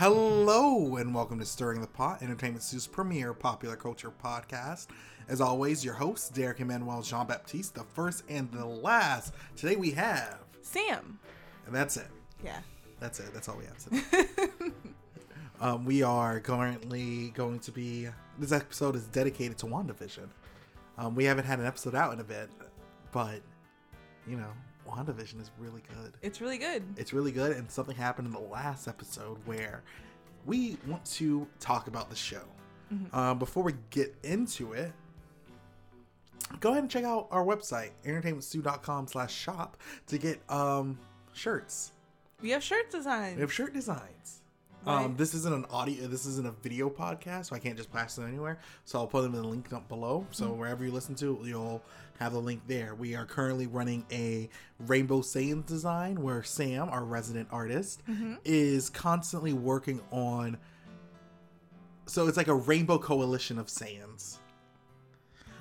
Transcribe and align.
Hello 0.00 0.96
and 0.96 1.14
welcome 1.14 1.38
to 1.40 1.44
Stirring 1.44 1.82
the 1.82 1.86
Pot, 1.86 2.22
Entertainment 2.22 2.62
Stew's 2.62 2.86
premier 2.86 3.34
popular 3.34 3.76
culture 3.76 4.10
podcast. 4.10 4.86
As 5.28 5.42
always, 5.42 5.84
your 5.84 5.92
host, 5.92 6.32
Derek 6.32 6.58
Emmanuel 6.60 7.02
Jean 7.02 7.26
Baptiste, 7.26 7.74
the 7.74 7.84
first 7.84 8.24
and 8.26 8.50
the 8.50 8.64
last. 8.64 9.34
Today 9.56 9.76
we 9.76 9.90
have, 9.90 10.38
Sam. 10.62 11.18
and 11.66 11.74
that's 11.74 11.98
it. 11.98 12.06
Yeah. 12.42 12.60
That's 12.98 13.20
it. 13.20 13.34
That's 13.34 13.46
all 13.50 13.58
we 13.58 13.66
have 13.66 13.76
today. 13.76 14.70
um, 15.60 15.84
we 15.84 16.02
are 16.02 16.40
currently 16.40 17.28
going 17.34 17.58
to 17.58 17.70
be. 17.70 18.08
This 18.38 18.52
episode 18.52 18.96
is 18.96 19.04
dedicated 19.04 19.58
to 19.58 19.66
WandaVision. 19.66 20.30
Um, 20.96 21.14
we 21.14 21.24
haven't 21.24 21.44
had 21.44 21.58
an 21.58 21.66
episode 21.66 21.94
out 21.94 22.14
in 22.14 22.20
a 22.20 22.24
bit, 22.24 22.48
but 23.12 23.42
you 24.26 24.38
know, 24.38 24.52
WandaVision 24.90 25.40
is 25.40 25.50
really 25.58 25.82
good. 25.88 26.14
It's 26.22 26.40
really 26.40 26.58
good. 26.58 26.82
It's 26.96 27.12
really 27.12 27.32
good, 27.32 27.56
and 27.56 27.70
something 27.70 27.96
happened 27.96 28.26
in 28.26 28.32
the 28.32 28.40
last 28.40 28.88
episode 28.88 29.38
where 29.44 29.82
we 30.46 30.76
want 30.86 31.04
to 31.04 31.46
talk 31.58 31.86
about 31.86 32.10
the 32.10 32.16
show. 32.16 32.42
Um, 33.12 33.38
before 33.38 33.62
we 33.62 33.74
get 33.90 34.16
into 34.24 34.72
it, 34.72 34.92
go 36.58 36.70
ahead 36.70 36.82
and 36.82 36.90
check 36.90 37.04
out 37.04 37.28
our 37.30 37.44
website, 37.44 37.90
entertainmentstew.com 38.04 39.06
slash 39.06 39.32
shop, 39.32 39.76
to 40.08 40.18
get 40.18 40.40
um, 40.50 40.98
shirts. 41.32 41.92
We 42.42 42.50
have 42.50 42.64
shirt 42.64 42.90
designs. 42.90 43.36
We 43.36 43.42
have 43.42 43.52
shirt 43.52 43.72
designs. 43.72 44.39
Right. 44.86 45.04
Um, 45.04 45.14
this 45.16 45.34
isn't 45.34 45.54
an 45.54 45.66
audio. 45.70 46.06
This 46.06 46.24
isn't 46.24 46.46
a 46.46 46.52
video 46.52 46.88
podcast, 46.88 47.46
so 47.46 47.56
I 47.56 47.58
can't 47.58 47.76
just 47.76 47.92
pass 47.92 48.16
them 48.16 48.26
anywhere. 48.26 48.58
So 48.86 48.98
I'll 48.98 49.06
put 49.06 49.22
them 49.22 49.34
in 49.34 49.42
the 49.42 49.48
link 49.48 49.72
up 49.72 49.88
below. 49.88 50.26
So 50.30 50.46
Mm-hmm. 50.46 50.58
wherever 50.58 50.84
you 50.84 50.90
listen 50.90 51.14
to, 51.16 51.38
you'll 51.44 51.82
have 52.18 52.32
the 52.32 52.40
link 52.40 52.62
there. 52.66 52.94
We 52.94 53.14
are 53.14 53.26
currently 53.26 53.66
running 53.66 54.06
a 54.10 54.48
Rainbow 54.78 55.20
Saiyans 55.20 55.66
design 55.66 56.22
where 56.22 56.42
Sam, 56.42 56.88
our 56.88 57.04
resident 57.04 57.48
artist, 57.52 58.02
Mm-hmm. 58.08 58.34
is 58.44 58.88
constantly 58.88 59.52
working 59.52 60.00
on. 60.10 60.56
So 62.06 62.26
it's 62.26 62.36
like 62.38 62.48
a 62.48 62.54
rainbow 62.54 62.98
coalition 62.98 63.58
of 63.58 63.66
Saiyans, 63.66 64.38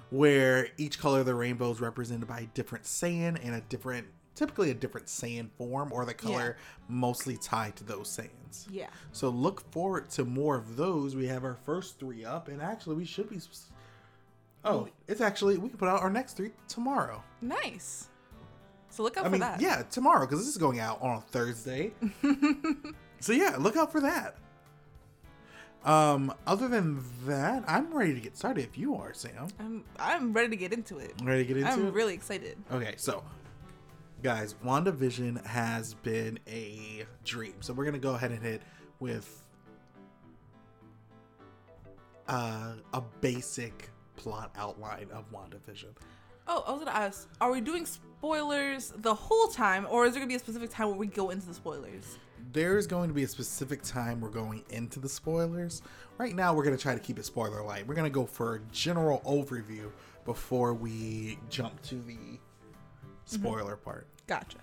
where 0.09 0.69
each 0.77 0.97
color 0.99 1.19
of 1.19 1.25
the 1.25 1.35
rainbow 1.35 1.71
is 1.71 1.81
represented 1.81 2.27
by 2.27 2.39
a 2.39 2.45
different 2.47 2.85
Saiyan 2.85 3.37
and 3.45 3.53
a 3.53 3.61
different, 3.61 4.07
typically 4.39 4.71
a 4.71 4.73
different 4.73 5.07
Saiyan 5.07 5.49
form, 5.57 5.91
or 5.91 6.05
the 6.05 6.13
color 6.13 6.55
mostly 6.87 7.35
tied 7.35 7.75
to 7.75 7.83
those 7.83 8.07
Saiyans. 8.07 8.65
yeah. 8.71 8.87
So 9.11 9.29
look 9.29 9.69
forward 9.71 10.09
to 10.11 10.23
more 10.23 10.55
of 10.55 10.77
those. 10.77 11.13
We 11.15 11.27
have 11.27 11.43
our 11.43 11.57
first 11.65 11.99
three 11.99 12.23
up, 12.23 12.47
and 12.47 12.61
actually, 12.61 12.95
we 12.95 13.05
should 13.05 13.29
be. 13.29 13.39
Oh, 14.63 14.87
it's 15.07 15.21
actually 15.21 15.57
we 15.57 15.69
can 15.69 15.77
put 15.77 15.89
out 15.89 16.01
our 16.01 16.09
next 16.09 16.33
three 16.37 16.51
tomorrow. 16.67 17.21
Nice. 17.41 18.07
So 18.89 19.03
look 19.03 19.17
out 19.17 19.25
I 19.25 19.27
for 19.27 19.31
mean, 19.31 19.41
that. 19.41 19.61
yeah, 19.61 19.83
tomorrow 19.91 20.25
because 20.25 20.39
this 20.39 20.47
is 20.47 20.57
going 20.57 20.79
out 20.79 21.01
on 21.01 21.17
a 21.17 21.21
Thursday. 21.21 21.91
so 23.19 23.33
yeah, 23.33 23.57
look 23.59 23.75
out 23.75 23.91
for 23.91 23.99
that. 24.01 24.35
Um, 25.85 26.33
other 26.45 26.67
than 26.67 27.01
that, 27.25 27.63
I'm 27.67 27.93
ready 27.93 28.13
to 28.13 28.19
get 28.19 28.35
started. 28.35 28.63
If 28.63 28.77
you 28.77 28.95
are, 28.95 29.13
Sam, 29.13 29.47
I'm 29.59 29.83
I'm 29.97 30.33
ready 30.33 30.49
to 30.49 30.55
get 30.57 30.73
into 30.73 30.97
it. 30.97 31.13
ready 31.23 31.43
to 31.43 31.47
get 31.47 31.57
into 31.57 31.69
it? 31.69 31.73
I'm 31.73 31.91
really 31.93 32.13
excited. 32.13 32.57
Okay, 32.71 32.95
so 32.97 33.23
guys, 34.21 34.55
WandaVision 34.65 35.45
has 35.45 35.93
been 35.93 36.39
a 36.47 37.05
dream. 37.23 37.53
So 37.61 37.73
we're 37.73 37.85
gonna 37.85 37.99
go 37.99 38.15
ahead 38.15 38.31
and 38.31 38.41
hit 38.41 38.61
with 38.99 39.45
uh, 42.27 42.73
a 42.93 43.01
basic 43.21 43.89
plot 44.17 44.51
outline 44.57 45.07
of 45.13 45.31
WandaVision. 45.31 45.95
Oh, 46.47 46.63
I 46.67 46.71
was 46.71 46.79
gonna 46.83 46.97
ask, 46.97 47.29
are 47.39 47.51
we 47.51 47.61
doing 47.61 47.85
spoilers 47.85 48.91
the 48.97 49.13
whole 49.13 49.47
time, 49.47 49.87
or 49.89 50.05
is 50.05 50.13
there 50.13 50.19
gonna 50.19 50.29
be 50.29 50.35
a 50.35 50.39
specific 50.39 50.69
time 50.69 50.87
where 50.87 50.97
we 50.97 51.07
go 51.07 51.29
into 51.29 51.47
the 51.47 51.53
spoilers? 51.53 52.17
There's 52.51 52.87
going 52.87 53.09
to 53.09 53.13
be 53.13 53.23
a 53.23 53.27
specific 53.27 53.83
time 53.83 54.21
we're 54.21 54.29
going 54.29 54.63
into 54.69 54.99
the 54.99 55.09
spoilers. 55.09 55.81
Right 56.17 56.35
now, 56.35 56.53
we're 56.53 56.63
gonna 56.63 56.77
try 56.77 56.93
to 56.93 56.99
keep 56.99 57.19
it 57.19 57.25
spoiler 57.25 57.63
light. 57.63 57.87
We're 57.87 57.95
gonna 57.95 58.09
go 58.09 58.25
for 58.25 58.55
a 58.55 58.59
general 58.71 59.21
overview 59.25 59.91
before 60.25 60.73
we 60.73 61.37
jump 61.49 61.81
to 61.83 61.95
the 62.01 62.17
spoiler 63.29 63.75
part. 63.75 64.07
Gotcha. 64.27 64.57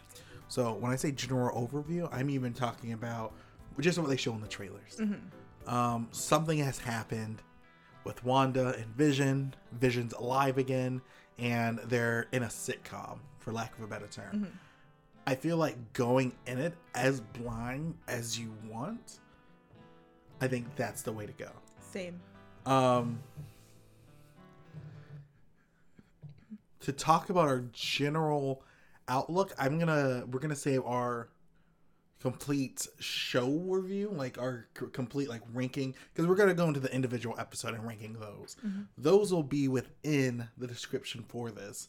So 0.48 0.74
when 0.74 0.92
I 0.92 0.96
say 0.96 1.10
general 1.12 1.68
overview, 1.68 2.08
I'm 2.12 2.30
even 2.30 2.52
talking 2.52 2.92
about 2.92 3.32
just 3.80 3.98
what 3.98 4.08
they 4.08 4.16
show 4.16 4.32
in 4.32 4.40
the 4.40 4.48
trailers. 4.48 5.00
Um, 5.66 6.08
something 6.12 6.58
has 6.58 6.78
happened 6.78 7.42
with 8.04 8.24
Wanda 8.24 8.74
and 8.76 8.86
Vision. 8.96 9.54
Vision's 9.72 10.12
alive 10.12 10.58
again, 10.58 11.02
and 11.38 11.78
they're 11.84 12.28
in 12.32 12.44
a 12.44 12.46
sitcom, 12.46 13.18
for 13.38 13.52
lack 13.52 13.76
of 13.76 13.82
a 13.84 13.86
better 13.86 14.06
term. 14.06 14.46
I 15.26 15.34
feel 15.34 15.56
like 15.56 15.92
going 15.92 16.32
in 16.46 16.58
it 16.58 16.74
as 16.94 17.20
blind 17.20 17.96
as 18.06 18.38
you 18.38 18.54
want. 18.70 19.18
I 20.40 20.46
think 20.46 20.66
that's 20.76 21.02
the 21.02 21.12
way 21.12 21.26
to 21.26 21.32
go. 21.32 21.50
Same. 21.80 22.20
Um, 22.64 23.18
to 26.86 26.92
talk 26.92 27.30
about 27.30 27.48
our 27.48 27.64
general 27.72 28.62
outlook, 29.08 29.52
I'm 29.58 29.76
gonna 29.80 30.24
we're 30.30 30.38
gonna 30.38 30.54
save 30.54 30.84
our 30.84 31.30
complete 32.20 32.86
show 33.00 33.48
review, 33.48 34.12
like 34.14 34.38
our 34.38 34.68
c- 34.78 34.86
complete 34.92 35.28
like 35.28 35.42
ranking, 35.52 35.96
because 36.14 36.28
we're 36.28 36.36
gonna 36.36 36.54
go 36.54 36.68
into 36.68 36.78
the 36.78 36.94
individual 36.94 37.34
episode 37.40 37.74
and 37.74 37.84
ranking 37.84 38.12
those. 38.12 38.54
Those 38.96 39.32
will 39.32 39.42
be 39.42 39.66
within 39.66 40.46
the 40.56 40.68
description 40.68 41.24
for 41.26 41.50
this. 41.50 41.88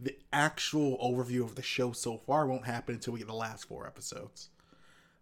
The 0.00 0.16
actual 0.32 0.98
overview 0.98 1.42
of 1.42 1.56
the 1.56 1.62
show 1.62 1.90
so 1.90 2.16
far 2.16 2.46
won't 2.46 2.64
happen 2.64 2.94
until 2.94 3.12
we 3.12 3.18
get 3.18 3.26
the 3.26 3.34
last 3.34 3.66
four 3.66 3.88
episodes. 3.88 4.50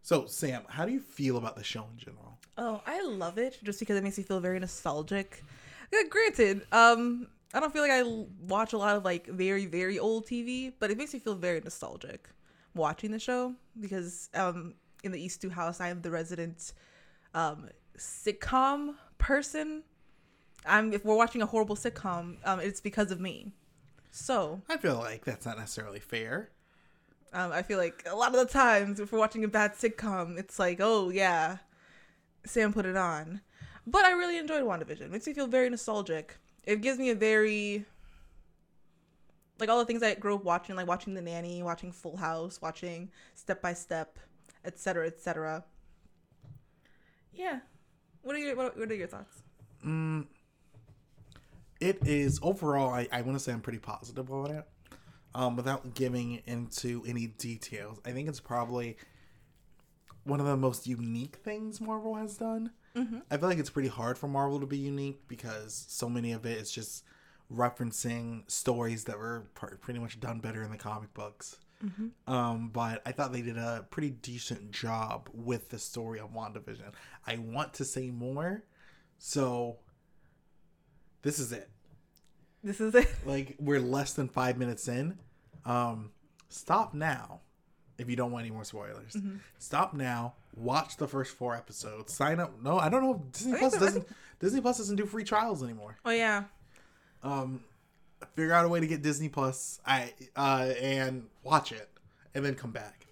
So, 0.03 0.27
Sam, 0.27 0.65
how 0.69 0.85
do 0.85 0.93
you 0.93 1.01
feel 1.01 1.39
about 1.39 1.57
the 1.57 1.65
show 1.65 1.87
in 1.91 1.97
general? 1.97 2.39
Oh, 2.59 2.83
I 2.87 3.01
love 3.03 3.39
it 3.39 3.57
just 3.63 3.81
because 3.81 3.97
it 3.97 4.05
makes 4.05 4.19
me 4.19 4.25
feel 4.25 4.41
very 4.41 4.59
nostalgic. 4.59 5.43
Yeah, 5.91 6.03
granted, 6.11 6.67
um, 6.71 7.29
I 7.55 7.61
don't 7.61 7.73
feel 7.73 7.83
like 7.83 7.93
I 7.93 8.01
l- 8.01 8.29
watch 8.49 8.73
a 8.73 8.79
lot 8.79 8.97
of 8.97 9.05
like 9.05 9.27
very 9.29 9.65
very 9.67 9.99
old 9.99 10.27
TV, 10.27 10.73
but 10.79 10.91
it 10.91 10.99
makes 10.99 11.15
me 11.15 11.21
feel 11.21 11.37
very 11.37 11.61
nostalgic 11.61 12.29
watching 12.75 13.13
the 13.13 13.19
show 13.19 13.55
because 13.81 14.29
um, 14.35 14.75
in 15.05 15.13
the 15.13 15.21
East 15.23 15.41
Two 15.41 15.51
House, 15.51 15.81
I 15.81 15.89
am 15.89 16.03
the 16.03 16.11
resident 16.11 16.73
um, 17.35 17.69
sitcom 17.97 18.95
person. 19.19 19.85
I'm 20.67 20.93
if 20.93 21.05
we're 21.05 21.17
watching 21.17 21.43
a 21.43 21.47
horrible 21.47 21.77
sitcom, 21.77 22.37
um, 22.45 22.61
it's 22.61 22.81
because 22.81 23.11
of 23.11 23.21
me. 23.21 23.53
So 24.11 24.61
I 24.69 24.77
feel 24.77 24.97
like 24.97 25.25
that's 25.25 25.47
not 25.47 25.59
necessarily 25.59 26.01
fair. 26.01 26.51
um, 27.33 27.53
I 27.53 27.63
feel 27.63 27.79
like 27.79 28.05
a 28.11 28.15
lot 28.17 28.35
of 28.35 28.41
the 28.47 28.53
times 28.53 28.99
if 29.01 29.13
we're 29.13 29.19
watching 29.19 29.45
a 29.45 29.49
bad 29.49 29.75
sitcom, 29.75 30.39
it's 30.39 30.59
like, 30.59 30.79
oh 30.81 31.11
yeah, 31.11 31.59
Sam 32.45 32.73
put 32.73 32.87
it 32.87 32.97
on. 32.97 33.41
But 33.87 34.05
I 34.05 34.13
really 34.13 34.39
enjoyed 34.39 34.63
WandaVision. 34.65 35.03
It 35.03 35.11
makes 35.11 35.27
me 35.27 35.35
feel 35.35 35.47
very 35.47 35.69
nostalgic. 35.69 36.39
It 36.67 36.81
gives 36.81 36.99
me 36.99 37.11
a 37.11 37.15
very 37.15 37.85
like 39.59 39.69
all 39.69 39.79
the 39.79 39.85
things 39.85 40.03
I 40.03 40.15
grew 40.15 40.35
up 40.35 40.45
watching, 40.45 40.77
like 40.77 40.87
watching 40.87 41.15
The 41.15 41.23
Nanny, 41.23 41.63
watching 41.63 41.93
Full 41.93 42.17
House, 42.17 42.61
watching 42.61 43.11
Step 43.35 43.63
by 43.63 43.73
Step, 43.73 44.19
etc., 44.65 45.07
etc. 45.07 45.65
Yeah. 47.33 47.61
What 48.23 48.35
are 48.35 48.39
your 48.39 48.57
what, 48.57 48.79
what 48.79 48.91
are 48.91 48.95
your 48.95 49.07
thoughts? 49.07 49.43
Mm, 49.85 50.27
it 51.81 51.99
is 52.07 52.39
overall. 52.43 52.91
I, 52.91 53.07
I 53.13 53.23
want 53.23 53.39
to 53.39 53.45
say 53.45 53.53
I'm 53.53 53.61
pretty 53.61 53.79
positive 53.79 54.29
about 54.29 54.51
it. 54.51 54.65
Um, 55.35 55.57
without 55.57 55.95
giving 55.95 56.43
into 56.47 57.03
any 57.07 57.27
details, 57.27 58.01
I 58.05 58.13
think 58.13 58.29
it's 58.29 58.41
probably 58.41 58.97
one 60.23 60.41
of 60.41 60.47
the 60.47 60.57
most 60.57 60.87
unique 60.87 61.37
things 61.37 61.81
Marvel 61.81 62.15
has 62.15 62.37
done. 62.37 62.71
I 63.31 63.37
feel 63.37 63.49
like 63.49 63.59
it's 63.59 63.71
pretty 63.71 63.89
hard 63.89 64.17
for 64.19 64.29
Marvel 64.29 64.61
to 64.61 64.67
be 64.67 64.79
unique 64.79 65.27
because 65.29 65.85
so 65.89 66.09
many 66.09 66.33
of 66.33 66.47
it 66.47 66.59
is 66.59 66.71
just 66.71 67.05
referencing 67.53 68.49
stories 68.51 69.05
that 69.05 69.19
were 69.19 69.47
pr- 69.55 69.75
pretty 69.77 69.99
much 70.01 70.21
done 70.21 70.39
better 70.41 70.63
in 70.63 70.71
the 70.71 70.77
comic 70.79 71.13
books. 71.15 71.57
Um, 72.27 72.71
but 72.73 73.03
I 73.05 73.13
thought 73.13 73.33
they 73.33 73.43
did 73.43 73.59
a 73.59 73.85
pretty 73.91 74.11
decent 74.11 74.71
job 74.71 75.29
with 75.35 75.69
the 75.71 75.79
story 75.79 76.19
of 76.21 76.33
WandaVision. 76.33 76.93
I 77.27 77.37
want 77.37 77.75
to 77.75 77.85
say 77.85 78.11
more, 78.11 78.65
so 79.19 79.77
this 81.23 81.39
is 81.39 81.53
it. 81.53 81.69
This 82.63 82.81
is 82.81 82.95
it. 82.95 83.09
Like 83.27 83.57
we're 83.59 83.81
less 83.81 84.15
than 84.15 84.29
five 84.29 84.57
minutes 84.57 84.89
in. 84.89 85.19
Um, 85.67 86.13
stop 86.49 86.95
now 86.95 87.41
if 87.99 88.09
you 88.09 88.17
don't 88.17 88.31
want 88.33 88.45
any 88.47 88.55
more 88.55 88.65
spoilers. 88.65 89.17
Stop 89.59 89.93
now. 89.95 90.35
Watch 90.57 90.97
the 90.97 91.09
first 91.09 91.35
four 91.37 91.55
episodes. 91.55 92.13
Sign 92.13 92.39
up. 92.41 92.63
No, 92.63 92.79
I 92.79 92.89
don't 92.89 93.03
know. 93.03 93.15
if 93.27 93.33
Disney 93.33 93.59
Plus 93.59 93.79
doesn't. 93.79 94.07
Disney 94.39 94.61
Plus 94.61 94.79
doesn't 94.79 94.97
do 94.97 95.07
free 95.07 95.25
trials 95.25 95.63
anymore. 95.63 95.97
Oh 96.05 96.11
yeah. 96.11 96.45
Um, 97.23 97.61
figure 98.37 98.53
out 98.53 98.65
a 98.65 98.69
way 98.69 98.81
to 98.81 98.87
get 98.87 99.03
Disney 99.03 99.29
Plus. 99.29 99.81
I 99.87 100.13
uh, 100.37 100.73
and 100.81 101.27
watch 101.43 101.73
it, 101.73 101.89
and 102.35 102.45
then 102.45 102.55
come 102.55 102.71
back. 102.71 103.07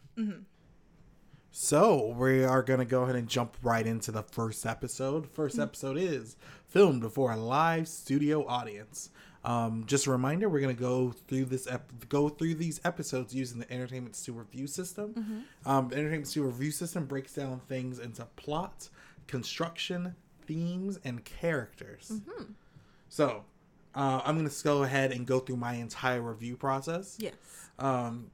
So 1.51 2.15
we 2.17 2.45
are 2.45 2.63
gonna 2.63 2.85
go 2.85 3.03
ahead 3.03 3.17
and 3.17 3.29
jump 3.29 3.57
right 3.63 3.87
into 3.87 4.11
the 4.11 4.23
first 4.23 4.65
episode. 4.65 5.29
First 5.29 5.59
episode 5.59 5.99
is 5.99 6.37
filmed 6.69 7.03
before 7.03 7.33
a 7.33 7.37
live 7.37 7.89
studio 7.89 8.47
audience. 8.47 9.11
Um, 9.45 9.85
just 9.87 10.07
a 10.07 10.11
reminder, 10.13 10.49
we're 10.49 10.61
gonna 10.61 10.75
go 10.75 11.11
through 11.11 11.47
this 11.47 11.67
ep- 11.67 12.09
go 12.09 12.29
through 12.29 12.55
these 12.55 12.81
episodes 12.85 13.35
using 13.35 13.59
the 13.59 13.71
Entertainment 13.73 14.15
Stew 14.17 14.33
review 14.35 14.67
system. 14.67 15.47
Um, 15.67 15.89
the 15.89 15.97
Entertainment 15.97 16.29
Stew 16.29 16.45
review 16.45 16.71
system 16.71 17.07
breaks 17.07 17.35
down 17.35 17.61
things 17.69 17.99
into 17.99 18.25
plot, 18.37 18.89
construction, 19.27 20.15
themes, 20.47 20.99
and 21.05 21.25
characters. 21.25 22.13
So 23.09 23.45
uh, 23.97 24.21
I'm 24.25 24.37
gonna 24.37 24.51
go 24.63 24.85
ahead 24.85 25.11
and 25.13 25.27
go 25.27 25.41
through 25.41 25.57
my 25.57 25.75
entire 25.75 26.23
review 26.23 26.57
process 26.57 27.17
Yes. 27.21 27.35
um 27.79 28.31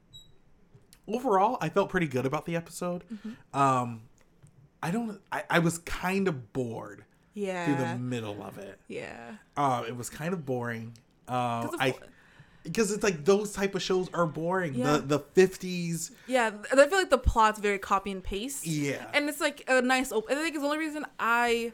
overall 1.07 1.57
i 1.61 1.69
felt 1.69 1.89
pretty 1.89 2.07
good 2.07 2.27
about 2.27 2.45
the 2.47 2.55
episode 2.55 3.03
um 3.55 4.03
i 4.83 4.91
don't 4.91 5.21
I, 5.33 5.43
I 5.51 5.59
was 5.61 5.79
kind 5.79 6.29
of 6.29 6.53
bored 6.53 7.05
through 7.65 7.77
the 7.77 7.97
middle 7.99 8.43
of 8.43 8.59
it 8.59 8.79
Yeah. 8.89 9.33
um 9.57 9.85
it 9.87 9.97
was 9.97 10.11
kind 10.11 10.33
of 10.35 10.45
boring 10.47 10.93
um 11.29 11.71
i 11.79 11.95
because 12.65 12.91
it's 12.93 13.03
like 13.03 13.25
those 13.25 13.53
type 13.53 13.75
of 13.75 13.83
shows 13.83 14.09
are 14.13 14.27
boring 14.27 14.75
Yeah. 14.75 14.99
the 14.99 15.19
the 15.19 15.21
50s 15.21 16.11
Yeah, 16.27 16.51
I 16.73 16.87
feel 16.89 16.99
like 16.99 17.09
the 17.11 17.17
plot's 17.19 17.61
very 17.61 17.79
copy 17.79 18.11
and 18.11 18.23
paste. 18.23 18.67
Yeah. 18.67 19.07
and 19.15 19.29
it's 19.29 19.41
like 19.41 19.65
a 19.69 19.81
nice. 19.81 20.13
open. 20.13 20.37
I 20.37 20.43
think 20.43 20.55
it's 20.55 20.63
the 20.63 20.67
only 20.67 20.79
reason 20.79 21.07
I 21.19 21.73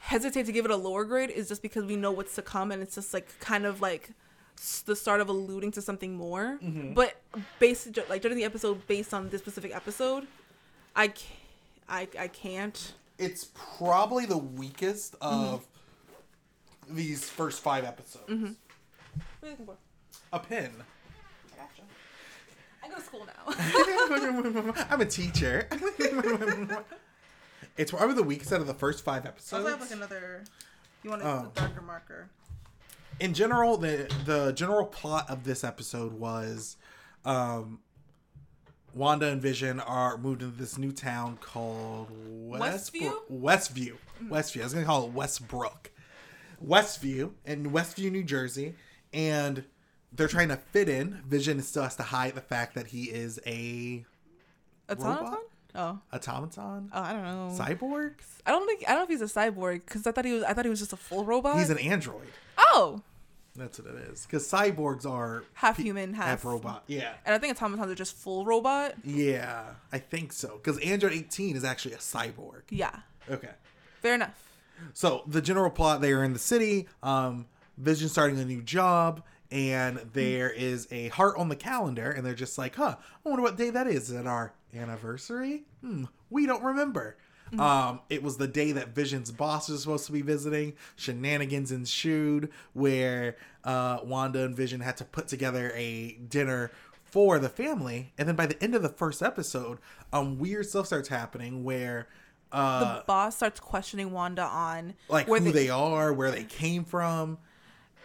hesitate 0.00 0.44
to 0.46 0.52
give 0.52 0.64
it 0.64 0.70
a 0.70 0.76
lower 0.76 1.04
grade 1.04 1.30
is 1.30 1.48
just 1.48 1.62
because 1.62 1.84
we 1.84 1.96
know 1.96 2.10
what's 2.12 2.34
to 2.34 2.42
come, 2.42 2.72
and 2.72 2.82
it's 2.82 2.94
just 2.94 3.14
like 3.14 3.26
kind 3.40 3.64
of 3.64 3.80
like 3.80 4.10
the 4.86 4.96
start 4.96 5.20
of 5.20 5.28
alluding 5.28 5.70
to 5.72 5.80
something 5.82 6.14
more. 6.14 6.58
Mm-hmm. 6.62 6.92
But 6.94 7.20
based 7.58 7.96
like 8.10 8.20
during 8.20 8.36
the 8.36 8.44
episode, 8.44 8.86
based 8.86 9.14
on 9.14 9.30
this 9.30 9.40
specific 9.40 9.74
episode, 9.74 10.26
I 10.94 11.12
I 11.88 12.08
I 12.18 12.28
can't. 12.28 12.92
It's 13.18 13.48
probably 13.76 14.26
the 14.26 14.38
weakest 14.38 15.18
Mm-hmm. 15.20 15.54
of 15.54 15.66
these 16.90 17.28
first 17.28 17.60
five 17.60 17.84
episodes 17.84 18.24
What 18.28 18.38
are 18.38 18.40
you 18.40 18.56
looking 19.50 19.66
for? 19.66 19.76
a 20.32 20.38
pin 20.38 20.70
Gotcha. 21.56 21.82
I 22.82 22.88
go 22.88 22.94
to 22.94 23.00
school 23.02 23.26
now. 23.26 24.84
i'm 24.90 25.00
a 25.00 25.04
teacher 25.06 25.68
it's 27.76 27.90
probably 27.92 28.14
the 28.14 28.22
weakest 28.22 28.52
out 28.52 28.60
of 28.60 28.66
the 28.66 28.74
first 28.74 29.04
five 29.04 29.26
episodes 29.26 29.64
also 29.64 29.70
have 29.70 29.80
like 29.80 29.90
another. 29.90 30.44
You 31.02 31.10
want 31.10 31.22
Oh. 31.22 31.50
a 31.54 31.58
darker 31.58 31.82
marker? 31.82 32.28
in 33.20 33.34
general 33.34 33.76
the 33.76 34.10
the 34.24 34.52
general 34.52 34.86
plot 34.86 35.28
of 35.28 35.44
this 35.44 35.64
episode 35.64 36.12
was 36.12 36.76
um 37.24 37.80
wanda 38.94 39.26
and 39.26 39.40
vision 39.40 39.80
are 39.80 40.16
moved 40.16 40.42
into 40.42 40.56
this 40.56 40.78
new 40.78 40.92
town 40.92 41.38
called 41.40 42.08
Westview? 42.10 43.12
Westbrook- 43.28 43.28
westview 43.30 43.96
mm. 44.22 44.28
westview 44.28 44.60
i 44.60 44.64
was 44.64 44.74
gonna 44.74 44.86
call 44.86 45.06
it 45.06 45.12
westbrook 45.12 45.90
westview 46.64 47.32
in 47.44 47.70
westview 47.70 48.10
new 48.10 48.24
jersey 48.24 48.74
and 49.12 49.64
they're 50.12 50.28
trying 50.28 50.48
to 50.48 50.56
fit 50.56 50.88
in 50.88 51.20
vision 51.26 51.60
still 51.62 51.82
has 51.82 51.96
to 51.96 52.02
hide 52.02 52.34
the 52.34 52.40
fact 52.40 52.74
that 52.74 52.88
he 52.88 53.04
is 53.04 53.38
a 53.46 54.04
Automaton? 54.88 55.24
Robot? 55.24 55.38
Oh. 55.74 55.98
automaton 56.12 56.90
Oh, 56.92 57.02
I 57.02 57.12
don't 57.12 57.22
know. 57.22 57.50
cyborg 57.52 58.14
I 58.46 58.50
don't 58.50 58.66
think 58.66 58.84
I 58.86 58.92
don't 58.92 59.00
know 59.00 59.02
if 59.04 59.10
he's 59.10 59.20
a 59.20 59.40
cyborg 59.40 59.84
because 59.84 60.06
I 60.06 60.12
thought 60.12 60.24
he 60.24 60.32
was. 60.32 60.42
I 60.42 60.54
thought 60.54 60.64
he 60.64 60.70
was 60.70 60.78
just 60.78 60.94
a 60.94 60.96
full 60.96 61.24
robot. 61.24 61.58
he's 61.58 61.68
an 61.70 61.78
android 61.78 62.28
oh, 62.72 63.02
that's 63.58 63.78
what 63.78 63.92
it 63.94 64.00
is 64.10 64.24
because 64.26 64.46
cyborgs 64.50 65.04
are 65.08 65.44
half 65.54 65.76
pe- 65.76 65.82
human, 65.82 66.14
half, 66.14 66.26
half 66.26 66.44
robot 66.44 66.84
yeah 66.86 67.12
And 67.26 67.34
I 67.34 67.38
think 67.38 67.52
automatons 67.56 67.90
are 67.90 67.94
just 67.94 68.14
full 68.16 68.44
robot. 68.44 68.94
Yeah, 69.04 69.64
I 69.92 69.98
think 69.98 70.32
so. 70.32 70.56
Because 70.62 70.78
Android 70.80 71.12
18 71.12 71.56
is 71.56 71.64
actually 71.64 71.94
a 71.94 71.98
cyborg. 71.98 72.62
Yeah, 72.70 72.94
Okay. 73.30 73.50
fair 74.00 74.14
enough. 74.14 74.50
So 74.94 75.22
the 75.26 75.42
general 75.42 75.70
plot 75.70 76.00
they 76.00 76.12
are 76.12 76.22
in 76.24 76.32
the 76.32 76.38
city, 76.38 76.88
um, 77.02 77.46
Vision 77.76 78.08
starting 78.08 78.38
a 78.40 78.44
new 78.44 78.62
job, 78.62 79.22
and 79.52 79.98
there 80.12 80.50
is 80.50 80.88
a 80.90 81.08
heart 81.08 81.36
on 81.36 81.48
the 81.48 81.56
calendar, 81.56 82.10
and 82.10 82.24
they're 82.26 82.34
just 82.34 82.58
like, 82.58 82.74
huh, 82.76 82.96
I 83.24 83.28
wonder 83.28 83.42
what 83.42 83.56
day 83.56 83.70
that 83.70 83.86
is. 83.86 84.10
Is 84.10 84.16
it 84.16 84.26
our 84.26 84.52
anniversary? 84.74 85.64
Hmm, 85.80 86.04
we 86.30 86.46
don't 86.46 86.62
remember. 86.62 87.16
Um, 87.58 88.00
it 88.10 88.22
was 88.22 88.36
the 88.36 88.48
day 88.48 88.72
that 88.72 88.88
Vision's 88.94 89.30
boss 89.30 89.68
was 89.68 89.82
supposed 89.82 90.06
to 90.06 90.12
be 90.12 90.22
visiting. 90.22 90.74
Shenanigans 90.96 91.70
ensued 91.72 92.50
where 92.72 93.36
uh, 93.64 94.00
Wanda 94.04 94.44
and 94.44 94.56
Vision 94.56 94.80
had 94.80 94.96
to 94.98 95.04
put 95.04 95.28
together 95.28 95.72
a 95.74 96.12
dinner 96.28 96.70
for 97.04 97.38
the 97.38 97.48
family, 97.48 98.12
and 98.18 98.28
then 98.28 98.36
by 98.36 98.44
the 98.46 98.62
end 98.62 98.74
of 98.74 98.82
the 98.82 98.88
first 98.90 99.22
episode, 99.22 99.78
um, 100.12 100.38
weird 100.38 100.66
stuff 100.66 100.86
starts 100.86 101.08
happening 101.08 101.64
where. 101.64 102.06
Uh, 102.52 102.98
The 102.98 103.04
boss 103.06 103.36
starts 103.36 103.60
questioning 103.60 104.10
Wanda 104.10 104.42
on 104.42 104.94
like 105.08 105.26
where 105.28 105.40
who 105.40 105.52
they, 105.52 105.68
are, 105.70 106.12
where 106.12 106.30
they 106.30 106.44
came 106.44 106.84
from. 106.84 107.38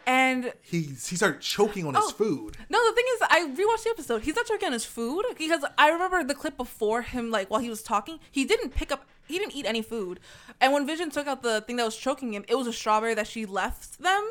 and 0.05 0.51
He 0.61 0.81
he 0.81 1.15
started 1.15 1.39
choking 1.41 1.85
on 1.85 1.95
his 1.95 2.03
Oh. 2.07 2.11
food. 2.11 2.57
No, 2.69 2.85
the 2.89 2.93
thing 2.93 3.05
is, 3.15 3.21
I 3.29 3.39
rewatched 3.47 3.83
the 3.85 3.89
episode. 3.91 4.23
He's 4.23 4.35
not 4.35 4.45
choking 4.45 4.67
on 4.67 4.73
his 4.73 4.83
food 4.85 5.23
because 5.37 5.63
I 5.77 5.89
remember 5.89 6.23
the 6.25 6.35
clip 6.35 6.57
before 6.57 7.01
him, 7.03 7.31
like 7.31 7.49
while 7.49 7.61
he 7.61 7.69
was 7.69 7.81
talking, 7.83 8.19
he 8.31 8.43
didn't 8.45 8.71
pick 8.71 8.91
up, 8.91 9.05
he 9.27 9.37
didn't 9.37 9.55
eat 9.55 9.65
any 9.65 9.81
food. 9.81 10.19
And 10.59 10.73
when 10.73 10.85
Vision 10.85 11.09
took 11.09 11.27
out 11.27 11.41
the 11.43 11.61
thing 11.61 11.75
that 11.77 11.85
was 11.85 11.97
choking 11.97 12.33
him, 12.33 12.45
it 12.47 12.55
was 12.55 12.67
a 12.67 12.73
strawberry 12.73 13.13
that 13.13 13.27
she 13.27 13.45
left 13.45 14.01
them 14.01 14.29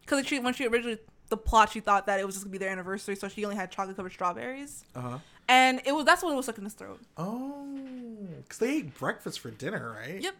because 0.00 0.26
she 0.26 0.38
when 0.38 0.54
she 0.54 0.66
originally 0.66 0.98
the 1.28 1.36
plot, 1.36 1.72
she 1.72 1.80
thought 1.80 2.06
that 2.06 2.20
it 2.20 2.26
was 2.26 2.34
just 2.34 2.44
gonna 2.44 2.52
be 2.52 2.58
their 2.58 2.70
anniversary, 2.70 3.16
so 3.16 3.28
she 3.28 3.44
only 3.44 3.56
had 3.56 3.70
chocolate 3.70 3.96
covered 3.96 4.12
strawberries. 4.12 4.84
Uh 4.94 5.00
huh. 5.00 5.18
And 5.48 5.80
it 5.84 5.92
was 5.92 6.04
that's 6.04 6.22
when 6.22 6.32
it 6.32 6.36
was 6.36 6.46
stuck 6.46 6.58
in 6.58 6.64
his 6.64 6.74
throat. 6.74 7.00
Oh, 7.16 7.66
because 8.42 8.58
they 8.58 8.76
ate 8.76 8.98
breakfast 8.98 9.40
for 9.40 9.50
dinner, 9.50 9.96
right? 9.98 10.20
Yep. 10.20 10.34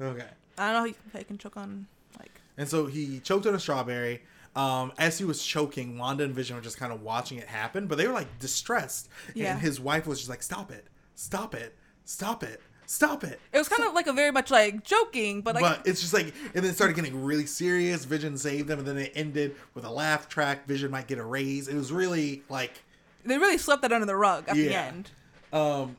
Okay. 0.00 0.26
I 0.58 0.66
don't 0.66 0.74
know 0.74 0.78
how 0.80 0.84
you, 0.84 0.94
how 1.12 1.18
you 1.18 1.24
can 1.24 1.38
choke 1.38 1.56
on 1.56 1.86
like 2.18 2.30
And 2.56 2.68
so 2.68 2.86
he 2.86 3.20
choked 3.20 3.46
on 3.46 3.54
a 3.54 3.60
strawberry. 3.60 4.22
Um, 4.54 4.92
as 4.98 5.18
he 5.18 5.24
was 5.24 5.42
choking, 5.42 5.96
Wanda 5.96 6.24
and 6.24 6.34
Vision 6.34 6.56
were 6.56 6.62
just 6.62 6.76
kind 6.76 6.92
of 6.92 7.00
watching 7.00 7.38
it 7.38 7.46
happen, 7.46 7.86
but 7.86 7.96
they 7.96 8.06
were 8.06 8.12
like 8.12 8.38
distressed. 8.38 9.08
Yeah. 9.34 9.52
And 9.52 9.60
his 9.60 9.80
wife 9.80 10.06
was 10.06 10.18
just 10.18 10.28
like, 10.28 10.42
"Stop 10.42 10.70
it! 10.70 10.86
Stop 11.14 11.54
it! 11.54 11.74
Stop 12.04 12.42
it! 12.42 12.60
Stop 12.86 13.24
it!" 13.24 13.40
it 13.52 13.58
was 13.58 13.68
kind 13.68 13.84
of 13.84 13.94
like 13.94 14.06
a 14.06 14.12
very 14.12 14.30
much 14.30 14.50
like 14.50 14.84
joking, 14.84 15.40
but 15.42 15.54
like 15.54 15.62
but 15.62 15.86
it's 15.86 16.00
just 16.00 16.12
like, 16.12 16.26
and 16.54 16.62
then 16.62 16.66
it 16.66 16.74
started 16.74 16.94
getting 16.96 17.24
really 17.24 17.46
serious. 17.46 18.04
Vision 18.04 18.36
saved 18.36 18.68
them, 18.68 18.80
and 18.80 18.88
then 18.88 18.98
it 18.98 19.12
ended 19.14 19.56
with 19.74 19.84
a 19.84 19.90
laugh 19.90 20.28
track. 20.28 20.66
Vision 20.66 20.90
might 20.90 21.06
get 21.06 21.18
a 21.18 21.24
raise. 21.24 21.68
It 21.68 21.74
was 21.74 21.92
really 21.92 22.42
like 22.48 22.82
they 23.24 23.38
really 23.38 23.58
swept 23.58 23.82
that 23.82 23.92
under 23.92 24.06
the 24.06 24.16
rug 24.16 24.48
at 24.48 24.54
the 24.54 24.74
end. 24.74 25.10
Um, 25.52 25.96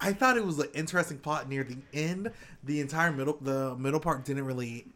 I 0.00 0.12
thought 0.12 0.36
it 0.36 0.44
was 0.44 0.58
an 0.58 0.68
interesting 0.74 1.18
plot 1.18 1.48
near 1.48 1.64
the 1.64 1.78
end. 1.92 2.30
The 2.64 2.80
entire 2.80 3.12
middle, 3.12 3.38
the 3.40 3.76
middle 3.76 4.00
part 4.00 4.24
didn't 4.24 4.44
really 4.44 4.86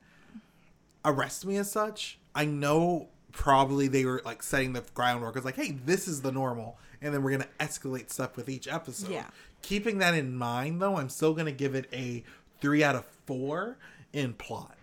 arrest 1.04 1.44
me 1.44 1.56
as 1.56 1.70
such. 1.70 2.18
I 2.34 2.44
know 2.44 3.08
probably 3.32 3.88
they 3.88 4.04
were 4.04 4.22
like 4.24 4.42
setting 4.42 4.72
the 4.72 4.84
groundwork. 4.94 5.36
It's 5.36 5.44
like, 5.44 5.56
hey, 5.56 5.72
this 5.84 6.06
is 6.06 6.22
the 6.22 6.32
normal, 6.32 6.78
and 7.00 7.12
then 7.12 7.22
we're 7.22 7.32
gonna 7.32 7.48
escalate 7.60 8.10
stuff 8.10 8.36
with 8.36 8.48
each 8.48 8.68
episode. 8.68 9.10
Yeah. 9.10 9.26
Keeping 9.62 9.98
that 9.98 10.14
in 10.14 10.36
mind, 10.36 10.82
though, 10.82 10.96
I'm 10.96 11.08
still 11.08 11.34
gonna 11.34 11.52
give 11.52 11.74
it 11.74 11.88
a 11.92 12.22
three 12.60 12.82
out 12.84 12.94
of 12.96 13.04
four 13.26 13.78
in 14.12 14.34
plot. 14.34 14.76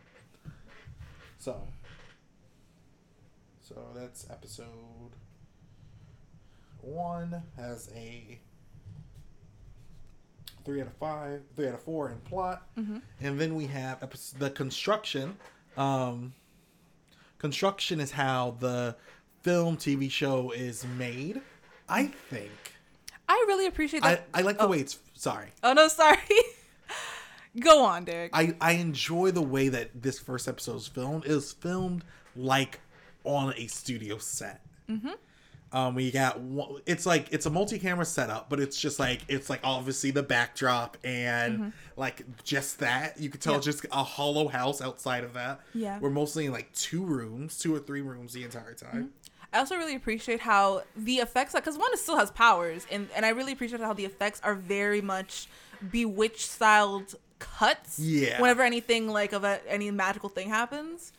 So, 1.37 1.67
so 3.61 3.75
that's 3.95 4.25
episode 4.29 4.65
one 6.81 7.43
has 7.57 7.89
a 7.95 8.39
three 10.65 10.81
out 10.81 10.87
of 10.87 10.93
five, 10.93 11.41
three 11.55 11.67
out 11.67 11.73
of 11.75 11.81
four 11.81 12.09
in 12.09 12.17
plot, 12.19 12.67
and 12.75 13.39
then 13.39 13.55
we 13.55 13.65
have 13.67 14.01
epi- 14.03 14.17
the 14.37 14.49
construction. 14.49 15.37
Um, 15.77 16.33
construction 17.37 17.99
is 17.99 18.11
how 18.11 18.55
the 18.59 18.95
film 19.41 19.77
TV 19.77 20.09
show 20.11 20.51
is 20.51 20.85
made. 20.97 21.41
I 21.87 22.07
think 22.07 22.75
I 23.29 23.45
really 23.47 23.67
appreciate 23.67 24.03
I, 24.03 24.15
that. 24.15 24.27
I 24.33 24.41
like 24.41 24.57
the 24.57 24.65
oh. 24.65 24.69
way 24.69 24.79
it's. 24.79 24.97
Sorry, 25.13 25.47
Oh 25.63 25.73
no, 25.73 25.87
sorry. 25.87 26.17
Go 27.59 27.83
on, 27.83 28.05
Derek. 28.05 28.31
I 28.33 28.55
I 28.59 28.73
enjoy 28.73 29.31
the 29.31 29.41
way 29.41 29.69
that 29.69 30.01
this 30.01 30.19
first 30.19 30.47
episode 30.47 30.77
is 30.77 30.87
filmed. 30.87 31.25
It 31.25 31.33
was 31.33 31.51
filmed 31.51 32.03
like 32.35 32.79
on 33.23 33.53
a 33.55 33.67
studio 33.67 34.17
set. 34.17 34.61
Mm-hmm. 34.89 35.11
Um, 35.71 35.93
we 35.93 36.09
got 36.09 36.39
one, 36.39 36.81
it's 36.87 37.05
like 37.05 37.27
it's 37.31 37.45
a 37.45 37.49
multi-camera 37.49 38.05
setup, 38.05 38.49
but 38.49 38.59
it's 38.59 38.79
just 38.79 38.99
like 38.99 39.21
it's 39.27 39.49
like 39.49 39.59
obviously 39.63 40.09
the 40.09 40.23
backdrop 40.23 40.97
and 41.03 41.73
like 41.95 42.23
just 42.43 42.79
that 42.79 43.19
you 43.19 43.29
could 43.29 43.41
tell 43.41 43.55
it's 43.55 43.65
just 43.65 43.85
a 43.91 44.03
hollow 44.03 44.47
house 44.47 44.81
outside 44.81 45.23
of 45.23 45.33
that. 45.33 45.59
Yeah. 45.75 45.99
we're 45.99 46.09
mostly 46.09 46.47
in 46.47 46.51
like 46.51 46.73
two 46.73 47.05
rooms, 47.05 47.59
two 47.59 47.75
or 47.75 47.79
three 47.79 48.01
rooms 48.01 48.33
the 48.33 48.43
entire 48.43 48.73
time. 48.73 49.11
I 49.51 49.59
also 49.59 49.75
really 49.75 49.95
appreciate 49.95 50.39
how 50.41 50.83
the 50.95 51.15
effects, 51.17 51.53
because 51.53 51.77
Wanda 51.77 51.97
still 51.97 52.17
has 52.17 52.29
powers, 52.31 52.85
and 52.91 53.07
and 53.15 53.25
I 53.25 53.29
really 53.29 53.51
appreciate 53.53 53.81
how 53.81 53.93
the 53.93 54.05
effects 54.05 54.39
are 54.43 54.53
very 54.55 55.01
much 55.01 55.47
bewitched 55.91 56.49
styled 56.49 57.15
cuts. 57.39 57.97
Yeah. 57.99 58.39
Whenever 58.41 58.61
anything 58.63 59.07
like 59.07 59.33
of 59.33 59.43
a, 59.43 59.59
any 59.67 59.89
magical 59.91 60.29
thing 60.29 60.49
happens, 60.49 61.13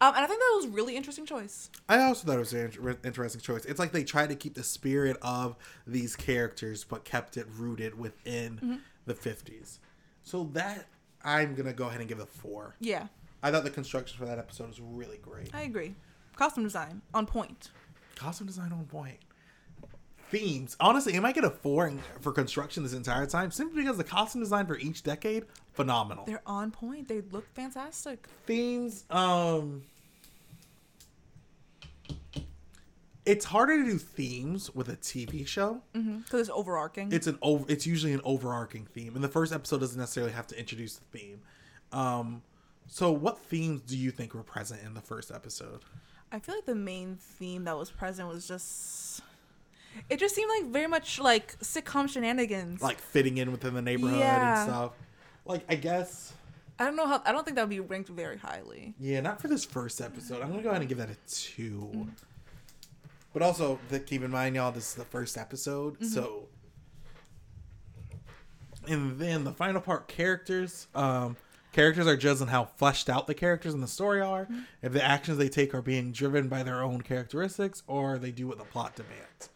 Um, 0.00 0.14
and 0.14 0.24
I 0.24 0.26
think 0.26 0.40
that 0.40 0.52
was 0.56 0.66
really 0.68 0.96
interesting 0.96 1.26
choice. 1.26 1.68
I 1.88 2.00
also 2.02 2.26
thought 2.26 2.36
it 2.36 2.38
was 2.38 2.54
an 2.54 2.64
inter- 2.72 2.96
interesting 3.04 3.40
choice. 3.42 3.66
It's 3.66 3.78
like 3.78 3.92
they 3.92 4.02
tried 4.04 4.30
to 4.30 4.34
keep 4.34 4.54
the 4.54 4.62
spirit 4.64 5.18
of 5.20 5.56
these 5.86 6.16
characters, 6.16 6.84
but 6.84 7.04
kept 7.04 7.36
it 7.36 7.46
rooted 7.56 7.98
within 7.98 8.54
Mm-hmm. 8.56 8.74
the 9.04 9.14
50s. 9.14 9.78
So 10.22 10.44
that 10.54 10.86
I'm 11.22 11.54
gonna 11.54 11.74
go 11.74 11.86
ahead 11.88 12.00
and 12.00 12.08
give 12.08 12.18
it 12.18 12.22
a 12.22 12.26
four. 12.26 12.74
Yeah, 12.80 13.08
I 13.42 13.50
thought 13.50 13.64
the 13.64 13.70
construction 13.70 14.18
for 14.18 14.24
that 14.24 14.38
episode 14.38 14.68
was 14.68 14.80
really 14.80 15.18
great. 15.18 15.50
I 15.54 15.62
agree. 15.62 15.94
Costume 16.40 16.64
design 16.64 17.02
on 17.12 17.26
point. 17.26 17.68
Costume 18.16 18.46
design 18.46 18.72
on 18.72 18.86
point. 18.86 19.18
Themes. 20.30 20.74
Honestly, 20.80 21.14
it 21.14 21.20
might 21.20 21.34
get 21.34 21.44
a 21.44 21.50
four 21.50 21.92
for 22.22 22.32
construction 22.32 22.82
this 22.82 22.94
entire 22.94 23.26
time, 23.26 23.50
simply 23.50 23.82
because 23.82 23.98
the 23.98 24.04
costume 24.04 24.40
design 24.40 24.64
for 24.64 24.78
each 24.78 25.02
decade 25.02 25.44
phenomenal. 25.74 26.24
They're 26.24 26.40
on 26.46 26.70
point. 26.70 27.08
They 27.08 27.20
look 27.20 27.46
fantastic. 27.54 28.26
themes 28.46 29.04
um 29.10 29.82
it's 33.26 33.44
harder 33.44 33.76
to 33.76 33.84
do 33.84 33.98
themes 33.98 34.74
with 34.74 34.88
a 34.88 34.96
tv 34.96 35.46
show 35.46 35.82
Because 35.92 36.40
it's 36.40 36.50
overarching. 36.50 37.12
it's 37.12 37.26
an 37.26 37.38
over 37.42 37.66
it's 37.68 37.86
usually 37.86 38.14
an 38.14 38.22
overarching 38.24 38.86
theme 38.86 39.14
and 39.14 39.22
the 39.22 39.28
first 39.28 39.52
episode 39.52 39.80
doesn't 39.80 39.98
necessarily 40.00 40.32
have 40.32 40.46
to 40.46 40.58
introduce 40.58 40.96
the 40.96 41.18
theme 41.18 41.40
um 41.92 42.40
so 42.86 43.12
what 43.12 43.38
themes 43.38 43.82
do 43.82 43.96
you 43.96 44.10
think 44.10 44.32
were 44.32 44.42
present 44.42 44.80
in 44.84 44.94
the 44.94 45.02
first 45.02 45.30
episode 45.30 45.80
I 46.32 46.38
feel 46.38 46.54
like 46.54 46.66
the 46.66 46.74
main 46.74 47.16
theme 47.16 47.64
that 47.64 47.76
was 47.76 47.90
present 47.90 48.28
was 48.28 48.46
just. 48.46 49.20
It 50.08 50.18
just 50.20 50.34
seemed 50.36 50.50
like 50.60 50.70
very 50.72 50.86
much 50.86 51.18
like 51.18 51.58
sitcom 51.58 52.08
shenanigans. 52.08 52.80
like 52.80 52.98
fitting 53.00 53.38
in 53.38 53.50
within 53.50 53.74
the 53.74 53.82
neighborhood 53.82 54.20
Yeah. 54.20 54.62
and 54.62 54.70
stuff 54.70 54.92
like 55.44 55.64
i 55.68 55.74
guess 55.74 56.32
I 56.78 56.84
don't 56.84 56.94
know 56.96 57.06
how. 57.08 57.20
I 57.26 57.32
don't 57.32 57.44
think 57.44 57.56
that 57.56 57.62
would 57.62 57.70
be 57.70 57.80
ranked 57.80 58.08
very 58.08 58.38
highly. 58.38 58.94
yeah 59.00 59.20
not 59.20 59.40
for 59.42 59.48
this 59.48 59.64
first 59.64 60.00
episode 60.00 60.42
i'm 60.42 60.50
gonna 60.50 60.62
go 60.62 60.68
ahead 60.70 60.80
and 60.82 60.88
give 60.88 60.98
that 60.98 61.10
a 61.10 61.16
2 61.28 62.06
but 63.32 63.42
also 63.42 63.80
the, 63.88 63.98
keep 63.98 64.22
in 64.22 64.30
mind 64.30 64.54
y'all 64.54 64.70
this 64.70 64.90
is 64.90 64.94
the 64.94 65.04
first 65.04 65.36
episode 65.36 65.96
so 66.04 66.46
and 68.88 69.18
then 69.18 69.44
the 69.44 69.52
final 69.52 69.80
part 69.80 70.06
characters 70.08 70.86
um 70.94 71.36
characters 71.72 72.06
are 72.06 72.16
judged 72.16 72.42
on 72.42 72.48
how 72.48 72.64
fleshed 72.64 73.08
out 73.08 73.26
the 73.26 73.34
characters 73.34 73.74
in 73.74 73.80
the 73.80 73.88
story 73.88 74.20
are 74.20 74.44
mm-hmm. 74.44 74.60
if 74.82 74.92
the 74.92 75.04
actions 75.04 75.38
they 75.38 75.48
take 75.48 75.74
are 75.74 75.82
being 75.82 76.12
driven 76.12 76.48
by 76.48 76.62
their 76.62 76.82
own 76.82 77.00
characteristics 77.00 77.82
or 77.86 78.18
they 78.18 78.30
do 78.30 78.46
what 78.46 78.58
the 78.58 78.64
plot 78.64 78.94
demands 78.96 79.50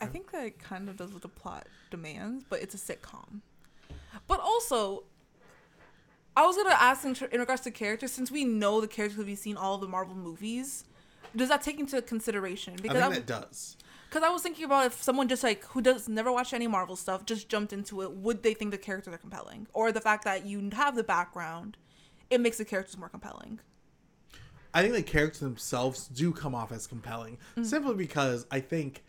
I 0.00 0.06
think 0.06 0.30
that 0.32 0.44
it 0.44 0.58
kind 0.58 0.88
of 0.88 0.96
does 0.96 1.12
what 1.12 1.22
the 1.22 1.28
plot 1.28 1.66
demands, 1.90 2.44
but 2.48 2.60
it's 2.60 2.74
a 2.74 2.78
sitcom. 2.78 3.40
But 4.26 4.40
also, 4.40 5.04
I 6.36 6.46
was 6.46 6.56
gonna 6.56 6.76
ask 6.78 7.04
in, 7.04 7.14
tr- 7.14 7.24
in 7.26 7.40
regards 7.40 7.62
to 7.62 7.70
characters, 7.70 8.12
since 8.12 8.30
we 8.30 8.44
know 8.44 8.80
the 8.80 8.88
characters 8.88 9.24
we've 9.24 9.38
seen 9.38 9.56
all 9.56 9.78
the 9.78 9.88
Marvel 9.88 10.14
movies, 10.14 10.84
does 11.34 11.48
that 11.48 11.62
take 11.62 11.80
into 11.80 12.00
consideration? 12.02 12.74
i 12.74 12.82
Because 12.82 13.00
think 13.00 13.12
I, 13.12 13.14
that 13.14 13.26
does 13.26 13.75
because 14.08 14.22
I 14.22 14.28
was 14.30 14.42
thinking 14.42 14.64
about 14.64 14.86
if 14.86 15.02
someone 15.02 15.28
just 15.28 15.42
like 15.42 15.64
who 15.64 15.80
does 15.80 16.08
never 16.08 16.32
watch 16.32 16.52
any 16.52 16.66
Marvel 16.66 16.96
stuff 16.96 17.26
just 17.26 17.48
jumped 17.48 17.72
into 17.72 18.02
it, 18.02 18.12
would 18.12 18.42
they 18.42 18.54
think 18.54 18.70
the 18.70 18.78
characters 18.78 19.14
are 19.14 19.18
compelling, 19.18 19.66
or 19.72 19.92
the 19.92 20.00
fact 20.00 20.24
that 20.24 20.46
you 20.46 20.70
have 20.72 20.96
the 20.96 21.04
background, 21.04 21.76
it 22.30 22.40
makes 22.40 22.58
the 22.58 22.64
characters 22.64 22.96
more 22.96 23.08
compelling? 23.08 23.60
I 24.72 24.82
think 24.82 24.94
the 24.94 25.02
characters 25.02 25.40
themselves 25.40 26.06
do 26.08 26.32
come 26.32 26.54
off 26.54 26.70
as 26.70 26.86
compelling 26.86 27.38
simply 27.62 27.94
because 27.94 28.46
I 28.50 28.60
think 28.60 29.02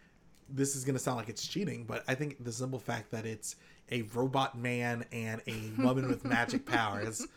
this 0.50 0.76
is 0.78 0.86
going 0.86 0.96
to 0.96 1.00
sound 1.00 1.18
like 1.18 1.28
it's 1.28 1.46
cheating, 1.46 1.84
but 1.86 2.06
I 2.08 2.16
think 2.16 2.44
the 2.44 2.54
simple 2.54 2.80
fact 2.80 3.12
that 3.12 3.26
it's 3.26 3.58
a 3.92 4.04
robot 4.04 4.58
man 4.58 5.04
and 5.12 5.42
a 5.46 5.72
woman 5.82 6.08
with 6.08 6.24
magic 6.24 6.66
powers 6.66 7.28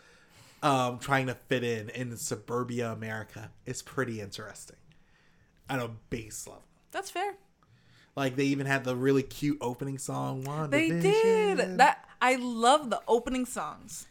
um, 0.62 0.98
trying 0.98 1.26
to 1.26 1.34
fit 1.34 1.64
in 1.64 1.88
in 1.90 2.16
suburbia 2.16 2.92
America 2.92 3.50
is 3.66 3.82
pretty 3.82 4.20
interesting 4.20 4.76
at 5.68 5.80
a 5.80 5.90
base 6.10 6.46
level. 6.46 6.62
That's 6.92 7.10
fair. 7.10 7.34
Like 8.16 8.36
they 8.36 8.44
even 8.44 8.66
had 8.66 8.84
the 8.84 8.96
really 8.96 9.22
cute 9.22 9.58
opening 9.60 9.98
song. 9.98 10.42
They 10.70 10.88
did 10.88 11.78
that. 11.78 12.04
I 12.20 12.36
love 12.36 12.90
the 12.90 13.00
opening 13.08 13.46
songs. 13.46 14.06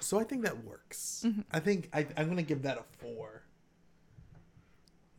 So 0.00 0.18
I 0.18 0.24
think 0.24 0.44
that 0.44 0.64
works. 0.64 1.24
Mm-hmm. 1.26 1.40
I 1.52 1.60
think 1.60 1.88
I, 1.92 2.06
I'm 2.16 2.28
gonna 2.28 2.42
give 2.42 2.62
that 2.62 2.78
a 2.78 2.84
four. 2.98 3.42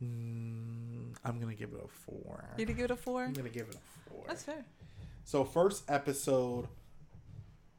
Mm, 0.02 1.14
I'm 1.24 1.40
gonna 1.40 1.54
give 1.54 1.72
it 1.72 1.80
a 1.84 1.88
four. 1.88 2.48
You 2.56 2.66
to 2.66 2.72
give 2.72 2.86
it 2.86 2.90
a 2.90 2.96
four. 2.96 3.24
I'm 3.24 3.32
gonna 3.32 3.48
give 3.48 3.68
it 3.68 3.74
a 3.74 4.10
four. 4.10 4.24
That's 4.26 4.42
fair. 4.42 4.64
So 5.24 5.44
first 5.44 5.84
episode, 5.88 6.68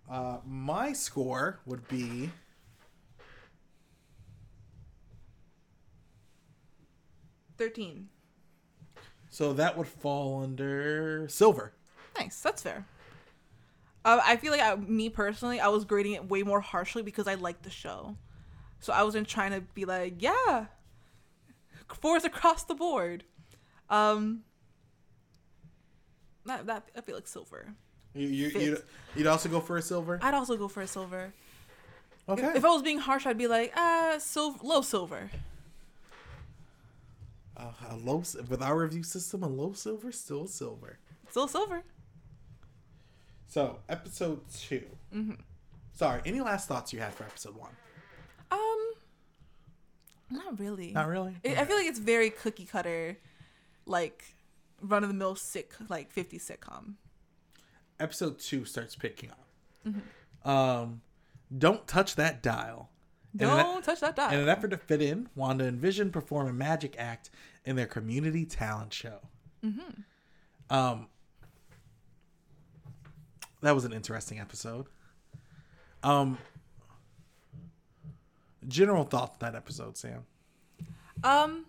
uh, 0.09 0.37
my 0.45 0.93
score 0.93 1.59
would 1.65 1.87
be 1.87 2.29
Thirteen. 7.57 8.09
So 9.31 9.53
that 9.53 9.75
would 9.75 9.87
fall 9.87 10.43
under 10.43 11.27
silver. 11.27 11.73
Nice. 12.19 12.39
That's 12.39 12.61
fair. 12.61 12.85
Uh, 14.05 14.19
I 14.23 14.35
feel 14.35 14.51
like 14.51 14.61
I, 14.61 14.75
me 14.75 15.09
personally, 15.09 15.59
I 15.59 15.69
was 15.69 15.85
grading 15.85 16.13
it 16.13 16.29
way 16.29 16.43
more 16.43 16.61
harshly 16.61 17.01
because 17.01 17.27
I 17.27 17.35
liked 17.35 17.63
the 17.63 17.69
show, 17.69 18.17
so 18.79 18.93
I 18.93 19.03
wasn't 19.03 19.27
trying 19.27 19.51
to 19.51 19.61
be 19.61 19.85
like, 19.85 20.21
yeah, 20.21 20.65
fours 21.87 22.23
across 22.23 22.63
the 22.63 22.75
board. 22.75 23.23
Um, 23.89 24.41
that 26.45 26.65
that 26.65 26.89
I 26.97 27.01
feel 27.01 27.15
like 27.15 27.27
silver. 27.27 27.73
You, 28.13 28.27
you, 28.27 28.47
you'd, 28.59 28.83
you'd 29.15 29.27
also 29.27 29.49
go 29.49 29.59
for 29.59 29.77
a 29.77 29.81
silver. 29.81 30.19
I'd 30.21 30.33
also 30.33 30.57
go 30.57 30.67
for 30.67 30.81
a 30.81 30.87
silver. 30.87 31.33
Okay. 32.27 32.43
If, 32.43 32.57
if 32.57 32.65
I 32.65 32.69
was 32.69 32.81
being 32.81 32.99
harsh, 32.99 33.25
I'd 33.25 33.37
be 33.37 33.47
like, 33.47 33.71
ah, 33.75 34.15
silver, 34.19 34.59
low 34.63 34.81
silver. 34.81 35.29
Uh, 37.61 37.71
a 37.91 37.95
low 37.95 38.17
with 38.49 38.61
our 38.61 38.77
review 38.77 39.03
system, 39.03 39.43
a 39.43 39.47
low 39.47 39.73
silver, 39.73 40.11
still 40.11 40.47
silver. 40.47 40.99
Still 41.29 41.47
silver. 41.47 41.83
So 43.47 43.79
episode 43.89 44.41
2 44.53 44.83
Mm-hmm. 45.13 45.31
Sorry. 45.93 46.21
Any 46.25 46.39
last 46.41 46.67
thoughts 46.67 46.93
you 46.93 46.99
had 46.99 47.13
for 47.13 47.23
episode 47.25 47.55
one? 47.55 47.71
Um, 48.49 48.93
not 50.29 50.57
really. 50.59 50.91
Not 50.93 51.07
really. 51.07 51.35
It, 51.43 51.57
I 51.57 51.65
feel 51.65 51.75
like 51.75 51.85
it's 51.85 51.99
very 51.99 52.29
cookie 52.29 52.65
cutter, 52.65 53.17
like 53.85 54.35
run 54.81 55.03
of 55.03 55.09
the 55.09 55.13
mill 55.15 55.35
sick 55.35 55.73
like 55.89 56.11
50 56.11 56.39
sitcom. 56.39 56.93
episode 57.99 58.39
two 58.39 58.65
starts 58.65 58.95
picking 58.95 59.29
up. 59.31 59.45
Mm-hmm. 59.87 60.49
Um, 60.49 61.01
don't 61.55 61.85
touch 61.87 62.15
that 62.15 62.41
dial. 62.41 62.89
In 63.39 63.47
an- 63.47 63.57
Don't 63.65 63.83
touch 63.83 64.01
that 64.01 64.15
dot. 64.15 64.33
In 64.33 64.39
an 64.39 64.49
effort 64.49 64.69
to 64.69 64.77
fit 64.77 65.01
in, 65.01 65.29
Wanda 65.35 65.65
and 65.65 65.79
Vision 65.79 66.11
perform 66.11 66.47
a 66.47 66.53
magic 66.53 66.95
act 66.97 67.29
in 67.65 67.75
their 67.75 67.85
community 67.85 68.45
talent 68.45 68.93
show. 68.93 69.19
Mm-hmm. 69.63 70.75
Um, 70.75 71.07
that 73.61 73.73
was 73.73 73.85
an 73.85 73.93
interesting 73.93 74.39
episode. 74.39 74.87
Um, 76.03 76.37
general 78.67 79.03
thoughts 79.03 79.37
that 79.39 79.55
episode, 79.55 79.97
Sam. 79.97 80.25
Um. 81.23 81.65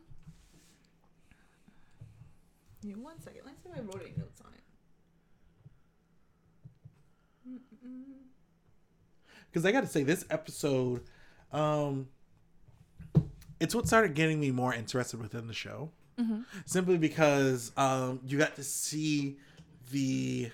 One 2.97 3.21
second. 3.21 3.43
Let's 3.45 3.63
see 3.63 3.69
if 3.71 3.77
I 3.77 3.81
wrote 3.83 4.03
any 4.03 4.15
notes 4.17 4.41
on 4.45 4.53
it. 4.55 4.63
because 9.53 9.67
I 9.67 9.73
got 9.73 9.83
to 9.83 9.87
say 9.87 10.03
this 10.03 10.25
episode, 10.31 11.03
um, 11.53 12.09
it's 13.61 13.75
what 13.75 13.87
started 13.87 14.15
getting 14.15 14.41
me 14.41 14.51
more 14.51 14.75
interested 14.75 15.21
within 15.21 15.47
the 15.47 15.55
show. 15.55 15.91
Simply 16.67 16.99
because 16.99 17.73
um, 17.77 18.21
you 18.25 18.39
got 18.39 18.55
to 18.55 18.63
see 18.63 19.39
the 19.91 20.51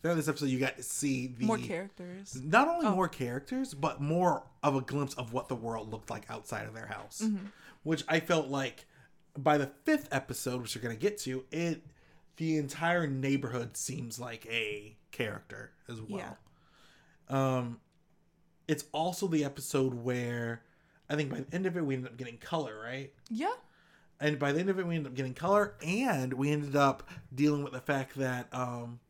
throughout 0.00 0.14
this 0.14 0.28
episode, 0.28 0.46
you 0.46 0.58
got 0.58 0.76
to 0.78 0.82
see 0.82 1.26
the 1.26 1.44
More 1.44 1.58
characters. 1.58 2.40
not 2.42 2.68
only 2.68 2.86
Oh. 2.86 2.94
more 2.94 3.08
characters, 3.08 3.74
but 3.74 4.00
more 4.00 4.44
of 4.62 4.74
a 4.76 4.80
glimpse 4.80 5.12
of 5.14 5.34
what 5.34 5.48
the 5.48 5.54
world 5.56 5.90
looked 5.92 6.08
like 6.08 6.24
outside 6.30 6.66
of 6.66 6.72
their 6.72 6.86
house. 6.86 7.22
Which 7.82 8.02
I 8.08 8.20
felt 8.20 8.48
like 8.48 8.86
by 9.36 9.58
the 9.58 9.66
fifth 9.84 10.08
episode, 10.10 10.62
which 10.62 10.74
we're 10.74 10.80
gonna 10.82 10.94
get 10.96 11.18
to, 11.18 11.44
it 11.50 11.82
the 12.36 12.56
entire 12.56 13.06
neighborhood 13.06 13.76
seems 13.76 14.18
like 14.18 14.46
a 14.46 14.96
character 15.10 15.72
as 15.88 16.00
well. 16.00 16.38
Um 17.28 17.80
it's 18.68 18.84
also 18.92 19.26
the 19.26 19.44
episode 19.44 19.94
where 19.94 20.62
I 21.10 21.16
think 21.16 21.30
by 21.30 21.40
the 21.40 21.54
end 21.54 21.66
of 21.66 21.76
it 21.76 21.84
we 21.84 21.94
ended 21.94 22.12
up 22.12 22.16
getting 22.18 22.36
color, 22.38 22.78
right? 22.80 23.12
Yeah. 23.30 23.54
and 24.20 24.38
by 24.38 24.52
the 24.52 24.60
end 24.60 24.68
of 24.70 24.78
it 24.78 24.86
we 24.86 24.94
ended 24.96 25.10
up 25.12 25.16
getting 25.16 25.34
color 25.34 25.74
and 25.82 26.32
we 26.34 26.50
ended 26.50 26.76
up 26.76 27.08
dealing 27.34 27.62
with 27.64 27.72
the 27.72 27.80
fact 27.80 28.16
that 28.16 28.48
um 28.52 29.00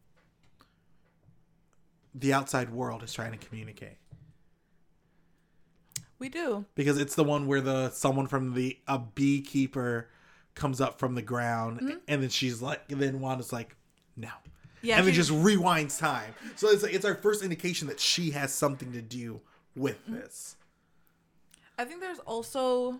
the 2.14 2.32
outside 2.32 2.70
world 2.70 3.02
is 3.02 3.12
trying 3.12 3.32
to 3.32 3.38
communicate 3.46 3.96
We 6.18 6.28
do. 6.28 6.64
because 6.74 6.98
it's 6.98 7.14
the 7.14 7.24
one 7.24 7.46
where 7.46 7.60
the 7.60 7.90
someone 7.90 8.26
from 8.26 8.54
the 8.54 8.78
a 8.88 8.98
beekeeper 8.98 10.08
comes 10.54 10.80
up 10.80 10.98
from 10.98 11.14
the 11.14 11.22
ground 11.22 11.98
and 12.08 12.22
then 12.22 12.28
she's 12.30 12.60
like 12.60 12.80
and 12.90 13.00
then 13.00 13.20
Wanda's 13.20 13.52
like 13.52 13.76
no 14.16 14.30
Yeah. 14.82 14.98
and 14.98 15.06
then 15.06 15.14
just 15.14 15.30
rewinds 15.30 15.98
time 15.98 16.34
so 16.56 16.68
it's 16.68 16.82
like 16.82 16.92
it's 16.94 17.04
our 17.04 17.14
first 17.14 17.42
indication 17.44 17.86
that 17.88 18.00
she 18.00 18.32
has 18.32 18.52
something 18.52 18.92
to 18.92 19.00
do 19.02 19.40
with 19.78 19.98
this 20.06 20.56
I 21.80 21.84
think 21.84 22.00
there's 22.00 22.18
also, 22.20 22.98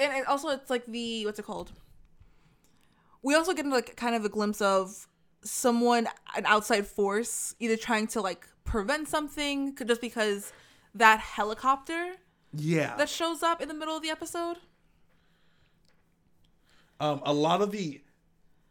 and 0.00 0.12
it 0.16 0.26
also 0.26 0.48
it's 0.48 0.68
like 0.68 0.84
the 0.86 1.24
what's 1.26 1.38
it 1.38 1.44
called? 1.44 1.70
We 3.22 3.36
also 3.36 3.52
get 3.54 3.66
like 3.66 3.94
kind 3.94 4.16
of 4.16 4.24
a 4.24 4.28
glimpse 4.28 4.60
of 4.60 5.06
someone, 5.44 6.08
an 6.36 6.44
outside 6.44 6.88
force, 6.88 7.54
either 7.60 7.76
trying 7.76 8.08
to 8.08 8.20
like 8.20 8.48
prevent 8.64 9.06
something, 9.08 9.76
just 9.86 10.00
because 10.00 10.52
that 10.92 11.20
helicopter 11.20 12.16
Yeah. 12.52 12.96
that 12.96 13.08
shows 13.08 13.44
up 13.44 13.62
in 13.62 13.68
the 13.68 13.74
middle 13.74 13.96
of 13.96 14.02
the 14.02 14.10
episode. 14.10 14.56
Um, 16.98 17.20
a 17.24 17.32
lot 17.32 17.60
of 17.62 17.70
the, 17.70 18.00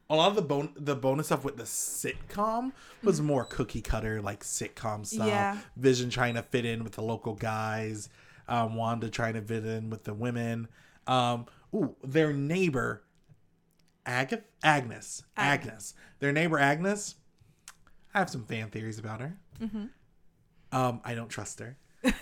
a 0.09 0.15
lot 0.15 0.29
of 0.29 0.35
the 0.35 0.41
bon- 0.41 0.73
the 0.75 0.95
bonus 0.95 1.27
stuff 1.27 1.43
with 1.43 1.57
the 1.57 1.63
sitcom 1.63 2.71
was 3.03 3.21
more 3.21 3.45
cookie 3.45 3.81
cutter, 3.81 4.21
like 4.21 4.43
sitcom 4.43 5.05
style. 5.05 5.27
Yeah. 5.27 5.57
Vision 5.77 6.09
trying 6.09 6.35
to 6.35 6.43
fit 6.43 6.65
in 6.65 6.83
with 6.83 6.93
the 6.93 7.01
local 7.01 7.33
guys, 7.33 8.09
um, 8.47 8.75
Wanda 8.75 9.09
trying 9.09 9.33
to 9.33 9.41
fit 9.41 9.65
in 9.65 9.89
with 9.89 10.03
the 10.03 10.13
women. 10.13 10.67
Um, 11.07 11.45
ooh, 11.73 11.95
their 12.03 12.33
neighbor, 12.33 13.03
Ag- 14.05 14.43
Agnes, 14.63 15.23
Agnes, 15.37 15.93
their 16.19 16.31
neighbor 16.31 16.59
Agnes. 16.59 17.15
I 18.13 18.19
have 18.19 18.29
some 18.29 18.45
fan 18.45 18.69
theories 18.69 18.99
about 18.99 19.21
her. 19.21 19.37
Um, 20.71 21.01
I 21.03 21.15
don't 21.15 21.29
trust 21.29 21.59
her. 21.59 21.77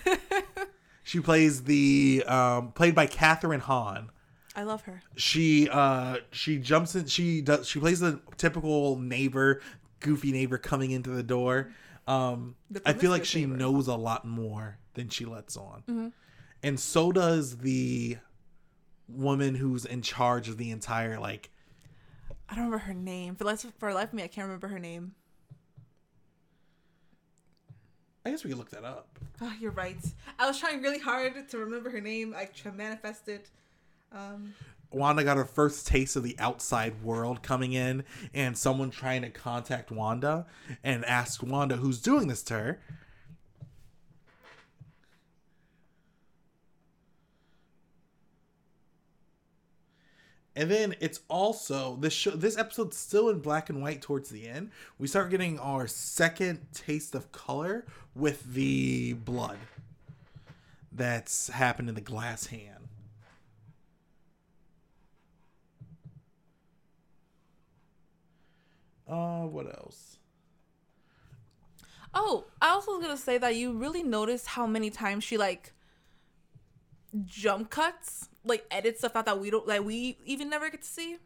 she 1.02 1.20
plays 1.20 1.64
the 1.64 2.24
um, 2.26 2.72
played 2.72 2.94
by 2.94 3.06
Kathryn 3.06 3.60
Hahn 3.60 4.10
I 4.54 4.64
love 4.64 4.82
her. 4.82 5.02
she 5.16 5.68
uh 5.70 6.18
she 6.30 6.58
jumps 6.58 6.94
in 6.94 7.06
she 7.06 7.40
does 7.40 7.66
she 7.68 7.78
plays 7.80 8.00
the 8.00 8.20
typical 8.36 8.98
neighbor 8.98 9.62
goofy 10.00 10.30
neighbor 10.32 10.58
coming 10.58 10.90
into 10.90 11.10
the 11.10 11.22
door 11.22 11.72
um 12.06 12.54
The 12.70 12.82
i 12.84 12.92
feel 12.92 13.10
like 13.10 13.24
she 13.24 13.40
neighbor. 13.46 13.56
knows 13.56 13.88
a 13.88 13.94
lot 13.94 14.26
more 14.26 14.78
than 14.94 15.08
she 15.08 15.24
lets 15.24 15.56
on 15.56 16.12
and 16.62 16.78
so 16.78 17.12
does 17.12 17.58
the 17.58 18.18
woman 19.08 19.54
who's 19.54 19.84
in 19.86 20.02
charge 20.02 20.48
of 20.48 20.58
the 20.58 20.70
entire 20.70 21.18
like 21.18 21.50
I 22.48 22.54
don't 22.54 22.64
remember 22.64 22.84
her 22.84 22.92
name. 22.94 23.34
For 23.36 23.44
life, 23.44 23.64
for 23.78 23.94
life 23.94 24.08
of 24.08 24.12
me, 24.14 24.24
I 24.24 24.28
can't 24.28 24.44
remember 24.44 24.68
her 24.68 24.78
name. 24.78 25.14
i 28.26 28.30
guess 28.30 28.44
we 28.44 28.50
could 28.50 28.58
look 28.58 28.70
that 28.70 28.84
up 28.84 29.18
Oh, 29.40 29.52
you're 29.58 29.72
right. 29.72 29.96
I 30.38 30.46
was 30.46 30.58
trying 30.60 30.82
really 30.82 31.00
hard 31.00 31.48
to 31.48 31.58
remember 31.58 31.90
her 31.90 32.00
name. 32.00 32.32
I 32.36 32.48
manifested. 32.76 33.48
Um, 34.14 34.54
wanda 34.90 35.24
got 35.24 35.36
her 35.36 35.44
first 35.44 35.86
taste 35.86 36.16
of 36.16 36.22
the 36.22 36.36
outside 36.38 37.02
world 37.02 37.42
coming 37.42 37.72
in 37.72 38.04
and 38.34 38.56
someone 38.56 38.90
trying 38.90 39.22
to 39.22 39.30
contact 39.30 39.90
wanda 39.90 40.46
and 40.84 41.04
ask 41.06 41.42
wanda 41.42 41.76
who's 41.76 42.00
doing 42.00 42.28
this 42.28 42.42
to 42.42 42.54
her 42.54 42.80
And 50.54 50.70
then 50.70 50.94
it's 51.00 51.20
also 51.28 51.96
this 51.96 52.12
show. 52.12 52.32
This 52.32 52.58
episode's 52.58 52.96
still 52.96 53.30
in 53.30 53.40
black 53.40 53.70
and 53.70 53.80
white 53.80 54.02
towards 54.02 54.28
the 54.28 54.46
end. 54.46 54.70
We 54.98 55.06
start 55.06 55.30
getting 55.30 55.58
our 55.58 55.86
second 55.86 56.66
taste 56.74 57.14
of 57.14 57.32
color 57.32 57.86
with 58.14 58.52
the 58.52 59.14
blood 59.14 59.56
that's 60.92 61.48
happened 61.48 61.88
in 61.88 61.94
the 61.94 62.02
glass 62.02 62.46
hand. 62.46 62.81
Uh, 69.12 69.46
what 69.46 69.66
else? 69.66 70.18
oh, 72.14 72.44
I 72.60 72.68
also 72.70 72.92
was 72.92 73.02
gonna 73.02 73.16
say 73.16 73.38
that 73.38 73.56
you 73.56 73.72
really 73.72 74.02
noticed 74.02 74.46
how 74.48 74.66
many 74.66 74.90
times 74.90 75.24
she 75.24 75.36
like 75.38 75.72
jump 77.24 77.70
cuts, 77.70 78.28
like 78.44 78.64
edit 78.70 78.98
stuff 78.98 79.16
out 79.16 79.26
that 79.26 79.38
we 79.40 79.50
don't, 79.50 79.66
like 79.66 79.82
we 79.84 80.18
even 80.24 80.48
never 80.50 80.70
get 80.70 80.82
to 80.82 80.88
see. 80.88 81.16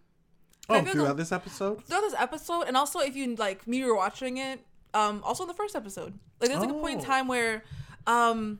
Oh, 0.68 0.82
throughout 0.82 1.16
this 1.16 1.30
episode. 1.30 1.84
throughout 1.84 2.00
this 2.00 2.14
episode 2.18 2.62
and 2.62 2.76
also 2.76 2.98
if 2.98 3.14
you 3.14 3.36
like 3.36 3.68
me 3.68 3.84
were 3.84 3.94
watching 3.94 4.38
it 4.38 4.58
um 4.94 5.22
also 5.24 5.44
in 5.44 5.48
the 5.48 5.54
first 5.54 5.76
episode 5.76 6.18
like 6.40 6.50
there's 6.50 6.58
like 6.60 6.70
a 6.70 6.72
point 6.74 6.94
in 6.94 7.00
Oh. 7.02 7.04
time 7.04 7.28
where 7.28 7.62
um 8.08 8.58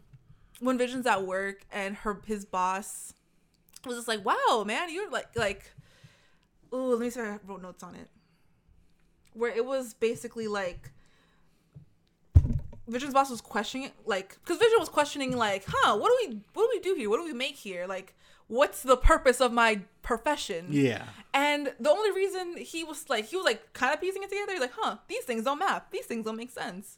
when 0.60 0.78
vision's 0.78 1.04
at 1.04 1.26
work 1.26 1.66
and 1.72 1.96
her 1.96 2.20
his 2.24 2.44
boss 2.44 3.12
was 3.84 3.96
just 3.96 4.06
like 4.06 4.24
wow 4.24 4.62
man 4.64 4.88
you're 4.94 5.10
like 5.10 5.34
like 5.34 5.72
oh 6.72 6.90
let 6.90 7.00
me 7.00 7.10
see 7.10 7.18
if 7.18 7.26
i 7.26 7.38
wrote 7.44 7.60
notes 7.60 7.82
on 7.82 7.96
it 7.96 8.08
where 9.36 9.54
it 9.54 9.64
was 9.64 9.94
basically 9.94 10.46
like 10.48 10.90
vision's 12.88 13.12
boss 13.14 13.30
was 13.30 13.40
questioning 13.40 13.90
like 14.04 14.36
because 14.44 14.58
vision 14.58 14.78
was 14.78 14.88
questioning 14.88 15.36
like 15.36 15.64
huh 15.66 15.96
what 15.96 16.08
do 16.08 16.16
we 16.28 16.40
what 16.54 16.62
do 16.64 16.68
we 16.72 16.80
do 16.80 16.94
here 16.94 17.10
what 17.10 17.16
do 17.16 17.24
we 17.24 17.32
make 17.32 17.56
here 17.56 17.84
like 17.86 18.14
what's 18.46 18.82
the 18.82 18.96
purpose 18.96 19.40
of 19.40 19.52
my 19.52 19.80
profession 20.02 20.66
Yeah. 20.70 21.02
and 21.34 21.72
the 21.80 21.90
only 21.90 22.12
reason 22.12 22.56
he 22.58 22.84
was 22.84 23.08
like, 23.08 23.24
he 23.26 23.34
was 23.34 23.44
like 23.44 23.72
kind 23.72 23.92
of 23.92 24.00
piecing 24.00 24.22
it 24.22 24.28
together. 24.28 24.52
He's 24.52 24.60
like, 24.60 24.70
huh, 24.76 24.98
these 25.08 25.24
things 25.24 25.42
don't 25.42 25.58
map. 25.58 25.90
These 25.90 26.06
things 26.06 26.24
don't 26.24 26.36
make 26.36 26.52
sense. 26.52 26.96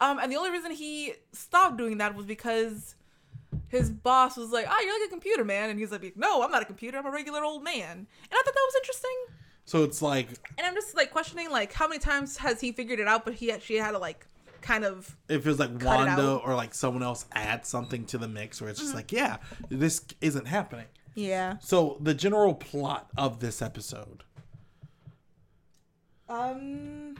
Um, 0.00 0.18
and 0.18 0.32
the 0.32 0.36
only 0.36 0.50
reason 0.50 0.70
he 0.70 1.12
stopped 1.32 1.76
doing 1.76 1.98
that 1.98 2.14
was 2.14 2.24
because 2.24 2.94
his 3.68 3.90
boss 3.90 4.38
was 4.38 4.48
like, 4.50 4.64
ah, 4.66 4.80
you're 4.82 4.98
like 4.98 5.08
a 5.08 5.10
computer 5.10 5.44
man. 5.44 5.68
And 5.68 5.78
he's 5.78 5.92
like, 5.92 6.14
no, 6.16 6.42
I'm 6.42 6.50
not 6.50 6.62
a 6.62 6.64
computer. 6.64 6.96
I'm 6.96 7.04
a 7.04 7.10
regular 7.10 7.44
old 7.44 7.62
man. 7.62 7.90
And 7.98 8.32
I 8.32 8.36
thought 8.42 8.54
that 8.54 8.66
was 8.66 8.76
interesting. 8.76 9.16
So 9.68 9.84
it's 9.84 10.00
like 10.00 10.28
And 10.56 10.66
I'm 10.66 10.74
just 10.74 10.96
like 10.96 11.10
questioning, 11.10 11.50
like, 11.50 11.74
how 11.74 11.86
many 11.88 11.98
times 11.98 12.38
has 12.38 12.58
he 12.58 12.72
figured 12.72 13.00
it 13.00 13.06
out, 13.06 13.26
but 13.26 13.34
he 13.34 13.52
actually 13.52 13.76
had 13.76 13.90
to 13.90 13.98
like 13.98 14.26
kind 14.62 14.82
of 14.82 15.14
if 15.28 15.36
it 15.36 15.44
feels 15.44 15.58
like 15.58 15.68
Wanda. 15.82 16.22
Mm-hmm. 16.22 16.50
or 16.50 16.54
like 16.54 16.72
someone 16.72 17.02
else 17.02 17.26
adds 17.32 17.68
something 17.68 18.06
to 18.06 18.16
the 18.16 18.28
mix 18.28 18.62
where 18.62 18.70
it's 18.70 18.80
just 18.80 18.94
like, 18.94 19.12
yeah, 19.12 19.36
this 19.68 20.06
isn't 20.22 20.46
happening. 20.46 20.86
yeah. 21.14 21.58
So 21.60 21.98
the 22.00 22.14
general 22.14 22.54
plot 22.54 23.10
of 23.18 23.40
this 23.40 23.60
episode. 23.60 24.24
Um, 26.30 27.16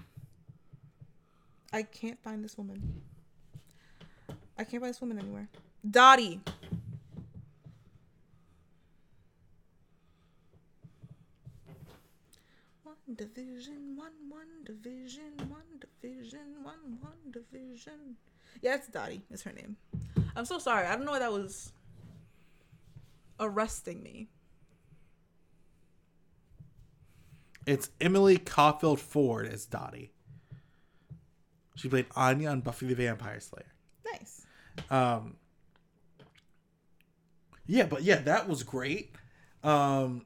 I 1.70 1.82
can't 1.82 2.18
find 2.22 2.42
this 2.42 2.56
woman. 2.56 3.02
I 4.58 4.64
can't 4.64 4.82
find 4.82 4.94
this 4.94 5.02
woman 5.02 5.18
anywhere. 5.18 5.50
Dottie. 5.88 6.40
Division, 13.14 13.96
one 13.96 14.12
one 14.28 14.64
division, 14.64 15.32
one 15.48 15.80
division, 15.80 16.62
one 16.62 16.98
one 17.00 17.32
division. 17.32 18.16
Yeah, 18.62 18.74
it's 18.74 18.88
Dottie. 18.88 19.22
Is 19.30 19.42
her 19.42 19.52
name. 19.52 19.76
I'm 20.36 20.44
so 20.44 20.58
sorry. 20.58 20.86
I 20.86 20.94
don't 20.96 21.04
know 21.04 21.12
why 21.12 21.18
that 21.18 21.32
was 21.32 21.72
arresting 23.40 24.02
me. 24.02 24.28
It's 27.66 27.90
Emily 28.00 28.38
Caulfield 28.38 28.98
Ford 29.00 29.46
as 29.46 29.66
Dottie. 29.66 30.12
She 31.76 31.88
played 31.88 32.06
Anya 32.16 32.50
on 32.50 32.60
Buffy 32.60 32.86
the 32.86 32.94
Vampire 32.94 33.40
Slayer. 33.40 33.72
Nice. 34.04 34.46
Um, 34.90 35.36
yeah, 37.66 37.84
but 37.84 38.02
yeah, 38.02 38.16
that 38.22 38.48
was 38.48 38.62
great. 38.62 39.14
Um, 39.62 40.24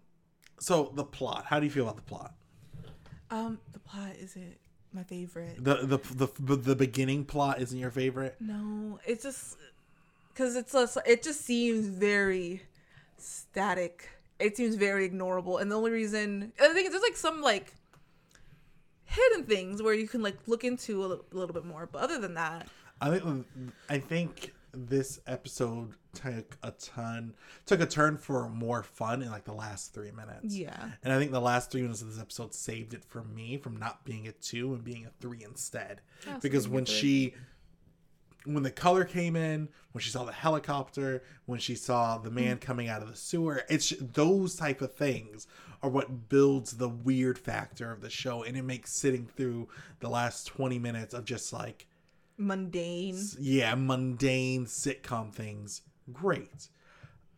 so 0.58 0.92
the 0.94 1.04
plot. 1.04 1.46
How 1.48 1.58
do 1.58 1.66
you 1.66 1.70
feel 1.70 1.82
about 1.82 1.96
the 1.96 2.02
plot? 2.02 2.34
Um, 3.32 3.58
the 3.72 3.78
plot 3.78 4.10
isn't 4.20 4.58
my 4.92 5.02
favorite. 5.04 5.64
The 5.64 5.76
the 5.86 6.26
the 6.44 6.56
the 6.56 6.76
beginning 6.76 7.24
plot 7.24 7.62
isn't 7.62 7.78
your 7.78 7.90
favorite. 7.90 8.36
No, 8.40 9.00
it's 9.06 9.22
just 9.22 9.56
because 10.28 10.54
it's 10.54 10.72
just, 10.72 10.98
it 11.06 11.22
just 11.22 11.40
seems 11.40 11.86
very 11.86 12.62
static. 13.16 14.10
It 14.38 14.58
seems 14.58 14.74
very 14.74 15.08
ignorable, 15.08 15.62
and 15.62 15.70
the 15.70 15.76
only 15.76 15.92
reason 15.92 16.52
I 16.60 16.74
think 16.74 16.90
there's 16.90 17.02
like 17.02 17.16
some 17.16 17.40
like 17.40 17.72
hidden 19.06 19.44
things 19.44 19.82
where 19.82 19.94
you 19.94 20.06
can 20.06 20.20
like 20.22 20.36
look 20.46 20.62
into 20.62 21.02
a 21.02 21.18
little 21.34 21.54
bit 21.54 21.64
more. 21.64 21.88
But 21.90 22.02
other 22.02 22.18
than 22.18 22.34
that, 22.34 22.68
I 23.00 23.18
think 23.18 23.46
I 23.88 23.98
think 23.98 24.52
this 24.74 25.20
episode 25.26 25.94
took 26.14 26.56
a 26.62 26.70
ton 26.72 27.34
took 27.66 27.80
a 27.80 27.86
turn 27.86 28.16
for 28.16 28.48
more 28.48 28.82
fun 28.82 29.22
in 29.22 29.30
like 29.30 29.44
the 29.44 29.52
last 29.52 29.92
three 29.94 30.10
minutes. 30.10 30.54
yeah, 30.54 30.90
And 31.02 31.12
I 31.12 31.18
think 31.18 31.30
the 31.30 31.40
last 31.40 31.70
three 31.70 31.82
minutes 31.82 32.02
of 32.02 32.08
this 32.08 32.20
episode 32.20 32.54
saved 32.54 32.94
it 32.94 33.04
for 33.04 33.22
me 33.24 33.56
from 33.58 33.76
not 33.76 34.04
being 34.04 34.26
a 34.28 34.32
two 34.32 34.74
and 34.74 34.82
being 34.84 35.06
a 35.06 35.10
three 35.20 35.42
instead. 35.42 36.00
Because 36.40 36.68
when 36.68 36.84
she 36.84 37.34
when 38.44 38.62
the 38.64 38.70
color 38.70 39.04
came 39.04 39.36
in, 39.36 39.68
when 39.92 40.02
she 40.02 40.10
saw 40.10 40.24
the 40.24 40.32
helicopter, 40.32 41.22
when 41.46 41.60
she 41.60 41.74
saw 41.76 42.18
the 42.18 42.30
man 42.30 42.58
coming 42.58 42.88
out 42.88 43.00
of 43.02 43.08
the 43.08 43.16
sewer, 43.16 43.62
it's 43.68 43.92
those 44.00 44.56
type 44.56 44.80
of 44.82 44.92
things 44.94 45.46
are 45.82 45.90
what 45.90 46.28
builds 46.28 46.72
the 46.76 46.88
weird 46.88 47.38
factor 47.38 47.90
of 47.92 48.00
the 48.00 48.10
show 48.10 48.42
and 48.42 48.56
it 48.56 48.62
makes 48.62 48.92
sitting 48.92 49.26
through 49.26 49.68
the 50.00 50.08
last 50.08 50.46
20 50.46 50.78
minutes 50.78 51.12
of 51.14 51.24
just 51.24 51.52
like 51.52 51.86
mundane. 52.46 53.18
yeah, 53.40 53.74
mundane 53.74 54.66
sitcom 54.66 55.32
things. 55.32 55.82
Great. 56.12 56.68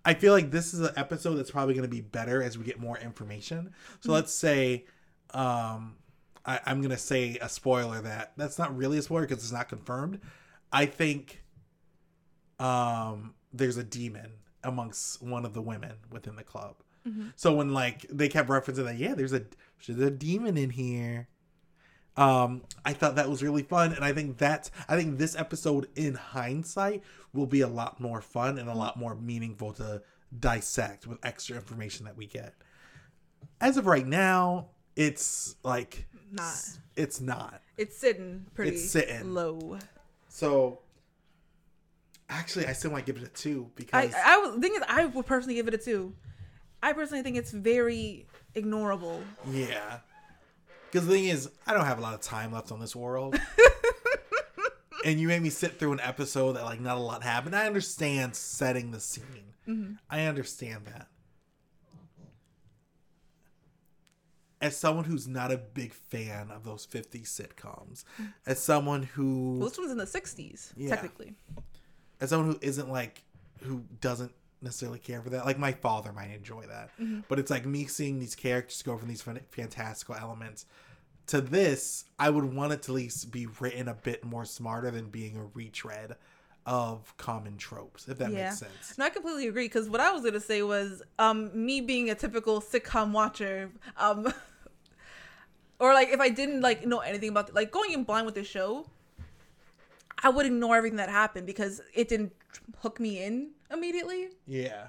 I 0.04 0.14
feel 0.14 0.32
like 0.32 0.50
this 0.50 0.74
is 0.74 0.80
an 0.80 0.92
episode 0.96 1.34
that's 1.36 1.50
probably 1.50 1.74
going 1.74 1.88
to 1.88 1.94
be 1.94 2.00
better 2.02 2.42
as 2.42 2.58
we 2.58 2.64
get 2.64 2.78
more 2.78 2.98
information. 2.98 3.72
So 4.00 4.12
let's 4.12 4.34
say, 4.34 4.84
um, 5.30 5.96
I, 6.44 6.60
I'm 6.66 6.80
going 6.80 6.90
to 6.90 6.98
say 6.98 7.38
a 7.40 7.48
spoiler 7.48 8.02
that 8.02 8.32
that's 8.36 8.58
not 8.58 8.76
really 8.76 8.98
a 8.98 9.02
spoiler 9.02 9.22
because 9.22 9.38
it's 9.38 9.52
not 9.52 9.68
confirmed. 9.68 10.20
I 10.70 10.86
think, 10.86 11.42
um, 12.58 13.34
there's 13.52 13.76
a 13.76 13.84
demon 13.84 14.32
amongst 14.62 15.22
one 15.22 15.44
of 15.44 15.54
the 15.54 15.62
women 15.62 15.92
within 16.10 16.36
the 16.36 16.42
club. 16.44 16.76
So 17.36 17.54
when 17.54 17.74
like 17.74 18.06
they 18.10 18.28
kept 18.28 18.48
referencing 18.48 18.84
that, 18.86 18.96
yeah, 18.96 19.14
there's 19.14 19.34
a 19.34 19.42
there's 19.86 20.00
a 20.00 20.10
demon 20.10 20.56
in 20.56 20.70
here. 20.70 21.28
Um, 22.16 22.62
I 22.84 22.92
thought 22.92 23.16
that 23.16 23.28
was 23.28 23.42
really 23.42 23.62
fun, 23.62 23.92
and 23.92 24.04
I 24.04 24.12
think 24.12 24.38
that's 24.38 24.70
I 24.88 24.96
think 24.96 25.18
this 25.18 25.34
episode 25.36 25.88
in 25.96 26.14
hindsight 26.14 27.02
will 27.32 27.46
be 27.46 27.60
a 27.62 27.68
lot 27.68 28.00
more 28.00 28.20
fun 28.20 28.58
and 28.58 28.68
a 28.68 28.74
lot 28.74 28.96
more 28.96 29.14
meaningful 29.16 29.72
to 29.74 30.02
dissect 30.38 31.06
with 31.06 31.18
extra 31.24 31.56
information 31.56 32.04
that 32.06 32.16
we 32.16 32.26
get. 32.26 32.54
As 33.60 33.76
of 33.76 33.86
right 33.86 34.06
now, 34.06 34.66
it's 34.94 35.56
like 35.64 36.06
Not. 36.30 36.54
it's 36.96 37.20
not. 37.20 37.60
It's 37.76 37.96
sitting 37.96 38.46
pretty 38.54 38.76
It's 38.76 38.90
sitting. 38.90 39.34
low. 39.34 39.78
So 40.28 40.78
actually, 42.28 42.66
I 42.66 42.72
still 42.74 42.92
might 42.92 43.06
give 43.06 43.16
it 43.16 43.24
a 43.24 43.28
two 43.28 43.66
I 43.66 43.70
because 43.74 44.14
I 44.24 44.38
would 44.38 44.60
thing 44.62 44.74
is 44.76 44.82
I 44.88 45.06
would 45.06 45.26
personally 45.26 45.56
give 45.56 45.66
it 45.66 45.74
a 45.74 45.78
two. 45.78 46.14
I 46.82 46.92
personally 46.92 47.22
think 47.24 47.36
it's 47.36 47.50
very 47.50 48.26
ignorable. 48.54 49.22
yeah. 49.50 49.98
Because 50.94 51.08
the 51.08 51.14
thing 51.14 51.24
is, 51.24 51.50
I 51.66 51.74
don't 51.74 51.86
have 51.86 51.98
a 51.98 52.00
lot 52.00 52.14
of 52.14 52.20
time 52.20 52.52
left 52.52 52.70
on 52.70 52.78
this 52.78 52.94
world. 52.94 53.36
and 55.04 55.18
you 55.18 55.26
made 55.26 55.42
me 55.42 55.50
sit 55.50 55.76
through 55.76 55.92
an 55.92 55.98
episode 55.98 56.52
that 56.52 56.62
like 56.62 56.78
not 56.78 56.96
a 56.96 57.00
lot 57.00 57.24
happened. 57.24 57.56
I 57.56 57.66
understand 57.66 58.36
setting 58.36 58.92
the 58.92 59.00
scene. 59.00 59.54
Mm-hmm. 59.66 59.94
I 60.08 60.26
understand 60.26 60.86
that. 60.86 61.08
As 64.60 64.76
someone 64.76 65.04
who's 65.04 65.26
not 65.26 65.50
a 65.50 65.56
big 65.56 65.92
fan 65.92 66.52
of 66.52 66.62
those 66.62 66.86
50s 66.86 67.24
sitcoms, 67.24 68.04
mm-hmm. 68.14 68.26
as 68.46 68.62
someone 68.62 69.02
who 69.02 69.58
Well, 69.58 69.70
this 69.70 69.76
one's 69.78 69.90
in 69.90 69.98
the 69.98 70.04
'60s, 70.04 70.74
Yeah. 70.76 70.90
technically. 70.90 71.34
as 72.20 72.30
someone 72.30 72.52
who 72.52 72.58
isn't 72.62 72.88
like 72.88 73.24
who 73.64 73.82
doesn't 74.00 74.30
necessarily 74.62 75.00
care 75.00 75.20
for 75.20 75.30
that 75.30 75.44
like 75.44 75.58
my 75.58 75.72
father 75.72 76.10
might 76.10 76.30
enjoy 76.30 76.62
that 76.62 76.88
mm-hmm. 76.98 77.20
but 77.28 77.38
it's 77.38 77.50
like 77.50 77.66
me 77.66 77.84
seeing 77.84 78.18
these 78.18 78.34
characters 78.34 78.80
go 78.80 78.96
from 78.96 79.08
these 79.08 79.22
fantastical 79.50 80.14
elements 80.14 80.64
to 81.26 81.40
this 81.40 82.04
i 82.18 82.28
would 82.28 82.44
want 82.54 82.72
it 82.72 82.82
to 82.82 82.92
at 82.92 82.94
least 82.96 83.30
be 83.32 83.46
written 83.60 83.88
a 83.88 83.94
bit 83.94 84.24
more 84.24 84.44
smarter 84.44 84.90
than 84.90 85.08
being 85.08 85.36
a 85.36 85.44
retread 85.54 86.16
of 86.66 87.14
common 87.18 87.56
tropes 87.58 88.08
if 88.08 88.16
that 88.18 88.30
Yeah. 88.30 88.44
makes 88.44 88.58
sense 88.58 88.96
No, 88.96 89.04
I 89.04 89.10
completely 89.10 89.48
agree. 89.48 89.66
Because 89.66 89.86
what 89.90 90.00
I 90.00 90.10
was 90.12 90.22
gonna 90.24 90.40
say 90.40 90.62
was, 90.62 91.02
um, 91.18 91.50
me 91.52 91.82
being 91.82 92.08
a 92.08 92.14
typical 92.14 92.62
sitcom 92.62 93.12
watcher, 93.12 93.70
um, 93.98 94.32
or 95.78 95.92
like 95.92 96.08
if 96.08 96.20
I 96.20 96.30
didn't 96.30 96.62
like 96.62 96.86
know 96.86 97.00
anything 97.00 97.28
about 97.28 97.52
like 97.54 97.70
going 97.70 97.92
in 97.92 98.04
blind 98.04 98.24
with 98.24 98.34
the 98.34 98.44
show, 98.44 98.86
I 100.22 100.30
would 100.30 100.46
ignore 100.46 100.74
everything 100.76 100.96
that 100.96 101.10
happened 101.10 101.46
because 101.46 101.82
it 101.92 102.08
didn't 102.08 102.32
hook 102.78 102.98
me 102.98 103.22
in 103.22 103.50
immediately. 103.70 104.28
yeah 104.46 104.86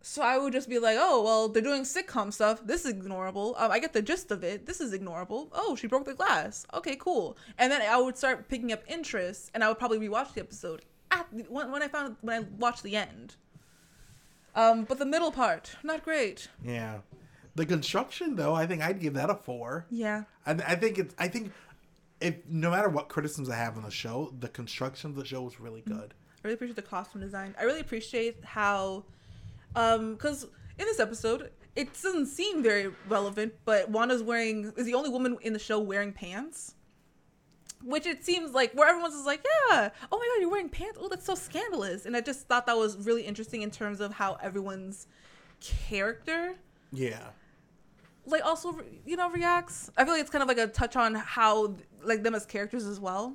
So 0.00 0.22
I 0.22 0.38
would 0.38 0.52
just 0.52 0.68
be 0.68 0.78
like, 0.78 0.96
oh, 0.98 1.22
well, 1.22 1.48
they're 1.48 1.62
doing 1.62 1.82
sitcom 1.82 2.32
stuff. 2.32 2.60
This 2.64 2.84
is 2.84 2.94
ignorable. 2.94 3.60
Um, 3.60 3.70
I 3.72 3.78
get 3.78 3.92
the 3.92 4.00
gist 4.02 4.30
of 4.30 4.44
it. 4.44 4.64
This 4.64 4.80
is 4.80 4.92
ignorable. 4.92 5.48
Oh, 5.52 5.74
she 5.76 5.86
broke 5.88 6.04
the 6.04 6.14
glass. 6.14 6.64
Okay, 6.72 6.96
cool. 6.96 7.36
And 7.58 7.70
then 7.72 7.82
I 7.82 7.98
would 8.00 8.16
start 8.16 8.48
picking 8.48 8.72
up 8.72 8.82
interest, 8.86 9.50
and 9.54 9.62
I 9.64 9.68
would 9.68 9.78
probably 9.78 9.98
rewatch 9.98 10.34
the 10.34 10.40
episode 10.40 10.82
at 11.10 11.26
the, 11.32 11.42
when, 11.48 11.70
when 11.72 11.82
I 11.82 11.88
found 11.88 12.16
when 12.20 12.42
I 12.42 12.46
watched 12.58 12.82
the 12.84 12.96
end. 12.96 13.34
Um, 14.54 14.84
but 14.84 14.98
the 14.98 15.06
middle 15.06 15.30
part, 15.32 15.76
not 15.82 16.04
great. 16.04 16.48
yeah 16.64 16.98
the 17.54 17.66
construction 17.66 18.36
though 18.36 18.54
i 18.54 18.64
think 18.64 18.80
i'd 18.82 19.00
give 19.00 19.14
that 19.14 19.28
a 19.30 19.34
four 19.34 19.84
Yeah. 19.90 20.22
I, 20.46 20.52
I 20.52 20.74
think 20.76 20.96
it's 20.96 21.12
i 21.18 21.26
think 21.26 21.50
if 22.20 22.36
no 22.48 22.70
matter 22.70 22.88
what 22.88 23.08
criticisms 23.08 23.50
i 23.50 23.56
have 23.56 23.76
on 23.76 23.82
the 23.82 23.90
show 23.90 24.32
the 24.38 24.46
construction 24.48 25.10
of 25.10 25.16
the 25.16 25.24
show 25.24 25.42
was 25.42 25.58
really 25.58 25.80
good 25.80 26.14
I 26.14 26.46
really 26.46 26.54
appreciate 26.54 26.76
the 26.76 26.82
costume 26.82 27.20
design. 27.20 27.56
I 27.58 27.64
really 27.64 27.80
appreciate 27.80 28.44
how, 28.44 29.04
um, 29.74 30.14
because 30.14 30.44
in 30.78 30.86
this 30.86 31.00
episode, 31.00 31.50
it 31.76 31.92
doesn't 31.92 32.26
seem 32.26 32.62
very 32.62 32.92
relevant, 33.08 33.54
but 33.64 33.88
Wanda's 33.90 34.22
wearing 34.22 34.72
is 34.76 34.86
the 34.86 34.94
only 34.94 35.10
woman 35.10 35.36
in 35.42 35.52
the 35.52 35.58
show 35.58 35.78
wearing 35.78 36.12
pants. 36.12 36.74
Which 37.84 38.06
it 38.06 38.24
seems 38.24 38.52
like 38.52 38.72
where 38.72 38.88
everyone's 38.88 39.14
just 39.14 39.26
like, 39.26 39.44
yeah, 39.70 39.90
oh 40.10 40.18
my 40.18 40.26
god, 40.34 40.40
you're 40.40 40.50
wearing 40.50 40.68
pants. 40.68 40.98
Oh, 41.00 41.08
that's 41.08 41.24
so 41.24 41.36
scandalous. 41.36 42.06
And 42.06 42.16
I 42.16 42.20
just 42.20 42.48
thought 42.48 42.66
that 42.66 42.76
was 42.76 42.96
really 43.06 43.22
interesting 43.22 43.62
in 43.62 43.70
terms 43.70 44.00
of 44.00 44.12
how 44.12 44.36
everyone's 44.42 45.06
character 45.60 46.54
yeah 46.92 47.28
like 48.26 48.44
also 48.44 48.78
you 49.04 49.16
know 49.16 49.28
reacts 49.30 49.90
i 49.96 50.04
feel 50.04 50.12
like 50.12 50.20
it's 50.20 50.30
kind 50.30 50.42
of 50.42 50.48
like 50.48 50.58
a 50.58 50.66
touch 50.66 50.96
on 50.96 51.14
how 51.14 51.74
like 52.02 52.22
them 52.22 52.34
as 52.34 52.46
characters 52.46 52.86
as 52.86 53.00
well 53.00 53.34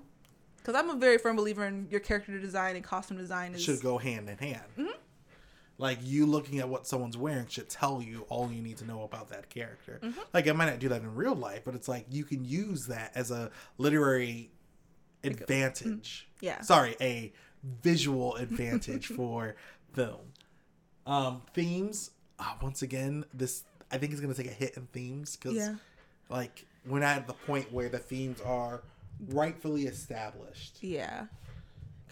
because 0.57 0.75
i'm 0.75 0.89
a 0.89 0.95
very 0.95 1.17
firm 1.17 1.35
believer 1.35 1.65
in 1.65 1.87
your 1.89 1.99
character 1.99 2.39
design 2.39 2.75
and 2.75 2.83
costume 2.85 3.17
design 3.17 3.53
is 3.53 3.61
should 3.61 3.81
go 3.81 3.97
hand 3.97 4.29
in 4.29 4.37
hand. 4.37 4.61
Mm-hmm. 4.77 4.91
Like 5.79 5.99
you 6.03 6.25
looking 6.25 6.59
at 6.59 6.69
what 6.69 6.85
someone's 6.87 7.17
wearing 7.17 7.47
should 7.47 7.67
tell 7.67 8.01
you 8.01 8.25
all 8.29 8.51
you 8.51 8.61
need 8.61 8.77
to 8.77 8.85
know 8.85 9.03
about 9.03 9.29
that 9.29 9.49
character. 9.49 9.99
Mm-hmm. 10.03 10.19
Like 10.33 10.47
I 10.47 10.51
might 10.51 10.67
not 10.69 10.79
do 10.79 10.89
that 10.89 11.01
in 11.01 11.13
real 11.15 11.35
life, 11.35 11.61
but 11.65 11.73
it's 11.75 11.87
like 11.87 12.05
you 12.09 12.23
can 12.23 12.45
use 12.45 12.85
that 12.87 13.11
as 13.15 13.31
a 13.31 13.49
literary 13.77 14.51
advantage. 15.23 16.27
mm-hmm. 16.35 16.45
Yeah. 16.45 16.61
Sorry, 16.61 16.95
a 17.01 17.33
visual 17.81 18.35
advantage 18.35 19.07
for 19.15 19.55
film. 19.93 20.19
Um, 21.05 21.41
themes. 21.53 22.11
Uh, 22.39 22.53
once 22.61 22.81
again, 22.81 23.25
this 23.33 23.63
I 23.91 23.97
think 23.97 24.13
is 24.13 24.19
going 24.19 24.33
to 24.33 24.41
take 24.41 24.51
a 24.51 24.55
hit 24.55 24.75
in 24.77 24.87
themes 24.87 25.35
because 25.35 25.55
Yeah. 25.55 25.75
like 26.29 26.65
we're 26.85 26.99
not 26.99 27.17
at 27.17 27.27
the 27.27 27.33
point 27.33 27.71
where 27.71 27.89
the 27.89 27.99
themes 27.99 28.41
are 28.41 28.83
rightfully 29.29 29.83
established. 29.85 30.77
yeah 30.81 31.25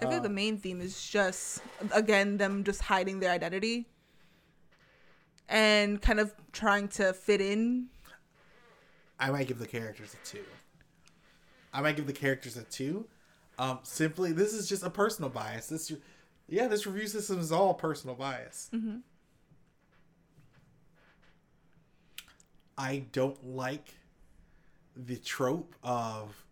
i 0.02 0.06
feel 0.06 0.14
like 0.14 0.24
the 0.24 0.30
Uh, 0.30 0.32
main 0.32 0.58
theme 0.58 0.82
is 0.82 1.08
just 1.10 1.62
again 1.92 2.38
them 2.38 2.64
just 2.64 2.82
hiding 2.82 3.20
their 3.20 3.32
identity 3.32 3.88
and 5.48 6.02
kind 6.02 6.20
of 6.20 6.34
trying 6.52 6.88
to 6.88 7.14
fit 7.14 7.42
in 7.42 7.88
I 9.20 9.30
might 9.30 9.48
give 9.48 9.60
the 9.60 9.68
characters 9.68 10.16
a 10.16 10.26
two. 10.26 10.44
I 11.72 11.80
might 11.82 11.96
give 11.96 12.08
the 12.08 12.14
characters 12.14 12.58
a 12.58 12.64
two. 12.64 13.06
Um, 13.60 13.78
simply, 13.84 14.32
this 14.32 14.52
is 14.52 14.68
just 14.68 14.82
a 14.82 14.90
personal 14.90 15.30
bias. 15.30 15.68
This, 15.68 15.94
yeah, 16.48 16.68
this 16.68 16.88
review 16.88 17.06
system 17.06 17.38
is 17.40 17.52
all 17.52 17.76
personal 17.76 18.16
bias. 18.16 18.72
I 22.80 23.04
don't 23.12 23.46
like 23.46 23.94
the 24.96 25.18
trope 25.18 25.76
of 25.84 26.44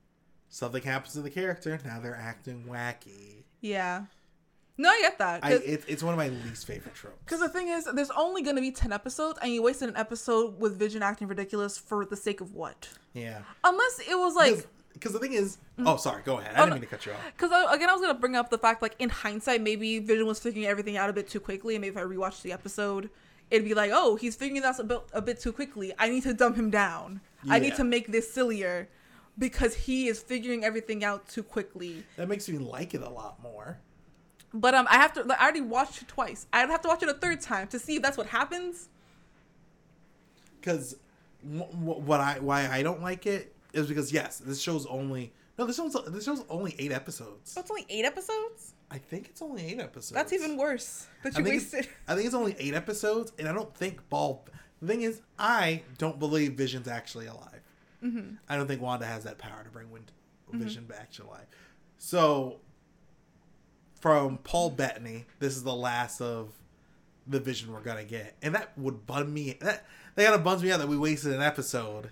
something 0.50 0.84
happens 0.84 1.14
to 1.14 1.22
the 1.22 1.30
character 1.30 1.80
now 1.86 2.00
they're 2.00 2.16
acting 2.16 2.66
wacky. 2.68 3.44
yeah 3.62 4.04
no 4.78 4.90
i 4.90 5.00
get 5.02 5.18
that 5.20 5.44
I, 5.44 5.54
it, 5.54 5.84
it's 5.88 6.02
one 6.04 6.14
of 6.14 6.18
my 6.18 6.30
least 6.30 6.66
favorite 6.66 6.96
tropes. 6.96 7.18
Because 7.26 7.40
the 7.42 7.50
thing 7.50 7.68
is, 7.68 7.88
there's 7.94 8.12
only 8.12 8.42
going 8.42 8.56
to 8.56 8.62
be 8.62 8.72
10 8.72 8.92
episodes, 8.94 9.38
and 9.42 9.52
you 9.54 9.62
wasted 9.62 9.90
an 9.90 9.98
episode 9.98 10.58
with 10.60 10.78
Vision 10.80 11.04
acting 11.04 11.28
ridiculous 11.28 11.78
for 11.78 12.06
the 12.06 12.16
sake 12.16 12.40
of 12.42 12.54
what? 12.56 12.88
Yeah, 13.14 13.40
Unless 13.64 14.00
it 14.10 14.18
was 14.18 14.36
like. 14.36 14.66
because 14.94 15.12
the 15.12 15.20
thing 15.20 15.34
is, 15.34 15.58
mm. 15.78 15.84
oh, 15.86 15.98
sorry, 15.98 16.22
go 16.24 16.40
ahead. 16.40 16.56
I 16.56 16.60
Oh, 16.60 16.66
didn't 16.66 16.70
no. 16.70 16.76
mean 16.76 16.82
to 16.84 16.88
cut 16.88 17.06
you 17.06 17.12
off. 17.12 17.20
Because 17.38 17.52
uh, 17.52 17.68
again, 17.74 17.90
I 17.90 17.92
was 17.94 18.02
going 18.02 18.14
to 18.16 18.20
bring 18.20 18.36
up 18.38 18.50
the 18.50 18.58
fact, 18.58 18.82
like, 18.82 18.96
in 19.00 19.10
hindsight, 19.10 19.62
maybe 19.62 20.00
Vision 20.00 20.26
was 20.28 20.40
figuring 20.40 20.66
everything 20.66 20.96
out 20.96 21.10
a 21.10 21.14
bit 21.14 21.28
too 21.28 21.42
quickly, 21.42 21.76
and 21.76 21.82
maybe 21.82 21.96
if 21.96 21.98
I 21.98 22.08
rewatched 22.08 22.42
the 22.44 22.54
episode, 22.54 23.10
it'd 23.52 23.68
be 23.68 23.74
like, 23.74 23.92
oh, 23.94 24.16
he's 24.16 24.36
figuring 24.38 24.62
this 24.62 24.80
out 24.80 24.80
a 24.80 24.84
bit, 24.86 25.02
a 25.12 25.22
bit 25.22 25.42
too 25.42 25.52
quickly. 25.52 25.92
I 26.00 26.08
need 26.10 26.24
to 26.24 26.34
dumb 26.34 26.54
him 26.56 26.70
down. 26.70 27.20
I 27.50 27.60
need 27.60 27.76
to 27.76 27.84
make 27.84 28.08
this 28.14 28.32
sillier 28.34 28.88
because 29.40 29.74
he 29.74 30.08
is 30.08 30.20
figuring 30.22 30.64
everything 30.64 31.04
out 31.04 31.28
too 31.28 31.42
quickly. 31.44 32.04
That 32.18 32.28
makes 32.30 32.48
me 32.50 32.60
like 32.60 32.94
it 32.94 33.02
a 33.02 33.10
lot 33.10 33.42
more. 33.42 33.80
But 34.54 34.76
um, 34.76 34.88
I 34.90 34.96
have 34.98 35.14
to. 35.14 35.24
Like, 35.24 35.40
I 35.40 35.44
already 35.44 35.62
watched 35.62 36.02
it 36.04 36.08
twice. 36.08 36.46
I'd 36.54 36.70
have 36.70 36.82
to 36.82 36.88
watch 36.90 37.02
it 37.04 37.10
a 37.10 37.14
third 37.14 37.42
time 37.42 37.68
to 37.70 37.80
see 37.80 37.96
if 37.98 38.02
that's 38.04 38.18
what 38.18 38.28
happens. 38.28 38.90
because 40.60 40.96
w- 41.44 41.72
w- 41.72 42.02
what 42.02 42.20
I 42.20 42.40
why 42.40 42.68
I 42.68 42.84
don't 42.84 43.02
like 43.02 43.26
it 43.26 43.56
is 43.74 43.88
because 43.88 44.12
yes, 44.12 44.38
this 44.40 44.60
show's 44.62 44.86
only 44.88 45.34
no 45.58 45.66
this 45.66 45.76
show's 45.78 45.96
this 46.08 46.26
show's 46.26 46.44
only 46.50 46.76
eight 46.80 46.92
episodes. 46.92 47.54
Oh, 47.58 47.62
it's 47.62 47.72
only 47.72 47.86
eight 47.90 48.06
episodes. 48.06 48.74
I 48.92 48.98
think 48.98 49.28
it's 49.30 49.42
only 49.42 49.66
eight 49.68 49.80
episodes. 49.80 50.12
That's 50.12 50.34
even 50.34 50.58
worse. 50.58 51.08
That 51.24 51.36
I 51.38 51.42
you 51.42 51.46
it's, 51.46 51.72
wasted. 51.74 51.88
I 52.08 52.16
think 52.16 52.26
it's 52.26 52.36
only 52.36 52.56
eight 52.58 52.74
episodes, 52.74 53.32
and 53.38 53.48
I 53.48 53.54
don't 53.54 53.74
think 53.76 54.08
Ball. 54.10 54.46
The 54.82 54.88
thing 54.88 55.02
is, 55.04 55.22
I 55.38 55.84
don't 55.98 56.18
believe 56.18 56.54
Vision's 56.54 56.88
actually 56.88 57.28
alive. 57.28 57.59
Mm-hmm. 58.04 58.36
I 58.48 58.56
don't 58.56 58.68
think 58.68 58.82
Wanda 58.82 59.06
has 59.06 59.24
that 59.26 59.38
power 59.38 59.64
to 59.64 59.70
bring 59.70 59.92
Wind, 59.92 60.12
Vision 60.52 60.86
back 60.86 61.12
to 61.12 61.28
life. 61.28 61.46
So, 61.98 62.58
from 64.00 64.38
Paul 64.40 64.70
Bettany, 64.72 65.26
this 65.40 65.56
is 65.56 65.64
the 65.64 65.76
last 65.76 66.22
of 66.22 66.54
the 67.28 67.40
Vision 67.40 67.72
we're 67.72 67.82
gonna 67.82 68.04
get, 68.06 68.36
and 68.42 68.56
that 68.56 68.76
would 68.78 69.06
bum 69.06 69.34
me. 69.34 69.58
That 69.62 69.86
that 70.16 70.24
kind 70.24 70.36
of 70.36 70.44
bums 70.44 70.64
me 70.64 70.72
out 70.72 70.80
that 70.80 70.88
we 70.88 70.98
wasted 70.98 71.34
an 71.34 71.42
episode. 71.42 72.10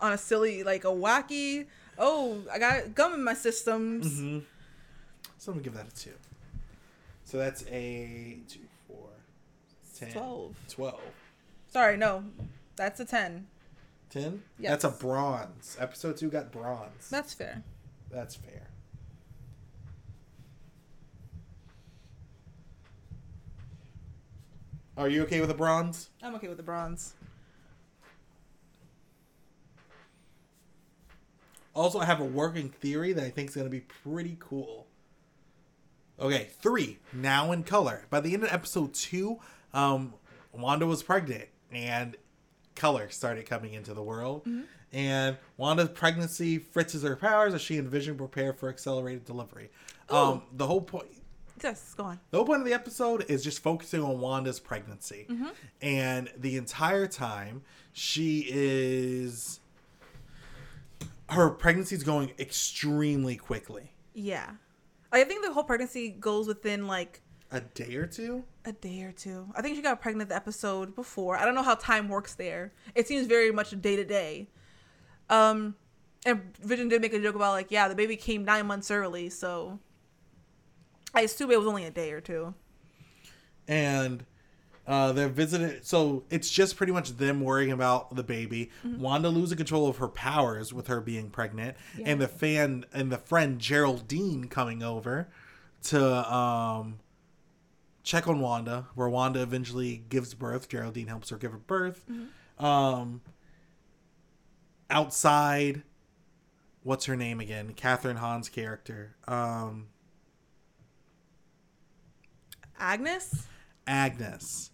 on 0.00 0.12
a 0.12 0.18
silly, 0.18 0.62
like 0.62 0.84
a 0.84 0.88
wacky. 0.88 1.66
Oh, 1.98 2.42
I 2.50 2.58
got 2.58 2.94
gum 2.94 3.12
in 3.14 3.22
my 3.22 3.34
systems. 3.34 4.20
Mm-hmm. 4.20 4.38
So 5.36 5.52
I'm 5.52 5.58
gonna 5.58 5.64
give 5.64 5.74
that 5.74 5.88
a 5.88 5.94
two. 5.94 6.14
So 7.24 7.36
that's 7.36 7.64
a 7.68 8.38
two, 8.48 8.60
four, 8.88 9.08
ten, 9.98 10.10
12. 10.12 10.54
12. 10.68 11.00
Sorry, 11.68 11.96
no, 11.96 12.24
that's 12.76 12.98
a 13.00 13.04
ten. 13.04 13.46
10? 14.10 14.42
Yes. 14.58 14.70
That's 14.70 14.84
a 14.84 14.98
bronze. 14.98 15.76
Episode 15.80 16.16
2 16.16 16.30
got 16.30 16.52
bronze. 16.52 17.08
That's 17.10 17.32
fair. 17.32 17.62
That's 18.10 18.34
fair. 18.34 18.68
Are 24.96 25.08
you 25.08 25.22
okay 25.22 25.40
with 25.40 25.50
a 25.50 25.54
bronze? 25.54 26.10
I'm 26.22 26.34
okay 26.34 26.48
with 26.48 26.58
the 26.58 26.62
bronze. 26.62 27.14
Also, 31.74 32.00
I 32.00 32.04
have 32.04 32.20
a 32.20 32.24
working 32.24 32.68
theory 32.68 33.12
that 33.12 33.24
I 33.24 33.30
think 33.30 33.48
is 33.48 33.54
going 33.54 33.66
to 33.66 33.70
be 33.70 33.80
pretty 33.80 34.36
cool. 34.40 34.86
Okay, 36.20 36.48
three, 36.60 36.98
now 37.14 37.52
in 37.52 37.62
color. 37.62 38.04
By 38.10 38.20
the 38.20 38.34
end 38.34 38.42
of 38.42 38.52
episode 38.52 38.92
two, 38.92 39.38
um, 39.72 40.12
Wanda 40.52 40.84
was 40.86 41.02
pregnant 41.02 41.48
and 41.72 42.16
color 42.80 43.10
started 43.10 43.46
coming 43.46 43.74
into 43.74 43.94
the 43.94 44.02
world. 44.02 44.48
And 44.92 45.36
Wanda's 45.56 45.90
pregnancy 45.90 46.58
fritzes 46.58 47.02
her 47.02 47.14
powers 47.14 47.54
as 47.54 47.60
she 47.60 47.78
and 47.78 47.88
Vision 47.88 48.16
prepare 48.16 48.52
for 48.52 48.68
accelerated 48.68 49.24
delivery. 49.24 49.70
Um, 50.08 50.42
the 50.52 50.66
whole 50.66 50.80
point. 50.80 51.06
Yes, 51.62 51.94
go 51.94 52.04
on. 52.04 52.18
The 52.30 52.38
whole 52.38 52.46
point 52.46 52.60
of 52.62 52.66
the 52.66 52.72
episode 52.72 53.26
is 53.28 53.44
just 53.44 53.62
focusing 53.62 54.02
on 54.02 54.18
Wanda's 54.18 54.58
pregnancy. 54.58 55.28
And 55.80 56.30
the 56.36 56.56
entire 56.56 57.06
time, 57.06 57.62
she 57.92 58.46
is. 58.50 59.60
Her 61.28 61.50
pregnancy 61.50 61.94
is 61.94 62.02
going 62.02 62.32
extremely 62.40 63.36
quickly. 63.36 63.92
Yeah. 64.14 64.50
I 65.12 65.22
think 65.24 65.44
the 65.44 65.52
whole 65.52 65.64
pregnancy 65.64 66.08
goes 66.08 66.48
within 66.48 66.86
like 66.88 67.20
A 67.52 67.60
day 67.60 67.96
or 67.96 68.06
two? 68.06 68.44
a 68.64 68.72
day 68.72 69.02
or 69.02 69.12
two. 69.12 69.46
I 69.56 69.62
think 69.62 69.76
she 69.76 69.82
got 69.82 70.00
pregnant 70.00 70.28
the 70.28 70.36
episode 70.36 70.94
before. 70.94 71.36
I 71.36 71.44
don't 71.44 71.54
know 71.54 71.62
how 71.62 71.74
time 71.74 72.08
works 72.08 72.34
there. 72.34 72.72
It 72.94 73.08
seems 73.08 73.26
very 73.26 73.50
much 73.50 73.70
day 73.80 73.96
to 73.96 74.04
day. 74.04 74.48
Um, 75.28 75.74
and 76.26 76.56
Vision 76.62 76.88
did 76.88 77.00
make 77.00 77.14
a 77.14 77.20
joke 77.20 77.34
about 77.34 77.52
like, 77.52 77.70
yeah, 77.70 77.88
the 77.88 77.94
baby 77.94 78.16
came 78.16 78.44
nine 78.44 78.66
months 78.66 78.90
early, 78.90 79.30
so 79.30 79.78
I 81.14 81.22
assume 81.22 81.50
it 81.50 81.58
was 81.58 81.66
only 81.66 81.84
a 81.84 81.90
day 81.90 82.12
or 82.12 82.20
two. 82.20 82.54
And 83.66 84.24
uh, 84.86 85.12
they're 85.12 85.28
visited. 85.28 85.86
So 85.86 86.24
it's 86.30 86.50
just 86.50 86.76
pretty 86.76 86.92
much 86.92 87.16
them 87.16 87.40
worrying 87.40 87.72
about 87.72 88.14
the 88.14 88.22
baby. 88.24 88.70
Wanda 88.84 89.28
losing 89.28 89.56
control 89.56 89.88
of 89.88 89.98
her 89.98 90.08
powers 90.08 90.72
with 90.74 90.88
her 90.88 91.00
being 91.00 91.30
pregnant, 91.30 91.76
and 92.04 92.20
the 92.20 92.28
fan 92.28 92.84
and 92.92 93.10
the 93.10 93.18
friend 93.18 93.58
Geraldine 93.58 94.48
coming 94.48 94.82
over 94.82 95.28
to 95.84 96.34
um, 96.34 96.98
check 98.10 98.26
on 98.26 98.40
Wanda, 98.40 98.88
where 98.96 99.08
Wanda 99.08 99.40
eventually 99.40 100.02
gives 100.08 100.34
birth. 100.34 100.68
Geraldine 100.68 101.06
helps 101.06 101.28
her 101.30 101.36
give 101.36 101.52
her 101.52 101.58
birth. 101.58 102.04
Um, 102.58 103.20
outside, 104.90 105.84
what's 106.82 107.04
her 107.04 107.14
name 107.14 107.38
again? 107.38 107.72
Kathryn 107.72 108.16
Hahn's 108.16 108.48
character. 108.48 109.14
Um, 109.28 109.86
Agnes? 112.80 113.46
Agnes. 113.86 114.72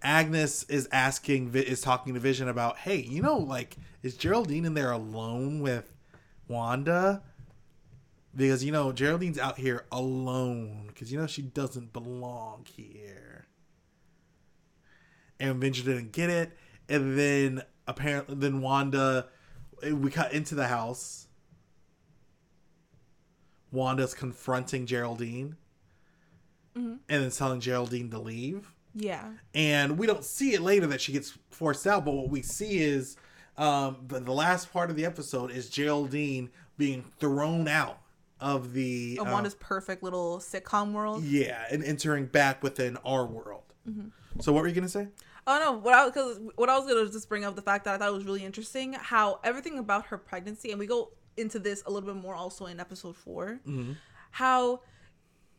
Agnes 0.00 0.62
is 0.68 0.88
asking, 0.92 1.52
is 1.54 1.80
talking 1.80 2.14
to 2.14 2.20
Vision 2.20 2.46
about, 2.46 2.78
hey, 2.78 2.98
you 2.98 3.20
know, 3.20 3.36
like, 3.36 3.76
is 4.04 4.16
Geraldine 4.16 4.64
in 4.64 4.74
there 4.74 4.92
alone 4.92 5.58
with 5.58 5.92
Wanda? 6.46 7.24
Because, 8.36 8.62
you 8.62 8.70
know, 8.70 8.92
Geraldine's 8.92 9.38
out 9.38 9.56
here 9.56 9.86
alone 9.90 10.84
because, 10.88 11.10
you 11.10 11.18
know, 11.18 11.26
she 11.26 11.40
doesn't 11.42 11.92
belong 11.94 12.66
here. 12.70 13.46
And 15.40 15.56
Vision 15.60 15.86
didn't 15.86 16.12
get 16.12 16.28
it. 16.28 16.56
And 16.88 17.18
then 17.18 17.62
apparently, 17.86 18.34
then 18.36 18.60
Wanda, 18.60 19.28
we 19.90 20.10
cut 20.10 20.32
into 20.32 20.54
the 20.54 20.66
house. 20.66 21.28
Wanda's 23.72 24.14
confronting 24.14 24.86
Geraldine 24.86 25.56
and 26.74 27.00
then 27.08 27.30
telling 27.30 27.60
Geraldine 27.60 28.10
to 28.10 28.18
leave 28.18 28.70
Yeah. 28.94 29.30
and 29.54 29.96
we 29.98 30.06
don't 30.06 30.22
see 30.24 30.52
it 30.52 30.60
later 30.60 30.86
that 30.88 31.00
she 31.00 31.10
gets 31.10 31.32
forced 31.50 31.86
out 31.86 32.04
but 32.04 32.12
what 32.12 32.28
we 32.28 32.42
see 32.42 32.78
is 32.80 33.16
um 33.56 33.96
the, 34.06 34.20
the 34.20 34.32
last 34.32 34.70
part 34.74 34.90
of 34.90 34.96
the 34.96 35.06
episode 35.06 35.50
is 35.50 35.70
geraldine 35.70 36.50
being 36.76 37.02
thrown 37.18 37.66
out 37.66 37.98
of 38.40 38.72
the 38.74 39.18
Of 39.20 39.28
uh, 39.28 39.30
Wanda's 39.32 39.54
perfect 39.54 40.02
little 40.02 40.38
sitcom 40.38 40.92
world. 40.92 41.24
yeah 41.24 41.64
and 41.70 41.82
entering 41.82 42.26
back 42.26 42.62
within 42.62 42.96
our 42.98 43.24
world 43.26 43.62
so 44.40 44.52
what 44.52 44.62
were 44.62 44.68
you 44.68 44.74
gonna 44.74 44.88
say 44.88 45.08
Oh 45.48 45.60
no, 45.60 45.72
what 45.78 45.94
I 45.94 46.06
because 46.06 46.40
what 46.56 46.68
I 46.68 46.76
was 46.76 46.88
gonna 46.92 47.08
just 47.08 47.28
bring 47.28 47.44
up 47.44 47.54
the 47.54 47.62
fact 47.62 47.84
that 47.84 47.94
I 47.94 47.98
thought 47.98 48.08
it 48.08 48.14
was 48.14 48.24
really 48.24 48.44
interesting 48.44 48.94
how 48.94 49.38
everything 49.44 49.78
about 49.78 50.06
her 50.06 50.18
pregnancy, 50.18 50.70
and 50.72 50.78
we 50.80 50.86
go 50.88 51.12
into 51.36 51.60
this 51.60 51.84
a 51.86 51.90
little 51.90 52.12
bit 52.12 52.20
more 52.20 52.34
also 52.34 52.66
in 52.66 52.80
episode 52.80 53.16
4 53.16 53.60
how 54.32 54.80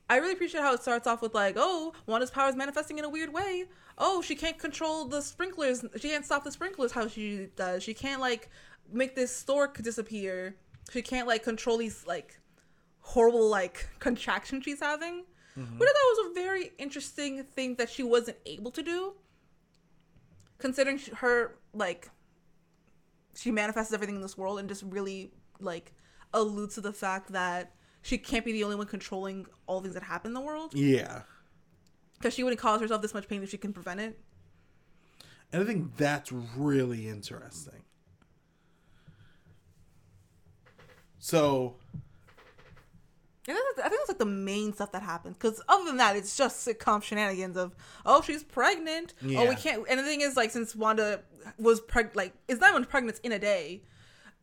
I 0.10 0.18
really 0.18 0.34
appreciate 0.34 0.60
how 0.62 0.74
it 0.74 0.82
starts 0.82 1.08
off 1.08 1.22
with 1.22 1.34
like, 1.34 1.56
oh, 1.58 1.94
Wanda's 2.06 2.32
power 2.32 2.50
is 2.50 2.56
manifesting 2.56 2.98
in 2.98 3.06
a 3.06 3.10
weird 3.10 3.32
way. 3.34 3.66
Oh, 3.98 4.22
she 4.22 4.36
can't 4.36 4.58
control 4.58 5.06
the 5.06 5.22
sprinklers. 5.22 5.84
She 6.02 6.10
can't 6.10 6.26
stop 6.26 6.44
the 6.44 6.52
sprinklers 6.52 6.92
how 6.92 7.08
she 7.08 7.48
does. 7.56 7.82
She 7.84 7.94
can't 7.94 8.20
like 8.22 8.50
make 8.92 9.16
this 9.16 9.34
stork 9.36 9.82
disappear. 9.82 10.56
She 10.92 11.02
can't 11.02 11.28
like 11.28 11.44
control 11.44 11.78
these 11.78 12.06
like 12.06 12.40
horrible 13.08 13.50
like 13.50 13.88
contraction 14.00 14.62
she's 14.62 14.82
having. 14.82 15.24
Mm-hmm. 15.58 15.80
Which 15.80 15.90
I 15.90 15.94
thought 15.94 16.24
was 16.24 16.32
a 16.32 16.34
very 16.42 16.72
interesting 16.78 17.44
thing 17.44 17.76
that 17.76 17.90
she 17.90 18.04
wasn't 18.04 18.38
able 18.46 18.70
to 18.72 18.84
do. 18.84 19.14
Considering 20.60 21.00
her 21.16 21.56
like 21.74 22.10
she 23.38 23.52
manifests 23.52 23.94
everything 23.94 24.16
in 24.16 24.22
this 24.22 24.38
world 24.38 24.60
and 24.60 24.68
just 24.68 24.84
really 24.84 25.32
like 25.60 25.94
alludes 26.34 26.76
to 26.76 26.82
the 26.82 26.92
fact 26.92 27.32
that 27.32 27.74
she 28.02 28.18
can't 28.18 28.44
be 28.44 28.52
the 28.52 28.64
only 28.64 28.76
one 28.76 28.88
controlling 28.88 29.46
all 29.68 29.82
things 29.82 29.94
that 29.94 30.04
happen 30.04 30.30
in 30.30 30.34
the 30.34 30.42
world 30.42 30.74
yeah 30.74 31.22
because 32.18 32.34
she 32.34 32.44
wouldn't 32.44 32.60
cause 32.60 32.82
herself 32.82 33.02
this 33.02 33.14
much 33.14 33.28
pain 33.28 33.44
if 33.44 33.50
she 33.50 33.58
can 33.58 33.72
prevent 33.72 34.00
it. 34.00 34.20
and 35.54 35.62
i 35.62 35.66
think 35.66 35.96
that's 35.96 36.32
really 36.32 37.08
interesting 37.08 37.82
so 41.20 41.76
I 43.56 43.90
think 43.90 44.02
that's 44.02 44.10
like 44.10 44.20
the 44.20 44.26
main 44.26 44.74
stuff 44.74 44.92
that 44.92 45.04
happens. 45.04 45.38
Because 45.38 45.62
other 45.68 45.86
than 45.86 45.98
that, 45.98 46.16
it's 46.16 46.36
just 46.36 46.68
sitcom 46.68 47.02
shenanigans 47.02 47.58
of, 47.58 47.76
oh, 48.06 48.22
she's 48.22 48.44
pregnant. 48.44 49.14
Oh, 49.24 49.48
we 49.48 49.56
can't. 49.56 49.86
And 49.90 50.00
the 50.00 50.04
thing 50.04 50.22
is, 50.22 50.36
like, 50.36 50.52
since 50.52 50.76
Wanda 50.76 51.22
was 51.58 51.82
preg, 51.82 52.16
like, 52.16 52.34
it's 52.48 52.60
not 52.60 52.72
even 52.72 52.86
pregnant 52.86 53.20
in 53.24 53.32
a 53.32 53.40
day. 53.40 53.84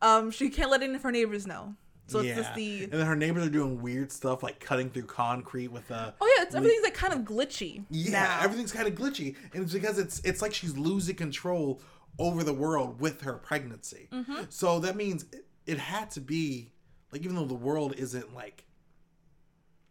Um, 0.01 0.31
she 0.31 0.49
can't 0.49 0.71
let 0.71 0.81
any 0.81 0.95
of 0.95 1.03
her 1.03 1.11
neighbors 1.11 1.45
know. 1.45 1.75
So 2.07 2.19
it's 2.19 2.27
yeah 2.27 2.35
just 2.35 2.53
the. 2.53 2.83
and 2.83 2.93
then 2.93 3.05
her 3.07 3.15
neighbors 3.15 3.47
are 3.47 3.49
doing 3.49 3.81
weird 3.81 4.11
stuff 4.11 4.43
like 4.43 4.59
cutting 4.59 4.91
through 4.91 5.05
concrete 5.05 5.69
with 5.69 5.89
a 5.89 6.13
Oh 6.21 6.35
yeah, 6.37 6.43
it's 6.43 6.53
everything's 6.53 6.83
like 6.83 6.93
kind 6.93 7.13
of 7.13 7.21
glitchy. 7.21 7.83
Yeah, 7.89 8.11
now. 8.11 8.39
everything's 8.41 8.71
kind 8.71 8.87
of 8.87 8.93
glitchy, 8.93 9.35
and 9.53 9.63
it's 9.63 9.73
because 9.73 9.97
it's 9.97 10.21
it's 10.23 10.41
like 10.41 10.53
she's 10.53 10.77
losing 10.77 11.15
control 11.15 11.81
over 12.19 12.43
the 12.43 12.53
world 12.53 13.01
with 13.01 13.21
her 13.21 13.33
pregnancy. 13.33 14.07
Mm-hmm. 14.11 14.43
So 14.49 14.79
that 14.81 14.95
means 14.95 15.25
it, 15.31 15.45
it 15.65 15.79
had 15.79 16.11
to 16.11 16.21
be 16.21 16.69
like 17.11 17.23
even 17.23 17.35
though 17.35 17.45
the 17.45 17.55
world 17.55 17.95
isn't 17.97 18.35
like 18.35 18.65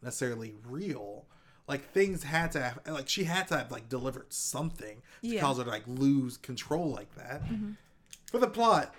necessarily 0.04 0.54
real, 0.68 1.24
like 1.66 1.90
things 1.92 2.22
had 2.24 2.52
to 2.52 2.60
have 2.62 2.78
like 2.86 3.08
she 3.08 3.24
had 3.24 3.48
to 3.48 3.56
have 3.58 3.70
like 3.70 3.88
delivered 3.88 4.32
something 4.32 5.02
to 5.22 5.28
Yeah. 5.28 5.40
cause 5.40 5.58
her 5.58 5.64
to 5.64 5.70
like 5.70 5.84
lose 5.86 6.36
control 6.36 6.90
like 6.90 7.14
that. 7.16 7.42
For 8.30 8.38
the 8.38 8.48
plot, 8.48 8.94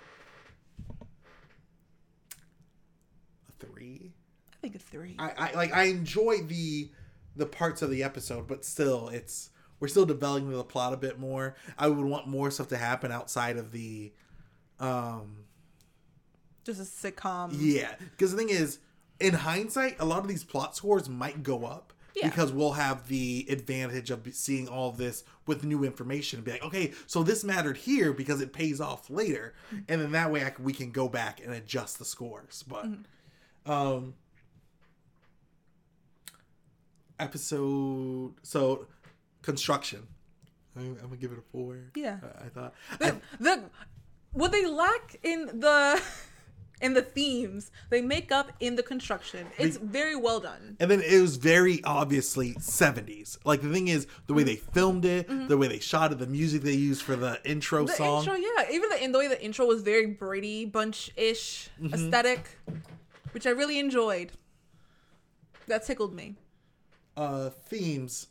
a 3.48 3.64
three. 3.66 4.12
I 4.52 4.56
think 4.60 4.74
a 4.74 4.78
three. 4.78 5.16
I, 5.18 5.32
I 5.36 5.52
like 5.54 5.72
I 5.74 5.84
enjoy 5.84 6.38
the 6.42 6.90
the 7.36 7.46
parts 7.46 7.82
of 7.82 7.90
the 7.90 8.02
episode, 8.02 8.46
but 8.46 8.64
still 8.64 9.08
it's 9.08 9.50
we're 9.78 9.88
still 9.88 10.06
developing 10.06 10.50
the 10.50 10.64
plot 10.64 10.92
a 10.92 10.96
bit 10.96 11.18
more. 11.18 11.54
I 11.78 11.88
would 11.88 12.04
want 12.06 12.26
more 12.26 12.50
stuff 12.50 12.68
to 12.68 12.76
happen 12.78 13.12
outside 13.12 13.56
of 13.58 13.72
the 13.72 14.12
um 14.80 15.44
just 16.64 16.80
a 16.80 16.84
sitcom. 16.84 17.50
yeah, 17.52 17.94
because 17.98 18.32
the 18.32 18.36
thing 18.38 18.48
is 18.48 18.78
in 19.20 19.34
hindsight, 19.34 19.96
a 19.98 20.04
lot 20.04 20.18
of 20.20 20.28
these 20.28 20.44
plot 20.44 20.76
scores 20.76 21.08
might 21.08 21.42
go 21.42 21.64
up 21.64 21.92
Yeah. 22.14 22.28
because 22.28 22.52
we'll 22.52 22.72
have 22.72 23.08
the 23.08 23.46
advantage 23.48 24.10
of 24.10 24.26
seeing 24.34 24.68
all 24.68 24.92
this 24.92 25.24
with 25.46 25.64
new 25.64 25.84
information 25.84 26.38
and 26.38 26.44
be 26.44 26.52
like, 26.52 26.64
okay, 26.64 26.92
so 27.06 27.22
this 27.22 27.44
mattered 27.44 27.76
here 27.78 28.12
because 28.12 28.40
it 28.40 28.52
pays 28.52 28.80
off 28.80 29.08
later, 29.10 29.54
and 29.88 30.00
then 30.00 30.12
that 30.12 30.30
way 30.30 30.44
I 30.44 30.52
we 30.58 30.72
can 30.72 30.90
go 30.90 31.08
back 31.08 31.40
and 31.44 31.52
adjust 31.54 31.98
the 31.98 32.04
scores. 32.04 32.64
But 32.66 32.86
um, 33.64 34.14
episode 37.18 38.34
so 38.42 38.86
construction. 39.42 40.06
I'm, 40.76 40.96
I'm 41.02 41.06
gonna 41.06 41.16
give 41.16 41.32
it 41.32 41.38
a 41.38 41.42
four. 41.52 41.78
Yeah. 41.94 42.18
I, 42.22 42.46
I 42.46 42.48
thought. 42.48 42.74
the, 42.98 43.16
the 43.40 43.62
what 44.32 44.52
they 44.52 44.66
lack 44.66 45.18
in 45.22 45.46
the 45.46 46.02
in 46.82 46.92
the 46.94 47.02
themes 47.02 47.70
they 47.90 48.02
make 48.02 48.30
up 48.30 48.52
in 48.60 48.76
the 48.76 48.82
construction 48.82 49.46
it's 49.58 49.76
very 49.78 50.14
well 50.14 50.40
done 50.40 50.76
And 50.78 50.90
then 50.90 51.00
it 51.00 51.20
was 51.20 51.36
very 51.36 51.82
obviously 51.84 52.54
70s. 52.54 53.38
Like 53.44 53.62
the 53.62 53.72
thing 53.72 53.88
is, 53.88 54.06
the 54.26 54.34
way 54.34 54.42
they 54.42 54.56
filmed 54.56 55.04
it, 55.04 55.26
the 55.48 55.56
way 55.56 55.68
they 55.68 55.78
shot 55.78 56.12
it, 56.12 56.18
the 56.18 56.26
music 56.26 56.62
they 56.62 56.72
used 56.74 57.02
for 57.02 57.16
the 57.16 57.40
intro 57.44 57.78
Mm-hmm. 57.84 57.86
the 57.86 57.92
song. 57.94 58.18
intro 58.22 58.34
yeah 58.34 58.70
even 58.70 58.90
the, 58.90 59.06
the 59.12 59.18
way 59.18 59.28
the 59.28 59.42
intro 59.42 59.64
was 59.66 59.82
very 59.82 60.06
brady 60.06 60.64
bunch-ish 60.66 61.70
Mm-hmm. 61.80 61.94
aesthetic 61.94 62.58
which 63.32 63.46
i 63.46 63.50
really 63.50 63.78
enjoyed 63.78 64.32
that 65.66 65.84
tickled 65.86 66.14
me 66.14 66.36
Uh, 67.16 67.50
themes. 67.68 68.26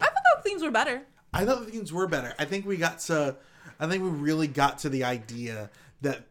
i 0.00 0.04
thought 0.04 0.14
the 0.36 0.42
themes 0.48 0.62
were 0.62 0.70
better 0.70 1.02
I 1.32 1.44
thought 1.44 1.64
the 1.66 1.70
themes 1.70 1.92
were 1.92 2.06
better. 2.06 2.32
I 2.38 2.46
think 2.46 2.64
we 2.64 2.78
got 2.78 3.00
to, 3.00 3.36
I 3.78 3.86
think 3.86 4.02
we 4.02 4.08
really 4.08 4.46
got 4.46 4.78
to 4.78 4.88
the 4.88 5.04
idea 5.04 5.68
that 6.00 6.24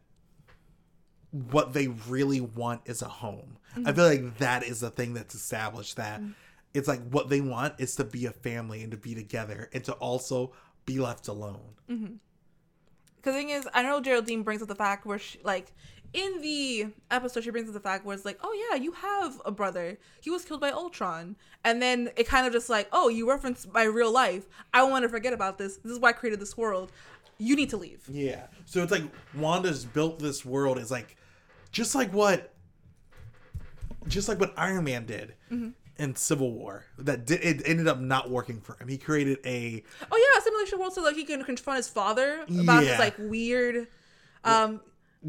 what 1.32 1.74
they 1.74 1.88
really 1.88 2.42
want 2.42 2.82
is 2.86 3.02
a 3.02 3.08
home. 3.08 3.58
I 3.76 3.80
mm-hmm. 3.80 3.94
feel 3.94 4.06
like 4.06 4.38
that 4.38 4.63
is 4.63 4.80
the 4.80 4.90
thing 4.90 5.13
that's 5.13 5.36
established 5.36 5.98
that 5.98 6.20
mm-hmm. 6.20 6.32
it's 6.74 6.88
like 6.88 7.02
what 7.10 7.30
they 7.30 7.42
want 7.42 7.76
is 7.80 7.96
to 7.96 8.04
be 8.04 8.26
a 8.26 8.32
family 8.32 8.82
and 8.82 8.92
to 8.92 8.98
be 8.98 9.13
together 9.13 9.70
and 9.74 9.84
to 9.86 9.94
also 9.94 10.54
be 10.86 11.00
left 11.00 11.28
alone. 11.28 11.76
Mm-hmm. 11.90 12.13
Because 13.18 13.34
the 13.34 13.40
thing 13.40 13.50
is, 13.50 13.68
I 13.74 13.84
know 13.84 14.00
Geraldine 14.00 14.44
brings 14.44 14.62
up 14.62 14.68
the 14.68 14.76
fact 14.76 15.06
where 15.06 15.20
she, 15.20 15.40
like, 15.44 15.74
in 16.13 16.42
the 16.42 16.88
episode, 17.12 17.44
she 17.44 17.50
brings 17.50 17.68
up 17.68 17.74
the 17.74 17.80
fact 17.80 18.06
where 18.06 18.16
it's 18.16 18.26
like, 18.26 18.40
oh 18.42 18.68
yeah, 18.70 18.78
you 18.78 18.94
have 18.94 19.42
a 19.46 19.52
brother. 19.52 19.98
He 20.22 20.30
was 20.30 20.46
killed 20.46 20.62
by 20.62 20.72
Ultron. 20.72 21.36
And 21.63 21.82
then 21.82 22.10
it 22.16 22.28
kind 22.28 22.48
of 22.48 22.54
just 22.54 22.70
like, 22.70 22.88
oh, 22.94 23.10
you 23.10 23.30
referenced 23.30 23.74
my 23.74 23.84
real 23.84 24.12
life. 24.12 24.48
I 24.74 24.84
want 24.84 25.04
to 25.04 25.10
forget 25.10 25.34
about 25.34 25.58
this. 25.58 25.78
This 25.78 25.92
is 25.92 26.00
why 26.00 26.10
I 26.10 26.13
created 26.13 26.40
this 26.40 26.56
world. 26.56 26.92
You 27.39 27.56
need 27.56 27.69
to 27.71 27.78
leave. 27.78 28.04
Yeah. 28.10 28.47
So 28.65 28.82
it's 28.84 28.91
like 28.91 29.04
Wanda's 29.36 29.86
built 29.86 30.19
this 30.19 30.43
world 30.45 30.78
is 30.80 30.89
like 30.91 31.15
just 31.71 31.93
like 31.95 32.12
what 32.13 32.54
just 34.08 34.28
like 34.30 34.39
what 34.39 34.54
Iron 34.58 34.84
Man 34.86 35.06
did 35.06 35.34
in 35.97 36.15
Civil 36.15 36.52
War. 36.52 36.86
That 36.97 37.26
did 37.26 37.41
it 37.43 37.62
ended 37.65 37.88
up 37.88 38.00
not 38.00 38.30
working 38.30 38.62
for 38.62 38.76
him. 38.78 38.88
He 38.88 38.97
created 38.97 39.39
a 39.45 39.84
Oh 40.12 40.17
yeah, 40.34 40.39
a 40.39 40.41
simulation 40.43 40.80
world 40.80 40.93
so 40.93 41.02
like 41.04 41.15
he 41.15 41.26
can 41.26 41.43
confront 41.43 41.78
his 41.78 41.88
father 41.89 42.41
about 42.43 42.84
Yeah. 42.84 42.91
his 42.91 43.00
like 43.00 43.15
weird 43.19 43.88
um 44.43 44.80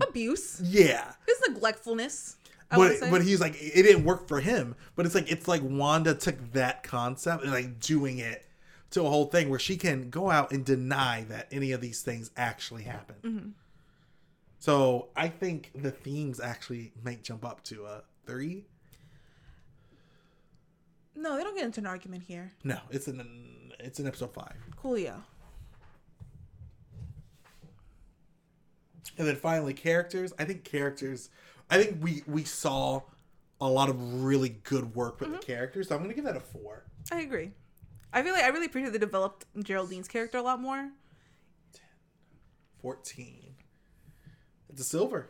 abuse, 0.01 0.61
yeah. 0.65 1.13
his 1.27 1.39
neglectfulness. 1.49 2.37
I 2.71 2.77
But 2.77 3.11
but 3.11 3.23
he's 3.23 3.41
like 3.41 3.57
it 3.59 3.83
didn't 3.83 4.05
work 4.05 4.29
for 4.29 4.41
him. 4.41 4.77
But 4.95 5.07
it's 5.07 5.15
like 5.15 5.31
it's 5.31 5.49
like 5.49 5.63
Wanda 5.65 6.15
took 6.15 6.53
that 6.53 6.83
concept 6.83 7.43
and 7.43 7.53
like 7.53 7.81
doing 7.81 8.19
it 8.19 8.45
to 8.91 9.05
a 9.05 9.09
whole 9.09 9.27
thing 9.27 9.49
where 9.51 9.59
she 9.59 9.77
can 9.77 10.11
go 10.11 10.31
out 10.31 10.51
and 10.51 10.65
deny 10.65 11.25
that 11.29 11.49
any 11.51 11.73
of 11.73 11.81
these 11.81 12.03
things 12.03 12.31
actually 12.37 12.85
happened. 12.85 13.23
Mm-hmm. 13.23 13.49
So 14.59 15.09
I 15.17 15.29
think 15.29 15.71
the 15.75 15.91
themes 15.91 16.41
actually 16.41 16.93
might 17.05 17.23
jump 17.23 17.45
up 17.45 17.63
to 17.65 17.85
a 17.85 18.03
three. 18.27 18.65
no, 21.15 21.37
they 21.37 21.43
don't 21.43 21.57
get 21.57 21.65
into 21.65 21.81
an 21.81 21.87
argument 21.87 22.25
here. 22.27 22.53
No, 22.65 22.79
it's 22.91 23.09
in 23.09 23.73
it's 23.79 24.01
in 24.01 24.07
episode 24.07 24.35
five. 24.35 24.57
Coolio. 24.83 25.23
And 29.17 29.27
then 29.27 29.37
finally, 29.37 29.75
characters. 29.75 30.33
I 30.39 30.45
think 30.45 30.65
characters. 30.65 31.31
I 31.71 31.83
think 31.83 32.03
we 32.03 32.23
we 32.27 32.45
saw 32.45 33.03
a 33.61 33.69
lot 33.69 33.89
of 33.89 34.25
really 34.25 34.51
good 34.63 34.95
work 34.95 35.21
with 35.21 35.31
the 35.31 35.37
mm-hmm. 35.37 35.47
characters. 35.47 35.89
So 35.89 35.97
I'm 35.97 36.03
gonna 36.03 36.15
give 36.15 36.25
that 36.25 36.37
a 36.37 36.41
four. 36.41 36.85
I 37.13 37.21
agree. 37.21 37.53
I 38.13 38.23
feel 38.23 38.33
like 38.33 38.45
I 38.45 38.49
really 38.49 38.67
appreciate 38.67 38.93
they 38.93 38.99
developed 38.99 39.45
Geraldine's 39.59 40.09
character 40.09 40.39
a 40.39 40.43
lot 40.43 40.61
more. 40.61 40.91
Fourteen. 42.81 43.55
It's 44.71 44.81
a 44.81 44.85
silver. 44.85 45.29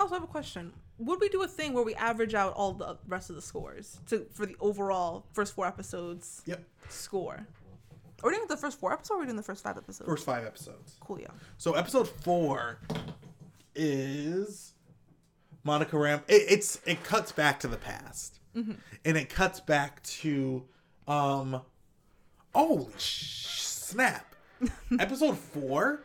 Also, 0.00 0.14
I 0.14 0.16
have 0.16 0.24
a 0.24 0.26
question. 0.30 0.72
Would 0.98 1.20
we 1.20 1.28
do 1.28 1.42
a 1.42 1.48
thing 1.48 1.72
where 1.72 1.84
we 1.84 1.94
average 1.94 2.34
out 2.34 2.54
all 2.54 2.72
the 2.72 2.98
rest 3.06 3.30
of 3.30 3.36
the 3.36 3.42
scores 3.42 3.98
to 4.08 4.26
for 4.32 4.46
the 4.46 4.56
overall 4.60 5.26
first 5.32 5.54
four 5.54 5.66
episodes 5.66 6.42
Yep. 6.46 6.62
score? 6.88 7.46
Are 8.22 8.30
we 8.30 8.36
doing 8.36 8.46
the 8.48 8.56
first 8.56 8.78
four 8.78 8.92
episodes 8.92 9.10
or 9.10 9.16
are 9.16 9.20
we 9.20 9.26
doing 9.26 9.36
the 9.36 9.42
first 9.42 9.62
five 9.64 9.76
episodes? 9.76 10.08
First 10.08 10.24
five 10.26 10.44
episodes. 10.44 10.96
Cool, 11.00 11.20
yeah. 11.20 11.28
So 11.58 11.74
episode 11.74 12.08
four 12.08 12.78
is 13.74 14.71
Monica 15.64 15.96
Ram. 15.98 16.22
It, 16.28 16.42
it's 16.48 16.80
it 16.86 17.02
cuts 17.04 17.32
back 17.32 17.60
to 17.60 17.68
the 17.68 17.76
past, 17.76 18.40
and 18.54 18.76
it 19.04 19.28
cuts 19.28 19.60
back 19.60 20.02
to 20.04 20.64
um. 21.08 21.62
Holy 22.54 22.88
sh- 22.98 23.56
snap! 23.62 24.34
episode 25.00 25.38
four 25.38 26.02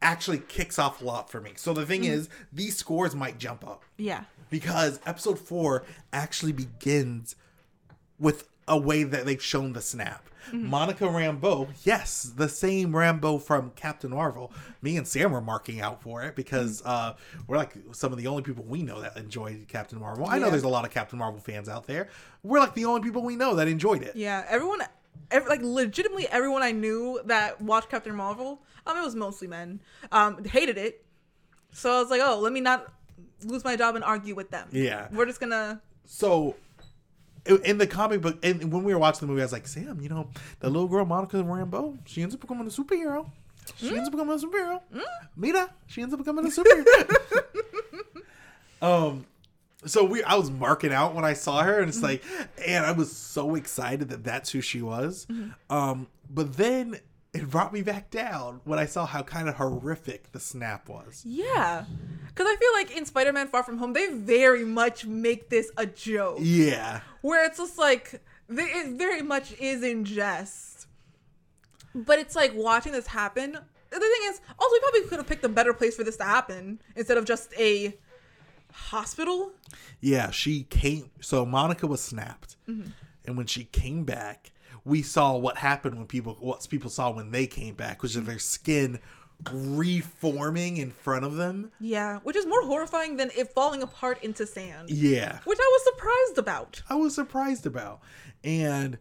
actually 0.00 0.38
kicks 0.38 0.78
off 0.78 1.00
a 1.02 1.04
lot 1.04 1.30
for 1.30 1.40
me. 1.40 1.52
So 1.56 1.72
the 1.72 1.84
thing 1.86 2.04
is, 2.04 2.28
these 2.52 2.76
scores 2.76 3.14
might 3.14 3.38
jump 3.38 3.66
up 3.66 3.84
Yeah. 3.96 4.24
because 4.50 5.00
episode 5.06 5.38
four 5.38 5.84
actually 6.12 6.52
begins 6.52 7.34
with 8.18 8.48
a 8.68 8.78
way 8.78 9.02
that 9.02 9.26
they've 9.26 9.42
shown 9.42 9.72
the 9.72 9.80
snap. 9.80 10.28
Monica 10.52 11.04
Rambeau, 11.04 11.68
yes, 11.84 12.32
the 12.36 12.48
same 12.48 12.92
Rambeau 12.92 13.40
from 13.42 13.70
Captain 13.76 14.10
Marvel. 14.10 14.52
Me 14.82 14.96
and 14.96 15.06
Sam 15.06 15.32
were 15.32 15.40
marking 15.40 15.80
out 15.80 16.02
for 16.02 16.22
it 16.22 16.36
because 16.36 16.82
uh, 16.84 17.14
we're 17.46 17.56
like 17.56 17.74
some 17.92 18.12
of 18.12 18.18
the 18.18 18.26
only 18.26 18.42
people 18.42 18.64
we 18.64 18.82
know 18.82 19.00
that 19.00 19.16
enjoyed 19.16 19.66
Captain 19.68 19.98
Marvel. 20.00 20.26
I 20.26 20.38
know 20.38 20.46
Yeah. 20.46 20.50
there's 20.52 20.62
a 20.64 20.68
lot 20.68 20.84
of 20.84 20.90
Captain 20.90 21.18
Marvel 21.18 21.40
fans 21.40 21.68
out 21.68 21.86
there. 21.86 22.08
We're 22.42 22.60
like 22.60 22.74
the 22.74 22.84
only 22.84 23.00
people 23.02 23.22
we 23.22 23.36
know 23.36 23.54
that 23.56 23.68
enjoyed 23.68 24.02
it. 24.02 24.14
Yeah. 24.16 24.44
Everyone, 24.48 24.80
ev 25.30 25.46
like 25.48 25.60
legitimately 25.62 26.28
everyone 26.28 26.62
I 26.62 26.72
knew 26.72 27.20
that 27.26 27.60
watched 27.60 27.90
Captain 27.90 28.14
Marvel, 28.14 28.62
um, 28.86 28.96
it 28.96 29.02
was 29.04 29.14
mostly 29.14 29.48
men, 29.48 29.80
um, 30.12 30.44
hated 30.44 30.78
it. 30.78 31.04
So 31.72 31.92
I 31.96 32.00
was 32.00 32.10
like, 32.10 32.20
oh, 32.24 32.38
let 32.40 32.52
me 32.52 32.60
not 32.60 32.92
lose 33.44 33.62
my 33.64 33.76
job 33.76 33.94
and 33.94 34.02
argue 34.04 34.34
with 34.34 34.50
them. 34.50 34.68
Yeah. 34.72 35.08
We're 35.12 35.26
just 35.26 35.40
gonna. 35.40 35.80
So 36.04 36.56
in 37.56 37.78
the 37.78 37.86
comic 37.86 38.20
book, 38.20 38.38
and 38.42 38.72
when 38.72 38.84
we 38.84 38.92
were 38.92 38.98
watching 38.98 39.20
the 39.20 39.26
movie, 39.26 39.42
I 39.42 39.44
was 39.44 39.52
like, 39.52 39.66
Sam, 39.66 40.00
you 40.00 40.08
know, 40.08 40.28
the 40.60 40.68
little 40.68 40.88
girl 40.88 41.04
Monica 41.04 41.36
Rambeau, 41.38 41.98
she 42.04 42.22
ends 42.22 42.34
up 42.34 42.40
becoming 42.40 42.66
a 42.66 42.70
superhero. 42.70 43.30
She 43.76 43.88
ends 43.94 44.08
up 44.08 44.12
becoming 44.12 44.34
a 44.34 44.38
superhero. 44.38 44.80
Mira, 45.36 45.70
she 45.86 46.02
ends 46.02 46.14
up 46.14 46.18
becoming 46.18 46.46
a 46.46 46.48
superhero. 46.48 47.14
um, 48.82 49.26
so 49.84 50.04
we, 50.04 50.22
I 50.22 50.34
was 50.36 50.50
marking 50.50 50.92
out 50.92 51.14
when 51.14 51.24
I 51.24 51.34
saw 51.34 51.62
her, 51.62 51.78
and 51.80 51.88
it's 51.88 52.02
like, 52.02 52.22
and 52.66 52.84
I 52.84 52.92
was 52.92 53.14
so 53.14 53.54
excited 53.54 54.08
that 54.08 54.24
that's 54.24 54.50
who 54.50 54.60
she 54.60 54.82
was. 54.82 55.26
Um, 55.70 56.08
but 56.30 56.56
then 56.56 56.98
it 57.34 57.50
brought 57.50 57.72
me 57.72 57.82
back 57.82 58.10
down 58.10 58.60
when 58.64 58.78
I 58.78 58.86
saw 58.86 59.04
how 59.06 59.22
kind 59.22 59.48
of 59.48 59.56
horrific 59.56 60.32
the 60.32 60.40
snap 60.40 60.88
was. 60.88 61.22
Yeah. 61.26 61.84
Because 62.28 62.46
I 62.46 62.56
feel 62.56 62.72
like 62.72 62.96
in 62.96 63.04
Spider 63.04 63.32
Man 63.32 63.48
Far 63.48 63.62
From 63.62 63.78
Home, 63.78 63.92
they 63.92 64.08
very 64.12 64.64
much 64.64 65.04
make 65.04 65.50
this 65.50 65.70
a 65.76 65.86
joke. 65.86 66.38
Yeah. 66.40 67.00
Where 67.20 67.44
it's 67.44 67.58
just 67.58 67.78
like, 67.78 68.22
they, 68.48 68.62
it 68.62 68.96
very 68.96 69.22
much 69.22 69.52
is 69.60 69.82
in 69.82 70.04
jest. 70.04 70.86
But 71.94 72.18
it's 72.18 72.34
like 72.34 72.52
watching 72.54 72.92
this 72.92 73.06
happen. 73.06 73.52
The 73.90 73.98
thing 73.98 74.20
is, 74.24 74.40
also, 74.58 74.72
we 74.72 74.80
probably 74.80 75.02
could 75.08 75.18
have 75.18 75.26
picked 75.26 75.44
a 75.44 75.48
better 75.48 75.72
place 75.72 75.96
for 75.96 76.04
this 76.04 76.16
to 76.18 76.24
happen 76.24 76.80
instead 76.94 77.18
of 77.18 77.24
just 77.24 77.52
a 77.58 77.96
hospital. 78.72 79.52
Yeah, 80.00 80.30
she 80.30 80.64
came. 80.64 81.10
So 81.20 81.46
Monica 81.46 81.86
was 81.86 82.00
snapped, 82.00 82.56
mm-hmm. 82.68 82.90
and 83.24 83.36
when 83.36 83.46
she 83.46 83.64
came 83.64 84.04
back, 84.04 84.52
we 84.88 85.02
saw 85.02 85.36
what 85.36 85.58
happened 85.58 85.96
when 85.96 86.06
people 86.06 86.36
what 86.40 86.66
people 86.68 86.90
saw 86.90 87.10
when 87.10 87.30
they 87.30 87.46
came 87.46 87.74
back, 87.74 88.02
which 88.02 88.16
is 88.16 88.24
their 88.24 88.38
skin 88.38 88.98
reforming 89.52 90.78
in 90.78 90.90
front 90.90 91.24
of 91.24 91.36
them. 91.36 91.70
Yeah. 91.78 92.18
Which 92.20 92.36
is 92.36 92.46
more 92.46 92.62
horrifying 92.62 93.16
than 93.16 93.30
it 93.36 93.52
falling 93.52 93.82
apart 93.82 94.22
into 94.22 94.46
sand. 94.46 94.90
Yeah, 94.90 95.38
Which 95.44 95.58
I 95.60 95.78
was 95.78 95.94
surprised 95.94 96.38
about. 96.38 96.82
I 96.90 96.94
was 96.96 97.14
surprised 97.14 97.66
about, 97.66 98.00
and 98.42 98.98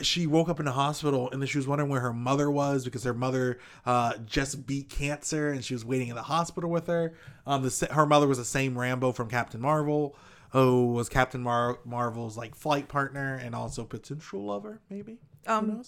she 0.00 0.26
woke 0.26 0.48
up 0.48 0.58
in 0.58 0.64
the 0.64 0.72
hospital 0.72 1.28
and 1.30 1.42
then 1.42 1.46
she 1.46 1.58
was 1.58 1.66
wondering 1.66 1.90
where 1.90 2.00
her 2.00 2.14
mother 2.14 2.50
was 2.50 2.86
because 2.86 3.04
her 3.04 3.12
mother 3.12 3.58
uh, 3.84 4.14
just 4.24 4.66
beat 4.66 4.88
cancer 4.88 5.50
and 5.50 5.62
she 5.62 5.74
was 5.74 5.84
waiting 5.84 6.08
in 6.08 6.14
the 6.14 6.22
hospital 6.22 6.70
with 6.70 6.86
her. 6.86 7.12
Um, 7.46 7.62
the, 7.62 7.88
her 7.90 8.06
mother 8.06 8.26
was 8.26 8.38
the 8.38 8.44
same 8.46 8.74
Rambeau 8.74 9.14
from 9.14 9.28
Captain 9.28 9.60
Marvel, 9.60 10.16
who 10.50 10.92
was 10.92 11.08
Captain 11.08 11.42
Mar- 11.42 11.78
Marvel's 11.84 12.36
like 12.36 12.54
flight 12.54 12.88
partner 12.88 13.34
and 13.36 13.54
also 13.54 13.84
potential 13.84 14.44
lover, 14.44 14.80
maybe. 14.90 15.18
Who 15.46 15.52
Um? 15.52 15.82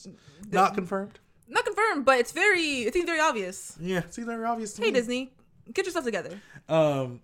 Not 0.51 0.75
confirmed. 0.75 1.19
Not 1.49 1.65
confirmed, 1.65 2.05
but 2.05 2.19
it's 2.19 2.33
very, 2.33 2.83
it 2.83 2.95
seems 2.95 3.05
very 3.07 3.21
obvious. 3.21 3.77
Yeah, 3.81 3.99
it's 3.99 4.17
very 4.17 4.45
obvious. 4.45 4.73
To 4.75 4.83
Hey, 4.83 4.89
me. 4.89 4.95
Disney, 4.95 5.33
get 5.75 5.85
yourself 5.87 6.05
together. 6.05 6.41
Um. 6.69 7.21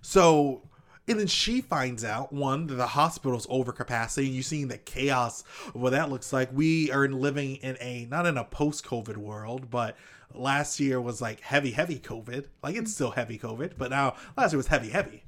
So, 0.00 0.62
and 1.08 1.18
then 1.18 1.26
she 1.26 1.60
finds 1.60 2.04
out 2.04 2.32
one 2.32 2.68
that 2.68 2.74
the 2.76 2.86
hospital's 2.86 3.46
over 3.50 3.72
capacity. 3.72 4.28
You 4.28 4.42
seeing 4.42 4.68
the 4.68 4.78
chaos 4.78 5.42
of 5.66 5.74
what 5.76 5.90
that 5.90 6.10
looks 6.10 6.32
like. 6.32 6.50
We 6.52 6.90
are 6.92 7.08
living 7.08 7.56
in 7.56 7.76
a 7.80 8.06
not 8.06 8.24
in 8.26 8.38
a 8.38 8.44
post-COVID 8.44 9.16
world, 9.16 9.68
but 9.70 9.96
last 10.32 10.78
year 10.80 11.00
was 11.00 11.20
like 11.20 11.40
heavy, 11.40 11.72
heavy 11.72 11.98
COVID. 11.98 12.46
Like 12.62 12.76
it's 12.76 12.94
still 12.94 13.10
heavy 13.10 13.38
COVID, 13.38 13.72
but 13.76 13.90
now 13.90 14.14
last 14.36 14.52
year 14.52 14.58
was 14.58 14.68
heavy, 14.68 14.90
heavy. 14.90 15.24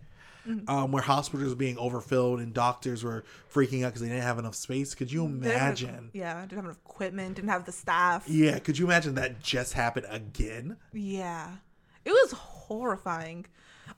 Um, 0.67 0.93
where 0.93 1.03
hospitals 1.03 1.51
were 1.51 1.57
being 1.57 1.77
overfilled 1.77 2.41
and 2.41 2.55
doctors 2.55 3.05
were 3.05 3.25
freaking 3.53 3.85
out 3.85 3.89
because 3.89 4.01
they 4.01 4.09
didn't 4.09 4.23
have 4.23 4.39
enough 4.39 4.55
space. 4.55 4.95
Could 4.95 5.13
you 5.13 5.27
They 5.27 5.49
didn't 5.49 5.59
have- 5.59 5.63
imagine? 5.83 6.11
yeah, 6.15 6.41
didn't 6.43 6.57
have 6.57 6.65
enough 6.65 6.79
equipment, 6.87 7.37
didn't 7.37 7.51
have 7.51 7.67
the 7.67 7.73
staff. 7.73 8.27
Yeah, 8.29 8.59
could 8.59 8.79
you 8.79 8.87
imagine 8.87 9.15
that 9.17 9.41
just 9.41 9.75
happened 9.75 10.07
again? 10.09 10.77
Yeah. 10.93 11.57
It 12.05 12.13
was 12.13 12.33
horrifying. 12.33 13.45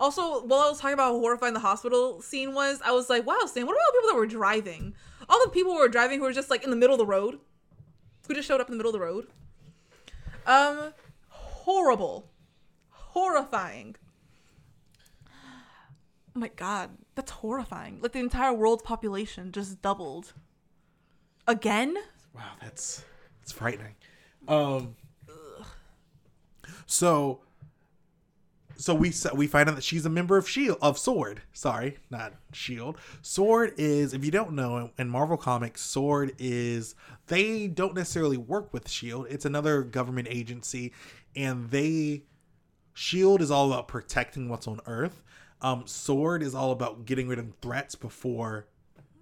Also, 0.01 0.45
while 0.45 0.61
I 0.61 0.69
was 0.71 0.81
talking 0.81 0.95
about 0.95 1.13
how 1.13 1.19
horrifying 1.21 1.55
the 1.55 1.61
hospital 1.61 2.21
scene 2.23 2.55
was, 2.55 2.81
I 2.85 2.91
was 2.93 3.09
like, 3.11 3.27
wow, 3.27 3.39
Sam, 3.47 3.67
what 3.67 3.73
about 3.75 3.81
all 3.83 3.93
the 3.93 3.99
people 4.01 4.09
that 4.11 4.17
were 4.17 4.27
driving? 4.27 4.95
All 5.29 5.41
the 5.45 5.51
people 5.51 5.73
who 5.73 5.79
were 5.79 5.89
driving 5.89 6.19
who 6.19 6.25
were 6.25 6.33
just 6.33 6.51
like 6.51 6.65
in 6.65 6.71
the 6.71 6.77
middle 6.77 6.95
of 6.95 6.99
the 6.99 7.07
road, 7.07 7.39
who 8.27 8.35
just 8.35 8.49
showed 8.49 8.61
up 8.61 8.69
in 8.69 8.73
the 8.73 8.77
middle 8.77 8.91
of 8.91 8.95
the 9.01 9.05
road. 9.07 9.29
Um, 10.47 10.95
horrible. 11.29 12.29
Horrifying. 12.91 13.97
Oh 16.35 16.39
my 16.39 16.49
god, 16.49 16.91
that's 17.15 17.31
horrifying. 17.31 17.99
Like 18.01 18.13
the 18.13 18.21
entire 18.21 18.53
world's 18.53 18.83
population 18.83 19.53
just 19.53 19.83
doubled. 19.83 20.33
Again? 21.47 21.97
Wow, 22.35 22.53
that's 22.61 23.05
that's 23.41 23.53
frightening. 23.53 23.95
Um, 24.47 24.95
so 26.87 27.41
so 28.81 28.95
we 28.95 29.13
we 29.35 29.47
find 29.47 29.69
out 29.69 29.75
that 29.75 29.85
she's 29.85 30.07
a 30.07 30.11
member 30.11 30.37
of 30.37 30.49
Shield 30.49 30.79
of 30.81 30.99
Sword. 30.99 31.43
Sorry, 31.53 31.99
not 32.09 32.35
Shield. 32.53 32.97
Sword 33.21 33.75
is 33.77 34.15
if 34.15 34.25
you 34.25 34.31
don't 34.31 34.53
know 34.53 34.91
in 34.99 35.09
Marvel 35.09 35.37
Comics, 35.37 35.83
Sword 35.83 36.35
is 36.39 36.95
they 37.27 37.67
don't 37.67 37.95
necessarily 37.95 38.39
work 38.39 38.73
with 38.73 38.89
Shield. 38.89 39.27
It's 39.29 39.45
another 39.45 39.83
government 39.83 40.29
agency, 40.31 40.93
and 41.37 41.71
they 41.71 42.23
Shield 42.95 43.43
is 43.43 43.51
all 43.51 43.71
about 43.73 43.87
protecting 43.87 44.49
what's 44.49 44.67
on 44.67 44.81
Earth. 44.87 45.23
Um, 45.63 45.87
Sword 45.87 46.43
is 46.43 46.55
all 46.55 46.73
about 46.73 47.05
getting 47.05 47.29
rid 47.29 47.39
of 47.39 47.53
threats 47.61 47.95
before 47.95 48.67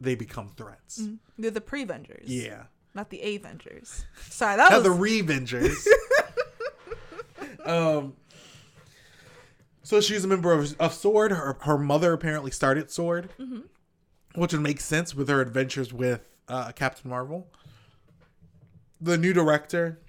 they 0.01 0.15
become 0.15 0.51
threats. 0.57 1.09
They're 1.37 1.51
the 1.51 1.61
pre-Vengers. 1.61 2.25
Yeah. 2.27 2.65
Not 2.95 3.11
the 3.11 3.37
Avengers. 3.37 4.07
Sorry, 4.29 4.57
that 4.57 4.71
Not 4.71 4.83
was 4.83 4.85
the 4.85 5.05
Revengers. 5.05 5.87
um, 7.65 8.15
so 9.83 10.01
she's 10.01 10.25
a 10.25 10.29
member 10.29 10.53
of, 10.53 10.75
of 10.81 10.93
Sword. 10.93 11.31
Her, 11.31 11.57
her 11.61 11.79
mother 11.79 12.13
apparently 12.13 12.51
started 12.51 12.91
Sword, 12.91 13.31
which 14.35 14.53
would 14.53 14.63
make 14.63 14.81
sense 14.81 15.15
with 15.15 15.29
her 15.29 15.41
adventures 15.41 15.93
with 15.93 16.23
uh, 16.49 16.73
Captain 16.73 17.09
Marvel. 17.11 17.47
The 19.01 19.17
new 19.17 19.33
director 19.33 20.01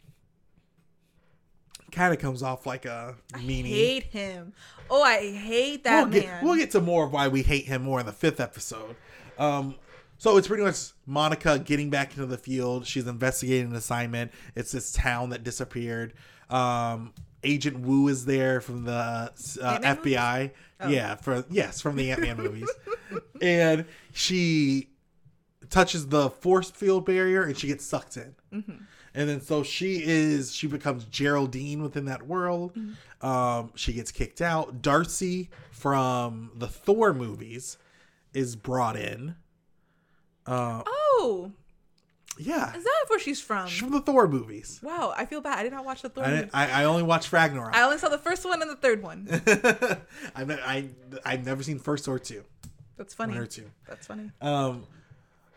kind 1.92 2.14
of 2.14 2.20
comes 2.20 2.44
off 2.44 2.66
like 2.66 2.86
a 2.86 3.16
meanie. 3.34 3.68
hate 3.68 4.04
him. 4.06 4.54
Oh, 4.90 5.04
I 5.04 5.32
hate 5.32 5.84
that 5.84 6.04
we'll 6.04 6.12
man. 6.12 6.22
get 6.22 6.44
we'll 6.44 6.56
get 6.56 6.72
to 6.72 6.82
more 6.82 7.06
of 7.06 7.12
why 7.14 7.28
we 7.28 7.44
hate 7.44 7.66
him 7.66 7.84
more 7.84 8.00
in 8.00 8.06
the 8.06 8.12
fifth 8.12 8.40
episode. 8.40 8.96
Um, 9.38 9.76
so 10.18 10.38
it's 10.38 10.48
pretty 10.48 10.64
much 10.64 10.92
Monica 11.06 11.60
getting 11.60 11.90
back 11.90 12.12
into 12.12 12.26
the 12.26 12.38
field. 12.38 12.86
She's 12.86 13.08
investigating 13.08 13.72
an 13.72 13.76
assignment. 13.76 14.32
It's 14.56 14.72
this 14.72 14.92
town 14.92 15.30
that 15.30 15.44
disappeared. 15.44 16.14
Um, 16.50 17.14
Agent 17.44 17.80
Woo 17.80 18.08
is 18.10 18.26
there 18.26 18.60
from 18.60 18.84
the 18.84 18.92
uh, 18.94 19.30
FBI. 19.80 20.52
Oh. 20.82 20.88
Yeah, 20.90 21.16
for 21.16 21.46
yes, 21.50 21.82
from 21.82 21.96
the 21.96 22.12
Ant 22.12 22.22
Man 22.22 22.38
movies, 22.38 22.70
and 23.42 23.86
she 24.14 24.90
touches 25.70 26.08
the 26.08 26.30
force 26.30 26.72
field 26.72 27.06
barrier 27.06 27.44
and 27.44 27.58
she 27.58 27.68
gets 27.68 27.86
sucked 27.86 28.18
in. 28.18 28.88
And 29.20 29.28
then 29.28 29.42
so 29.42 29.64
she 29.64 30.02
is 30.02 30.56
she 30.56 30.66
becomes 30.66 31.04
Geraldine 31.04 31.84
within 31.84 32.06
that 32.06 32.26
world. 32.26 32.72
Um, 33.20 33.72
she 33.76 33.92
gets 33.92 34.14
kicked 34.14 34.40
out. 34.40 34.82
Darcy 34.82 35.50
from 35.72 36.52
the 36.56 36.70
Thor 36.70 37.14
movies 37.14 37.78
is 38.34 38.56
brought 38.56 38.96
in. 38.96 39.36
Uh, 40.46 40.84
oh, 40.88 41.52
yeah, 42.38 42.74
is 42.74 42.86
that 42.86 43.06
where 43.10 43.20
she's 43.20 43.42
from? 43.42 43.68
she's 43.68 43.80
from 43.82 43.92
the 43.92 44.00
Thor 44.00 44.26
movies. 44.30 44.80
Wow, 44.82 45.14
I 45.18 45.26
feel 45.26 45.42
bad. 45.42 45.60
I 45.60 45.64
did 45.64 45.74
not 45.74 45.84
watch 45.84 46.02
the 46.02 46.08
Thor. 46.08 46.24
I, 46.24 46.32
movie. 46.32 46.50
I, 46.54 46.82
I 46.82 46.86
only 46.86 47.04
watched 47.04 47.34
Ragnarok. 47.34 47.76
I 47.76 47.82
only 47.82 47.98
saw 47.98 48.08
the 48.08 48.18
first 48.18 48.46
one 48.46 48.62
and 48.62 48.72
the 48.72 48.78
third 48.78 49.04
one. 49.04 49.28
I've 50.34 50.48
ne- 50.48 50.62
I 50.62 50.88
I've 51.26 51.46
never 51.46 51.62
seen 51.62 51.78
first 51.78 52.08
or 52.08 52.20
two. 52.20 52.46
That's 52.96 53.14
funny. 53.14 53.34
One 53.34 53.44
or 53.44 53.48
two. 53.48 53.70
That's 53.86 54.08
funny. 54.08 54.32
Um, 54.40 54.86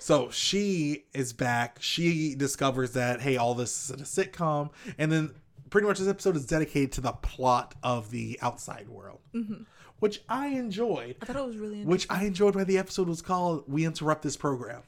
so 0.03 0.31
she 0.31 1.05
is 1.15 1.33
back. 1.33 1.79
She 1.81 2.35
discovers 2.35 2.93
that 2.95 3.21
hey, 3.21 3.37
all 3.37 3.55
this 3.55 3.89
is 3.89 3.91
a 3.91 4.05
sitcom, 4.05 4.71
and 4.99 5.13
then 5.13 5.33
pretty 5.71 5.87
much 5.87 6.01
this 6.01 6.09
episode 6.09 6.35
is 6.35 6.45
dedicated 6.45 6.91
to 6.93 7.01
the 7.01 7.13
plot 7.13 7.77
of 7.85 8.11
the 8.11 8.37
outside 8.43 8.89
world, 8.89 9.21
mm-hmm. 9.33 9.63
which 10.01 10.23
I 10.29 10.49
enjoyed. 10.49 11.17
I 11.23 11.27
thought 11.27 11.37
it 11.37 11.47
was 11.47 11.57
really. 11.57 11.85
Which 11.85 12.09
I 12.11 12.25
enjoyed. 12.25 12.57
Why 12.57 12.65
the 12.65 12.79
episode 12.79 13.09
was 13.09 13.23
called 13.23 13.63
"We 13.69 13.87
Interrupt 13.87 14.23
This 14.23 14.37
Program." 14.37 14.83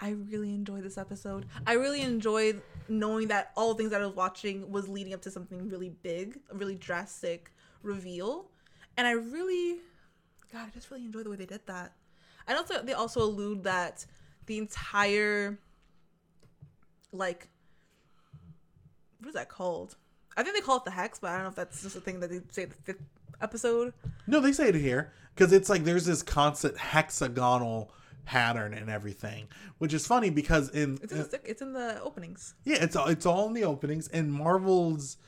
I 0.00 0.10
really 0.30 0.54
enjoyed 0.54 0.82
this 0.82 0.96
episode. 0.96 1.44
I 1.66 1.74
really 1.74 2.00
enjoyed 2.00 2.62
knowing 2.88 3.28
that 3.28 3.52
all 3.54 3.74
the 3.74 3.78
things 3.78 3.90
that 3.90 4.00
I 4.00 4.06
was 4.06 4.16
watching 4.16 4.72
was 4.72 4.88
leading 4.88 5.12
up 5.12 5.20
to 5.22 5.30
something 5.30 5.68
really 5.68 5.90
big, 5.90 6.40
a 6.50 6.54
really 6.54 6.76
drastic 6.76 7.52
reveal. 7.82 8.46
And 8.96 9.06
I 9.06 9.10
really, 9.10 9.80
God, 10.50 10.68
I 10.68 10.70
just 10.70 10.90
really 10.90 11.04
enjoyed 11.04 11.26
the 11.26 11.30
way 11.30 11.36
they 11.36 11.44
did 11.44 11.66
that. 11.66 11.92
I 12.50 12.54
know 12.54 12.64
that 12.64 12.84
they 12.84 12.94
also 12.94 13.22
allude 13.22 13.62
that 13.62 14.04
the 14.46 14.58
entire, 14.58 15.56
like, 17.12 17.48
what 19.20 19.28
is 19.28 19.34
that 19.34 19.48
called? 19.48 19.96
I 20.36 20.42
think 20.42 20.56
they 20.56 20.60
call 20.60 20.78
it 20.78 20.84
the 20.84 20.90
hex, 20.90 21.20
but 21.20 21.30
I 21.30 21.34
don't 21.34 21.44
know 21.44 21.50
if 21.50 21.54
that's 21.54 21.82
just 21.82 21.94
a 21.94 22.00
thing 22.00 22.18
that 22.20 22.30
they 22.30 22.40
say 22.50 22.64
the 22.64 22.74
fifth 22.82 23.02
episode. 23.40 23.92
No, 24.26 24.40
they 24.40 24.50
say 24.50 24.68
it 24.68 24.74
here 24.74 25.12
because 25.34 25.52
it's 25.52 25.68
like 25.68 25.84
there's 25.84 26.06
this 26.06 26.24
constant 26.24 26.76
hexagonal 26.76 27.92
pattern 28.24 28.74
and 28.74 28.90
everything, 28.90 29.46
which 29.78 29.94
is 29.94 30.06
funny 30.06 30.30
because 30.30 30.70
in 30.70 30.98
It's 31.02 31.12
in 31.12 31.18
the, 31.18 31.40
it's 31.44 31.62
in 31.62 31.72
the 31.72 32.00
openings. 32.02 32.54
Yeah, 32.64 32.82
it's 32.82 32.96
all 32.96 33.06
it's 33.06 33.26
all 33.26 33.46
in 33.46 33.54
the 33.54 33.64
openings 33.64 34.08
and 34.08 34.32
Marvel's 34.32 35.18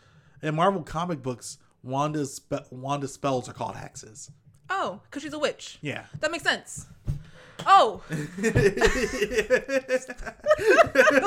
in 0.43 0.57
Marvel 0.57 0.83
comic 0.83 1.23
books. 1.23 1.59
Wanda's 1.85 2.41
Wanda 2.71 3.09
spells 3.09 3.49
are 3.49 3.53
called 3.53 3.75
hexes. 3.75 4.31
Oh, 4.75 5.01
because 5.05 5.23
she's 5.23 5.35
a 5.35 5.39
witch. 5.39 5.79
Yeah. 5.83 6.07
That 6.21 6.31
makes 6.31 6.45
sense. 6.45 6.87
Oh, 7.67 8.03
I'm 8.11 8.17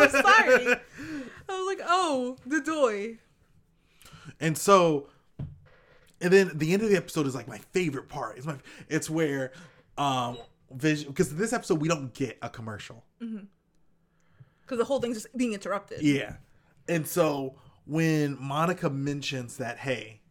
sorry. 0.10 0.76
I 1.48 1.58
was 1.60 1.68
like, 1.68 1.80
oh, 1.88 2.38
the 2.46 2.60
doy. 2.60 3.20
and 4.39 4.58
so, 4.58 5.08
and 6.20 6.34
then 6.34 6.52
the 6.56 6.74
end 6.74 6.82
of 6.82 6.89
the 6.89 6.98
episode 6.98 7.28
is 7.28 7.36
like 7.36 7.48
my 7.48 7.60
favorite 7.72 8.10
part. 8.10 8.38
It's 8.38 8.46
my 8.48 8.58
it's 8.89 9.10
where 9.10 9.52
um 9.98 10.38
vision 10.72 11.10
because 11.10 11.34
this 11.36 11.54
episode 11.54 11.80
we 11.80 11.88
don't 11.88 12.14
get 12.14 12.38
a 12.41 12.50
commercial. 12.50 13.06
Because 13.20 14.80
the 14.80 14.86
whole 14.86 15.00
thing's 15.00 15.22
just 15.22 15.38
being 15.38 15.54
interrupted. 15.54 16.02
Yeah. 16.02 16.38
And 16.89 17.08
so 17.08 17.56
when 17.86 18.38
Monica 18.41 18.89
mentions 18.89 19.58
that, 19.58 19.78
hey, 19.78 20.22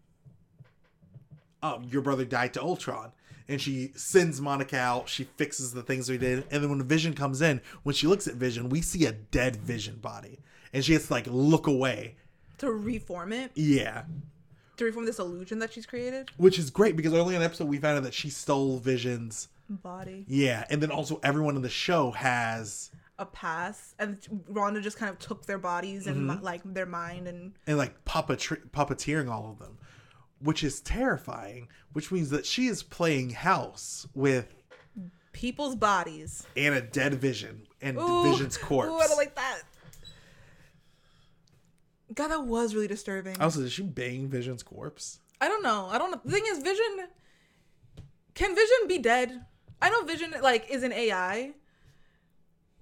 um, 1.65 1.85
your 1.91 2.03
brother 2.03 2.25
died 2.25 2.53
to 2.55 2.62
Ultron, 2.62 3.11
and 3.49 3.61
she 3.61 3.91
sends 3.97 4.41
Monica 4.41 4.77
out, 4.79 5.09
she 5.09 5.25
fixes 5.25 5.73
the 5.73 5.83
things 5.83 6.09
we 6.11 6.19
did, 6.19 6.45
and 6.51 6.62
then 6.62 6.71
when 6.71 6.83
Vision 6.85 7.15
comes 7.15 7.43
in, 7.43 7.61
when 7.83 7.95
she 7.95 8.07
looks 8.07 8.27
at 8.29 8.35
Vision, 8.35 8.69
we 8.69 8.81
see 8.83 9.07
a 9.07 9.12
dead 9.12 9.57
Vision 9.57 9.97
body, 9.97 10.39
and 10.73 10.85
she 10.85 10.93
has 10.93 11.07
to 11.09 11.12
like 11.12 11.27
look 11.29 11.67
away. 11.67 12.17
To 12.59 12.71
reform 12.71 13.33
it, 13.33 13.51
Yeah. 13.55 14.05
to 14.77 14.85
reform 14.85 15.07
this 15.07 15.19
illusion 15.19 15.59
that 15.61 15.73
she's 15.73 15.87
created. 15.87 16.31
Which 16.37 16.59
is 16.59 16.71
great 16.71 16.97
because 16.97 17.12
early 17.15 17.35
in 17.35 17.41
the 17.41 17.47
episode 17.47 17.69
we 17.69 17.79
found 17.79 17.97
out 17.99 18.05
that 18.05 18.15
she 18.15 18.31
stole 18.31 18.79
Vision's. 18.79 19.49
Body. 19.71 20.25
Yeah, 20.29 20.67
and 20.69 20.83
then 20.83 20.91
also 20.91 21.19
everyone 21.23 21.57
in 21.57 21.62
the 21.62 21.71
show 21.71 22.11
has 22.11 22.91
A 23.19 23.25
pass. 23.25 23.95
And 23.99 24.21
Rhonda 24.53 24.83
just 24.83 24.99
kind 24.99 25.11
of 25.11 25.19
took 25.19 25.47
their 25.47 25.59
bodies 25.59 26.07
and 26.07 26.29
Mm-hmm. 26.31 26.45
like 26.45 26.61
their 26.65 26.85
mind 26.87 27.27
and. 27.29 27.53
and 27.67 27.79
like 27.79 28.05
puppet 28.05 28.41
puppeteering 28.73 29.31
all 29.31 29.51
of 29.51 29.59
them, 29.59 29.79
which 30.45 30.62
is 30.62 30.80
terrifying. 30.80 31.68
Which 31.92 32.12
means 32.12 32.30
that 32.30 32.47
she 32.47 32.66
is 32.68 32.82
playing 32.82 33.30
house 33.30 34.07
with 34.14 34.55
People's 35.32 35.74
bodies. 35.74 36.47
and 36.57 36.74
a 36.74 36.80
dead 36.80 37.14
Vision 37.14 37.66
and 37.80 37.99
Ooh, 37.99 38.30
Vision's 38.30 38.57
corpse. 38.57 38.90
Ooh, 38.92 38.99
I 38.99 39.07
don't 39.09 39.16
like 39.16 39.34
that. 39.34 39.62
God, 42.14 42.28
that 42.28 42.45
was 42.45 42.74
really 42.74 42.86
disturbing. 42.86 43.40
also, 43.40 43.61
did 43.61 43.72
she 43.72 43.82
bang 43.82 44.28
Vision's 44.28 44.62
corpse? 44.62 45.18
I 45.40 45.49
don't 45.49 45.62
know. 45.62 45.88
I 45.90 45.99
don't 45.99 46.11
know. 46.12 46.20
The 46.24 46.30
thing 46.30 46.45
is, 46.47 46.59
Vision. 46.62 47.09
Can 48.34 48.55
Vision 48.55 48.76
be 48.86 48.99
dead? 48.99 49.45
I 49.82 49.90
know 49.90 50.03
Vision 50.03 50.34
like 50.42 50.70
is 50.70 50.82
an 50.82 50.92
AI, 50.92 51.53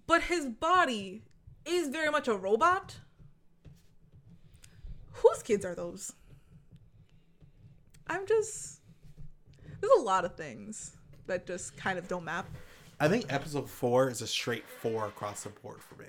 but 0.07 0.23
his 0.25 0.47
body 0.47 1.23
is 1.65 1.89
very 1.89 2.11
much 2.11 2.29
a 2.29 2.35
robot. 2.35 2.97
Whose 5.13 5.43
kids 5.43 5.65
are 5.65 5.75
those? 5.75 6.13
I'm 8.13 8.27
just. 8.27 8.81
There's 9.81 9.93
a 9.99 10.03
lot 10.03 10.25
of 10.25 10.37
things 10.37 10.93
that 11.27 11.47
just 11.47 11.77
kind 11.77 11.99
of 11.99 12.07
don't 12.09 12.25
map. 12.25 12.47
I 13.01 13.09
think 13.09 13.33
episode 13.33 13.69
four 13.69 14.11
is 14.11 14.21
a 14.21 14.27
straight 14.27 14.65
four 14.69 15.07
across 15.07 15.45
the 15.45 15.49
board 15.49 15.81
for 15.81 16.01
me. 16.01 16.09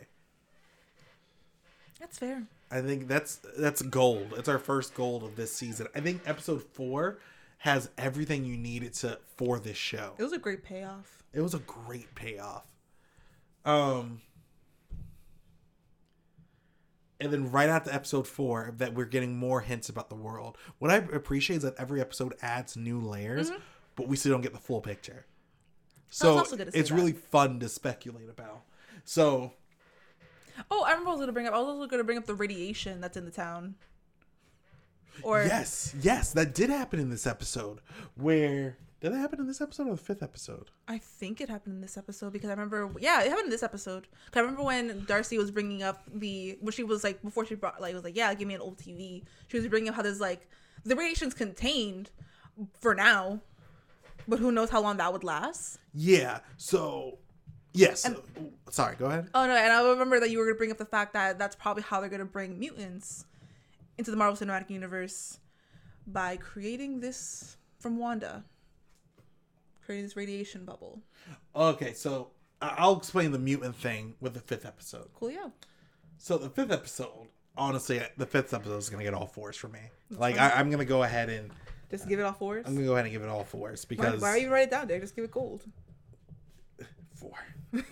That's 1.99 2.19
fair. 2.19 2.43
I 2.69 2.81
think 2.81 3.07
that's 3.07 3.39
that's 3.57 3.81
gold. 3.81 4.33
It's 4.37 4.49
our 4.49 4.59
first 4.59 4.93
gold 4.93 5.23
of 5.23 5.37
this 5.37 5.53
season. 5.53 5.87
I 5.95 6.01
think 6.01 6.21
episode 6.25 6.61
four 6.61 7.19
has 7.59 7.89
everything 7.97 8.43
you 8.43 8.57
needed 8.57 8.93
to 8.95 9.17
for 9.37 9.57
this 9.57 9.77
show. 9.77 10.13
It 10.17 10.23
was 10.23 10.33
a 10.33 10.37
great 10.37 10.63
payoff. 10.63 11.23
It 11.33 11.39
was 11.39 11.53
a 11.53 11.59
great 11.59 12.13
payoff. 12.15 12.67
Um 13.63 14.21
and 17.19 17.31
then 17.31 17.51
right 17.51 17.69
after 17.69 17.91
episode 17.91 18.27
four, 18.27 18.73
that 18.77 18.93
we're 18.93 19.05
getting 19.05 19.37
more 19.37 19.61
hints 19.61 19.89
about 19.89 20.09
the 20.09 20.15
world. 20.15 20.57
What 20.79 20.91
I 20.91 20.95
appreciate 20.95 21.57
is 21.57 21.63
that 21.63 21.75
every 21.77 22.01
episode 22.01 22.35
adds 22.41 22.75
new 22.75 22.99
layers, 22.99 23.49
mm-hmm. 23.49 23.59
but 23.95 24.07
we 24.07 24.15
still 24.15 24.31
don't 24.31 24.41
get 24.41 24.53
the 24.53 24.59
full 24.59 24.81
picture. 24.81 25.25
So 26.09 26.37
also 26.37 26.55
gonna 26.57 26.71
say 26.71 26.79
it's 26.79 26.89
that. 26.89 26.95
really 26.95 27.13
fun 27.13 27.59
to 27.59 27.69
speculate 27.69 28.29
about. 28.29 28.61
So 29.03 29.53
Oh, 30.69 30.83
I 30.83 30.91
remember 30.91 31.09
I 31.09 31.13
was 31.13 31.19
gonna 31.21 31.31
bring 31.31 31.47
up. 31.47 31.53
I 31.53 31.59
was 31.59 31.67
also 31.67 31.87
gonna 31.87 32.03
bring 32.03 32.17
up 32.17 32.25
the 32.25 32.35
radiation 32.35 33.01
that's 33.01 33.17
in 33.17 33.25
the 33.25 33.31
town. 33.31 33.75
Or 35.21 35.43
yes, 35.43 35.95
yes, 36.01 36.33
that 36.33 36.55
did 36.55 36.69
happen 36.69 36.99
in 36.99 37.09
this 37.09 37.27
episode 37.27 37.79
where 38.15 38.77
Did 39.03 39.11
that 39.11 39.17
happen 39.17 39.41
in 39.41 39.47
this 39.47 39.59
episode 39.59 39.87
or 39.87 39.91
the 39.97 40.01
fifth 40.01 40.23
episode? 40.23 40.71
I 40.87 40.97
think 40.97 41.41
it 41.41 41.49
happened 41.49 41.75
in 41.75 41.81
this 41.81 41.97
episode 41.97 42.31
because 42.31 42.49
I 42.49 42.53
remember. 42.53 42.89
Yeah, 43.01 43.21
it 43.21 43.27
happened 43.27 43.47
in 43.47 43.49
this 43.51 43.61
episode. 43.61 44.07
'Cause 44.31 44.37
I 44.37 44.39
remember 44.39 44.63
when 44.63 45.03
Darcy 45.03 45.37
was 45.37 45.51
bringing 45.51 45.83
up 45.83 46.03
the 46.07 46.57
when 46.61 46.71
she 46.71 46.83
was 46.85 47.03
like 47.03 47.21
before 47.21 47.45
she 47.45 47.55
brought 47.55 47.81
like 47.81 47.93
was 47.93 48.05
like 48.05 48.15
yeah 48.15 48.33
give 48.33 48.47
me 48.47 48.53
an 48.53 48.61
old 48.61 48.77
TV. 48.77 49.25
She 49.49 49.57
was 49.57 49.67
bringing 49.67 49.89
up 49.89 49.95
how 49.95 50.03
there's 50.03 50.21
like 50.21 50.47
the 50.85 50.95
radiation's 50.95 51.33
contained 51.33 52.11
for 52.79 52.95
now, 52.95 53.41
but 54.25 54.39
who 54.39 54.53
knows 54.53 54.69
how 54.69 54.79
long 54.79 54.95
that 54.97 55.11
would 55.11 55.25
last. 55.25 55.79
Yeah. 55.93 56.39
So, 56.55 57.17
yes. 57.73 58.09
Sorry. 58.69 58.95
Go 58.95 59.07
ahead. 59.07 59.29
Oh 59.35 59.45
no, 59.45 59.53
and 59.53 59.73
I 59.73 59.85
remember 59.85 60.21
that 60.21 60.29
you 60.29 60.39
were 60.39 60.45
gonna 60.45 60.55
bring 60.57 60.71
up 60.71 60.77
the 60.77 60.85
fact 60.85 61.11
that 61.11 61.37
that's 61.37 61.57
probably 61.57 61.83
how 61.83 61.99
they're 61.99 62.07
gonna 62.09 62.23
bring 62.23 62.57
mutants 62.57 63.25
into 63.97 64.11
the 64.11 64.17
Marvel 64.17 64.37
Cinematic 64.47 64.69
Universe 64.69 65.39
by 66.07 66.37
creating 66.37 67.01
this 67.01 67.57
from 67.79 67.97
Wanda, 67.97 68.45
creating 69.85 70.05
this 70.05 70.15
radiation 70.15 70.65
bubble. 70.65 71.01
Okay. 71.55 71.93
So 71.93 72.31
I'll 72.61 72.97
explain 72.97 73.31
the 73.31 73.39
mutant 73.39 73.75
thing 73.75 74.15
with 74.21 74.33
the 74.33 74.39
fifth 74.39 74.65
episode. 74.65 75.09
Cool, 75.13 75.31
yeah. 75.31 75.47
So 76.17 76.37
the 76.37 76.49
fifth 76.49 76.71
episode, 76.71 77.27
honestly, 77.57 78.01
the 78.17 78.25
fifth 78.25 78.53
episode 78.53 78.77
is 78.77 78.89
gonna 78.89 79.03
get 79.03 79.13
all 79.13 79.27
fours 79.27 79.57
for 79.57 79.67
me. 79.67 79.79
Like 80.09 80.37
I, 80.37 80.51
I'm 80.51 80.69
gonna 80.69 80.85
go 80.85 81.03
ahead 81.03 81.29
and 81.29 81.51
Just 81.91 82.07
give 82.07 82.19
it 82.19 82.23
all 82.23 82.33
fours. 82.33 82.63
I'm 82.65 82.75
gonna 82.75 82.85
go 82.87 82.93
ahead 82.93 83.05
and 83.05 83.11
give 83.11 83.21
it 83.21 83.27
all 83.27 83.43
fours 83.43 83.83
because 83.85 84.21
why 84.21 84.29
are 84.29 84.37
you 84.37 84.49
write 84.49 84.67
it 84.67 84.71
down 84.71 84.87
there? 84.87 84.99
Just 84.99 85.15
give 85.15 85.25
it 85.25 85.31
gold. 85.31 85.65
four, 87.15 87.33
four, 87.73 87.83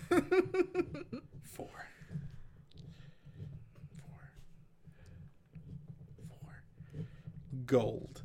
four, 1.44 1.68
four, 6.26 7.04
gold. 7.66 8.21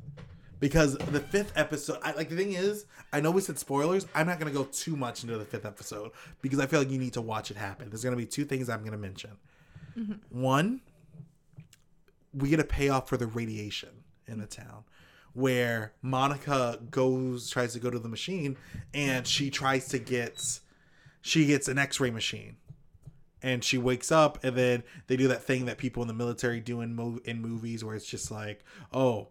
Because 0.60 0.96
the 0.96 1.20
fifth 1.20 1.52
episode, 1.56 1.98
I, 2.02 2.12
like 2.12 2.28
the 2.28 2.36
thing 2.36 2.52
is, 2.52 2.86
I 3.12 3.20
know 3.20 3.30
we 3.30 3.40
said 3.40 3.58
spoilers. 3.58 4.06
I'm 4.14 4.26
not 4.26 4.38
gonna 4.38 4.50
go 4.50 4.64
too 4.64 4.96
much 4.96 5.22
into 5.22 5.38
the 5.38 5.44
fifth 5.44 5.64
episode 5.64 6.10
because 6.42 6.58
I 6.58 6.66
feel 6.66 6.80
like 6.80 6.90
you 6.90 6.98
need 6.98 7.12
to 7.12 7.20
watch 7.20 7.50
it 7.50 7.56
happen. 7.56 7.88
There's 7.90 8.02
gonna 8.02 8.16
be 8.16 8.26
two 8.26 8.44
things 8.44 8.68
I'm 8.68 8.84
gonna 8.84 8.98
mention. 8.98 9.30
Mm-hmm. 9.96 10.40
One, 10.40 10.80
we 12.34 12.48
get 12.48 12.60
a 12.60 12.64
payoff 12.64 13.08
for 13.08 13.16
the 13.16 13.26
radiation 13.26 13.90
in 14.26 14.38
the 14.38 14.46
town 14.46 14.84
where 15.32 15.92
Monica 16.02 16.80
goes 16.90 17.48
tries 17.48 17.72
to 17.72 17.78
go 17.78 17.90
to 17.90 17.98
the 17.98 18.08
machine 18.08 18.56
and 18.92 19.26
she 19.26 19.50
tries 19.50 19.88
to 19.88 19.98
get 19.98 20.60
she 21.20 21.46
gets 21.46 21.68
an 21.68 21.78
x-ray 21.78 22.10
machine 22.10 22.56
and 23.42 23.62
she 23.62 23.78
wakes 23.78 24.10
up 24.10 24.42
and 24.42 24.56
then 24.56 24.82
they 25.06 25.16
do 25.16 25.28
that 25.28 25.42
thing 25.42 25.66
that 25.66 25.78
people 25.78 26.02
in 26.02 26.08
the 26.08 26.14
military 26.14 26.60
do 26.60 26.80
in, 26.80 26.94
mo- 26.94 27.20
in 27.24 27.40
movies 27.40 27.84
where 27.84 27.94
it's 27.94 28.06
just 28.06 28.30
like 28.30 28.64
oh 28.92 29.28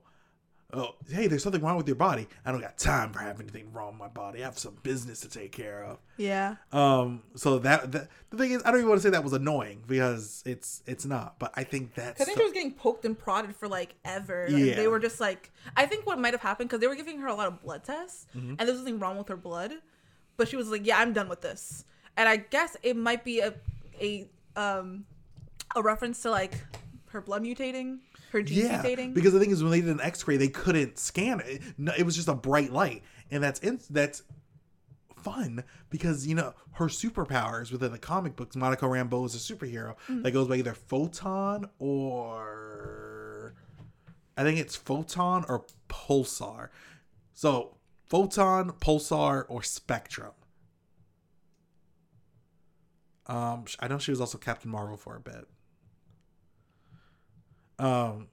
oh 0.73 0.95
hey 1.09 1.27
there's 1.27 1.41
something 1.43 1.61
wrong 1.61 1.77
with 1.77 1.87
your 1.87 1.95
body 1.95 2.27
i 2.45 2.51
don't 2.51 2.59
got 2.59 2.77
time 2.77 3.13
for 3.13 3.19
having 3.19 3.43
anything 3.43 3.71
wrong 3.71 3.91
with 3.93 3.99
my 3.99 4.07
body 4.09 4.41
i 4.41 4.43
have 4.43 4.59
some 4.59 4.75
business 4.83 5.21
to 5.21 5.29
take 5.29 5.53
care 5.53 5.81
of 5.83 5.97
Yeah. 6.17 6.55
um 6.73 7.23
so 7.35 7.57
that, 7.59 7.89
that 7.93 8.09
the 8.31 8.37
thing 8.37 8.51
is 8.51 8.61
i 8.65 8.71
don't 8.71 8.79
even 8.81 8.89
want 8.89 8.99
to 9.01 9.03
say 9.07 9.11
that 9.11 9.23
was 9.23 9.31
annoying 9.31 9.83
because 9.87 10.43
it's 10.45 10.83
it's 10.85 11.05
not 11.05 11.39
but 11.39 11.53
i 11.55 11.63
think 11.63 11.93
that's 11.95 12.19
I 12.19 12.25
think 12.25 12.35
the- 12.37 12.41
she 12.41 12.47
was 12.47 12.53
getting 12.53 12.73
poked 12.73 13.05
and 13.05 13.17
prodded 13.17 13.55
for 13.55 13.69
like 13.69 13.95
ever. 14.03 14.43
And 14.43 14.59
Yeah. 14.59 14.75
they 14.75 14.87
were 14.89 14.99
just 14.99 15.21
like, 15.21 15.51
I 15.77 15.85
think 15.85 16.05
what 16.05 16.19
might 16.19 16.33
have 16.33 16.41
happened 16.41 16.69
because 16.69 16.81
they 16.81 16.87
were 16.87 16.95
giving 16.95 17.19
her 17.19 17.27
a 17.27 17.33
lot 17.35 17.47
of 17.47 17.61
blood 17.61 17.85
tests 17.85 18.25
Mm-hmm. 18.35 18.55
and 18.59 18.67
there's 18.67 18.79
nothing 18.79 18.99
wrong 18.99 19.17
with 19.17 19.29
her 19.29 19.37
blood, 19.37 19.71
but 20.35 20.49
she 20.49 20.57
was 20.57 20.69
like, 20.69 20.85
yeah, 20.85 20.99
I'm 20.99 21.13
done 21.13 21.29
with 21.29 21.39
this. 21.41 21.85
And 22.17 22.27
I 22.27 22.35
guess 22.37 22.75
it 22.83 22.97
might 22.97 23.23
be 23.23 23.39
a 23.39 23.53
a 24.01 24.27
um 24.57 25.05
a 25.77 25.81
reference 25.81 26.21
to 26.23 26.31
like 26.31 26.55
her 27.11 27.21
blood 27.21 27.43
mutating, 27.43 27.99
her 28.31 28.39
yeah 28.39 28.81
because 29.13 29.33
the 29.33 29.39
thing 29.39 29.51
is 29.51 29.61
when 29.63 29.71
they 29.71 29.81
did 29.81 29.89
an 29.89 30.01
x-ray 30.01 30.37
they 30.37 30.47
couldn't 30.49 30.97
scan 30.99 31.41
it. 31.45 31.61
No, 31.77 31.93
it 31.97 32.03
was 32.03 32.15
just 32.15 32.27
a 32.27 32.33
bright 32.35 32.71
light. 32.71 33.03
And 33.31 33.43
that's 33.43 33.59
in, 33.59 33.79
that's 33.89 34.23
fun 35.21 35.63
because 35.89 36.25
you 36.27 36.35
know 36.35 36.53
her 36.73 36.85
superpowers 36.85 37.71
within 37.71 37.91
the 37.91 37.97
comic 37.97 38.35
books 38.35 38.55
monica 38.55 38.85
rambeau 38.85 39.25
is 39.25 39.35
a 39.35 39.53
superhero 39.53 39.95
Mm. 40.07 40.23
that 40.23 40.31
goes 40.31 40.47
by 40.47 40.55
either 40.57 40.73
photon 40.73 41.67
or 41.79 43.53
i 44.37 44.43
think 44.43 44.59
it's 44.59 44.75
photon 44.75 45.43
or 45.49 45.65
pulsar. 45.89 46.69
So 47.33 47.77
photon 48.09 48.71
pulsar 48.73 49.45
or 49.49 49.63
spectrum. 49.63 50.31
Um 53.25 53.65
i 53.79 53.87
know 53.87 53.97
she 53.97 54.11
was 54.11 54.21
also 54.21 54.37
captain 54.37 54.71
marvel 54.71 54.95
for 54.97 55.15
a 55.15 55.19
bit 55.19 55.47
um 57.79 58.27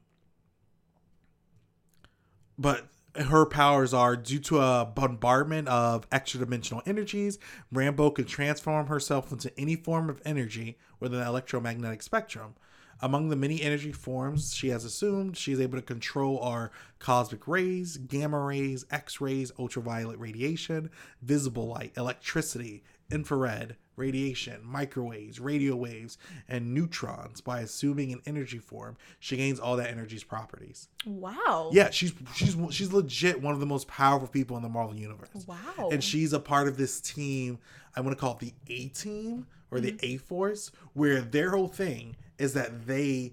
but 2.58 2.86
her 3.16 3.46
powers 3.46 3.94
are 3.94 4.16
due 4.16 4.40
to 4.40 4.58
a 4.60 4.84
bombardment 4.92 5.68
of 5.68 6.06
extra 6.10 6.40
dimensional 6.40 6.82
energies. 6.86 7.38
Rambeau 7.72 8.14
can 8.14 8.24
transform 8.24 8.88
herself 8.88 9.30
into 9.30 9.52
any 9.58 9.76
form 9.76 10.10
of 10.10 10.20
energy 10.24 10.78
within 10.98 11.20
the 11.20 11.26
electromagnetic 11.26 12.02
spectrum. 12.02 12.54
Among 13.00 13.28
the 13.28 13.36
many 13.36 13.60
energy 13.60 13.92
forms 13.92 14.54
she 14.54 14.68
has 14.68 14.84
assumed, 14.84 15.36
she 15.36 15.52
is 15.52 15.60
able 15.60 15.78
to 15.78 15.82
control 15.82 16.38
our 16.40 16.70
cosmic 16.98 17.46
rays, 17.46 17.96
gamma 17.96 18.40
rays, 18.40 18.86
X 18.90 19.20
rays, 19.20 19.52
ultraviolet 19.58 20.18
radiation, 20.18 20.90
visible 21.20 21.68
light, 21.68 21.92
electricity, 21.96 22.82
infrared, 23.10 23.76
radiation, 23.96 24.60
microwaves, 24.64 25.40
radio 25.40 25.76
waves, 25.76 26.18
and 26.48 26.74
neutrons. 26.74 27.40
By 27.40 27.60
assuming 27.60 28.12
an 28.12 28.20
energy 28.26 28.58
form, 28.58 28.96
she 29.20 29.36
gains 29.36 29.60
all 29.60 29.76
that 29.76 29.90
energy's 29.90 30.24
properties. 30.24 30.88
wow. 31.06 31.70
Yeah, 31.72 31.90
she's 31.90 32.12
she's 32.34 32.56
she's 32.70 32.92
legit 32.92 33.40
one 33.40 33.54
of 33.54 33.60
the 33.60 33.66
most 33.66 33.88
powerful 33.88 34.28
people 34.28 34.56
in 34.56 34.62
the 34.62 34.68
Marvel 34.68 34.96
universe. 34.96 35.46
Wow. 35.46 35.90
And 35.90 36.02
she's 36.02 36.32
a 36.32 36.40
part 36.40 36.68
of 36.68 36.76
this 36.76 37.00
team. 37.00 37.58
I 37.96 38.00
want 38.00 38.16
to 38.16 38.20
call 38.20 38.32
it 38.32 38.38
the 38.40 38.54
A 38.68 38.88
team 38.88 39.46
or 39.70 39.80
the 39.80 39.92
mm-hmm. 39.92 40.06
A 40.06 40.16
Force, 40.18 40.70
where 40.92 41.20
their 41.20 41.50
whole 41.50 41.68
thing 41.68 42.16
is 42.38 42.54
that 42.54 42.86
they 42.86 43.32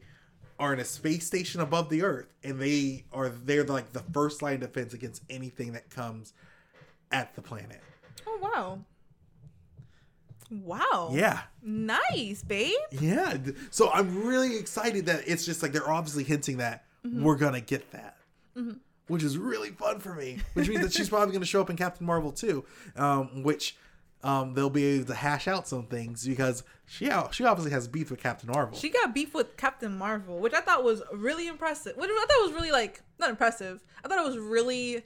are 0.59 0.73
in 0.73 0.79
a 0.79 0.85
space 0.85 1.25
station 1.25 1.59
above 1.59 1.89
the 1.89 2.03
Earth, 2.03 2.33
and 2.43 2.59
they 2.59 3.03
are 3.11 3.29
they're 3.29 3.63
like 3.63 3.93
the 3.93 4.03
first 4.13 4.41
line 4.41 4.55
of 4.55 4.61
defense 4.61 4.93
against 4.93 5.23
anything 5.29 5.73
that 5.73 5.89
comes 5.89 6.33
at 7.11 7.35
the 7.35 7.41
planet. 7.41 7.81
oh 8.27 8.39
wow. 8.41 8.79
Wow. 10.51 11.11
Yeah, 11.13 11.39
Nice, 11.63 12.43
babe. 12.43 12.73
yeah. 12.91 13.37
So 13.69 13.89
I'm 13.91 14.25
really 14.25 14.57
excited 14.57 15.05
that 15.05 15.23
it's 15.25 15.45
just 15.45 15.63
like 15.63 15.71
they're 15.71 15.89
obviously 15.89 16.23
hinting 16.25 16.57
that 16.57 16.83
we're 17.03 17.37
gonna 17.37 17.61
get 17.61 17.89
that. 17.91 18.17
which 19.07 19.23
is 19.23 19.37
really 19.37 19.69
fun 19.71 19.99
for 19.99 20.13
me. 20.13 20.39
Which 20.53 20.67
means 20.69 20.81
that 20.81 20.93
she's 20.93 21.09
probably 21.13 21.31
going 21.31 21.41
to 21.41 21.47
show 21.47 21.61
up 21.61 21.69
in 21.69 21.77
Captain 21.77 22.05
Marvel 22.05 22.31
too, 22.31 22.65
um, 22.95 23.43
which 23.43 23.75
um, 24.23 24.53
they'll 24.53 24.69
be 24.69 24.83
able 24.85 25.05
to 25.05 25.15
hash 25.15 25.47
out 25.47 25.67
some 25.67 25.85
things 25.87 26.27
because 26.27 26.63
she 26.85 27.09
she 27.31 27.43
obviously 27.45 27.71
has 27.71 27.87
beef 27.87 28.11
with 28.11 28.21
Captain 28.21 28.49
Marvel. 28.51 28.77
She 28.77 28.89
got 28.89 29.13
beef 29.13 29.33
with 29.33 29.55
Captain 29.57 29.97
Marvel, 29.97 30.39
which 30.39 30.53
I 30.53 30.59
thought 30.61 30.83
was 30.83 31.01
really 31.13 31.47
impressive. 31.47 31.95
Which 31.97 32.09
I 32.11 32.25
thought 32.29 32.43
was 32.45 32.53
really 32.53 32.71
like 32.71 33.01
not 33.19 33.29
impressive. 33.29 33.81
I 34.03 34.07
thought 34.09 34.19
it 34.19 34.27
was 34.27 34.37
really 34.37 35.03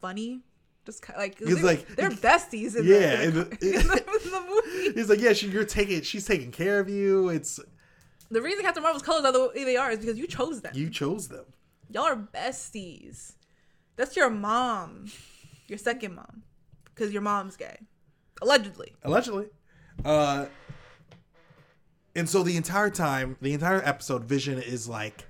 funny. 0.00 0.40
Just 0.84 1.00
kind 1.02 1.18
like, 1.18 1.40
It's 1.40 1.54
they're, 1.54 1.62
like- 1.62 1.86
they're 1.96 2.10
besties 2.10 2.76
in, 2.76 2.84
Yeah, 2.84 3.16
the, 3.16 3.22
in, 3.24 3.34
the- 3.34 3.40
in, 3.80 3.86
the, 3.86 4.04
in 4.24 4.30
the 4.30 4.40
movie. 4.48 4.92
He's 4.98 5.08
like, 5.08 5.20
yeah, 5.20 5.32
she, 5.32 5.48
you're 5.48 5.64
taking, 5.64 6.02
she's 6.02 6.26
taking 6.26 6.50
care 6.50 6.80
of 6.80 6.88
you. 6.88 7.28
It's 7.28 7.60
The 8.30 8.42
reason 8.42 8.62
Captain 8.64 8.82
Marvel's 8.82 9.02
colors 9.02 9.24
are 9.24 9.32
the 9.32 9.52
way 9.54 9.64
they 9.64 9.76
are 9.76 9.90
is 9.92 10.00
because 10.00 10.18
you 10.18 10.26
chose 10.26 10.60
them. 10.60 10.72
you 10.74 10.90
chose 10.90 11.28
them. 11.28 11.44
Y'all 11.90 12.04
are 12.04 12.16
besties. 12.16 13.34
That's 13.96 14.16
your 14.16 14.30
mom, 14.30 15.06
your 15.68 15.78
second 15.78 16.14
mom, 16.16 16.42
because 16.86 17.12
your 17.12 17.22
mom's 17.22 17.56
gay, 17.56 17.76
allegedly. 18.40 18.92
allegedly 19.04 19.46
uh 20.06 20.46
and 22.16 22.28
so 22.28 22.42
the 22.42 22.56
entire 22.56 22.88
time 22.90 23.36
the 23.42 23.52
entire 23.52 23.82
episode 23.84 24.24
vision 24.24 24.58
is 24.58 24.88
like 24.88 25.24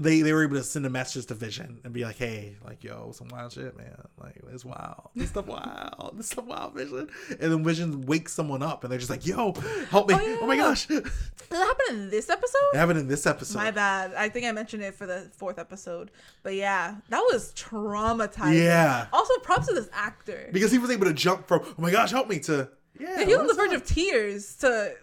they 0.00 0.20
they 0.22 0.32
were 0.32 0.42
able 0.42 0.56
to 0.56 0.62
send 0.62 0.84
a 0.86 0.90
message 0.90 1.26
to 1.26 1.34
vision 1.34 1.80
and 1.84 1.92
be 1.92 2.04
like 2.04 2.16
hey 2.16 2.56
like 2.64 2.82
yo 2.84 3.10
some 3.12 3.28
wild 3.28 3.52
shit 3.52 3.76
man 3.76 3.96
like 4.18 4.36
it's 4.52 4.64
wild 4.64 5.08
this 5.14 5.30
stuff 5.30 5.46
wild 5.46 6.12
this 6.16 6.28
stuff 6.28 6.44
wild 6.44 6.74
vision 6.74 7.08
and 7.30 7.52
then 7.52 7.64
vision 7.64 8.02
wakes 8.02 8.32
someone 8.32 8.62
up 8.62 8.84
and 8.84 8.90
they're 8.92 8.98
just 8.98 9.10
like 9.10 9.26
yo 9.26 9.52
help 9.90 10.08
me 10.08 10.14
Oh, 10.18 10.38
oh, 10.42 10.46
my 10.46 10.54
yeah. 10.54 10.62
gosh 10.62 10.86
Did 10.86 11.04
that 11.50 11.76
happen 11.78 11.96
in 11.96 12.10
this 12.10 12.28
episode? 12.28 12.58
It 12.74 12.76
happened 12.76 12.98
in 12.98 13.08
this 13.08 13.26
episode 13.26 13.58
My 13.58 13.70
bad. 13.70 14.12
I 14.14 14.28
think 14.28 14.44
I 14.46 14.52
mentioned 14.52 14.82
it 14.82 14.94
for 14.94 15.06
the 15.06 15.30
fourth 15.34 15.58
episode. 15.58 16.10
But 16.42 16.54
yeah, 16.54 16.96
that 17.08 17.20
was 17.32 17.52
traumatizing. 17.54 18.62
Yeah. 18.64 19.06
Also, 19.12 19.32
props 19.38 19.68
to 19.68 19.74
this 19.74 19.88
actor. 19.92 20.50
because 20.52 20.70
he 20.70 20.78
was 20.78 20.90
able 20.90 21.06
to 21.06 21.14
jump 21.14 21.46
from 21.48 21.60
oh 21.64 21.74
my 21.78 21.90
gosh 21.90 22.10
help 22.10 22.28
me 22.28 22.38
to 22.40 22.68
yeah 23.00 23.20
he 23.24 23.26
was 23.26 23.38
on 23.38 23.46
the 23.46 23.54
verge 23.54 23.70
up? 23.70 23.76
of 23.76 23.84
tears 23.86 24.56
to 24.56 24.94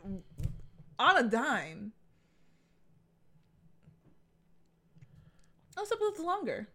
on 0.99 1.17
a 1.17 1.23
dime. 1.23 1.91
Those 5.75 5.91
episodes 5.91 6.19
longer. 6.19 6.67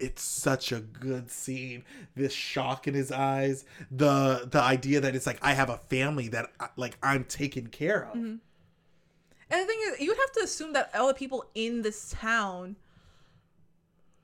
it's 0.00 0.22
such 0.22 0.72
a 0.72 0.80
good 0.80 1.30
scene 1.30 1.84
this 2.16 2.32
shock 2.32 2.88
in 2.88 2.94
his 2.94 3.12
eyes 3.12 3.64
the 3.92 4.46
the 4.50 4.60
idea 4.60 5.00
that 5.00 5.14
it's 5.14 5.24
like 5.26 5.38
i 5.40 5.52
have 5.54 5.70
a 5.70 5.76
family 5.76 6.26
that 6.26 6.50
like 6.76 6.98
i'm 7.02 7.24
taken 7.24 7.68
care 7.68 8.02
of 8.04 8.14
Mm-hmm. 8.16 8.36
And 9.50 9.60
the 9.62 9.66
thing 9.66 9.78
is, 9.88 10.00
you 10.00 10.08
would 10.08 10.18
have 10.18 10.32
to 10.32 10.40
assume 10.42 10.72
that 10.72 10.90
all 10.94 11.06
the 11.06 11.14
people 11.14 11.44
in 11.54 11.82
this 11.82 12.10
town 12.18 12.76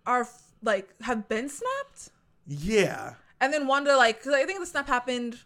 are 0.07 0.27
like 0.63 0.93
have 1.03 1.29
been 1.29 1.49
snapped, 1.49 2.09
Yeah, 2.47 3.15
and 3.41 3.53
then 3.53 3.67
Wanda 3.69 3.97
like 3.97 4.19
because 4.19 4.33
I 4.35 4.45
think 4.47 4.59
the 4.61 4.67
snap 4.67 4.89
happened 4.89 5.39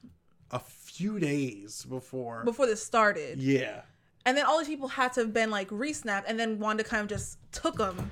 a 0.52 0.60
few 0.60 1.18
days 1.18 1.84
before. 1.84 2.44
before 2.44 2.66
this 2.66 2.82
started, 2.82 3.42
Yeah, 3.42 3.82
and 4.26 4.36
then 4.36 4.44
all 4.46 4.58
these 4.58 4.68
people 4.68 4.88
had 4.88 5.12
to 5.14 5.20
have 5.20 5.32
been 5.32 5.50
like 5.50 5.68
re-snapped, 5.70 6.28
and 6.28 6.38
then 6.38 6.58
Wanda 6.58 6.84
kind 6.84 7.02
of 7.02 7.08
just 7.08 7.38
took 7.52 7.76
them, 7.76 8.10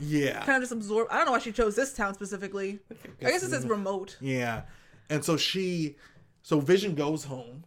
yeah, 0.00 0.44
kind 0.44 0.56
of 0.56 0.62
just 0.62 0.72
absorbed. 0.72 1.10
I 1.10 1.16
don't 1.16 1.26
know 1.26 1.32
why 1.32 1.38
she 1.38 1.52
chose 1.52 1.76
this 1.76 1.92
town 1.92 2.14
specifically. 2.14 2.80
I 3.20 3.30
guess 3.30 3.42
it 3.42 3.50
says 3.50 3.66
remote. 3.66 4.16
yeah. 4.20 4.62
And 5.10 5.22
so 5.22 5.36
she, 5.36 5.96
so 6.42 6.58
Vision 6.60 6.94
goes 6.94 7.24
home. 7.24 7.64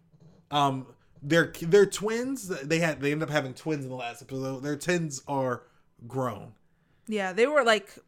Um, 0.49 0.87
they're 1.21 1.53
they're 1.61 1.85
twins. 1.85 2.47
They 2.47 2.79
had 2.79 3.01
they 3.01 3.11
end 3.11 3.21
up 3.23 3.29
having 3.29 3.53
twins 3.53 3.83
in 3.83 3.89
the 3.89 3.95
last 3.95 4.21
episode. 4.21 4.63
Their 4.63 4.77
twins 4.77 5.21
are 5.27 5.63
grown. 6.07 6.53
Yeah, 7.07 7.33
they 7.33 7.45
were 7.45 7.63
like, 7.63 7.99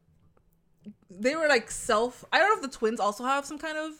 they 1.09 1.35
were 1.35 1.47
like 1.47 1.69
self. 1.69 2.25
I 2.31 2.39
don't 2.39 2.49
know 2.49 2.55
if 2.55 2.71
the 2.71 2.77
twins 2.77 2.99
also 2.99 3.23
have 3.25 3.45
some 3.45 3.59
kind 3.59 3.77
of 3.77 3.91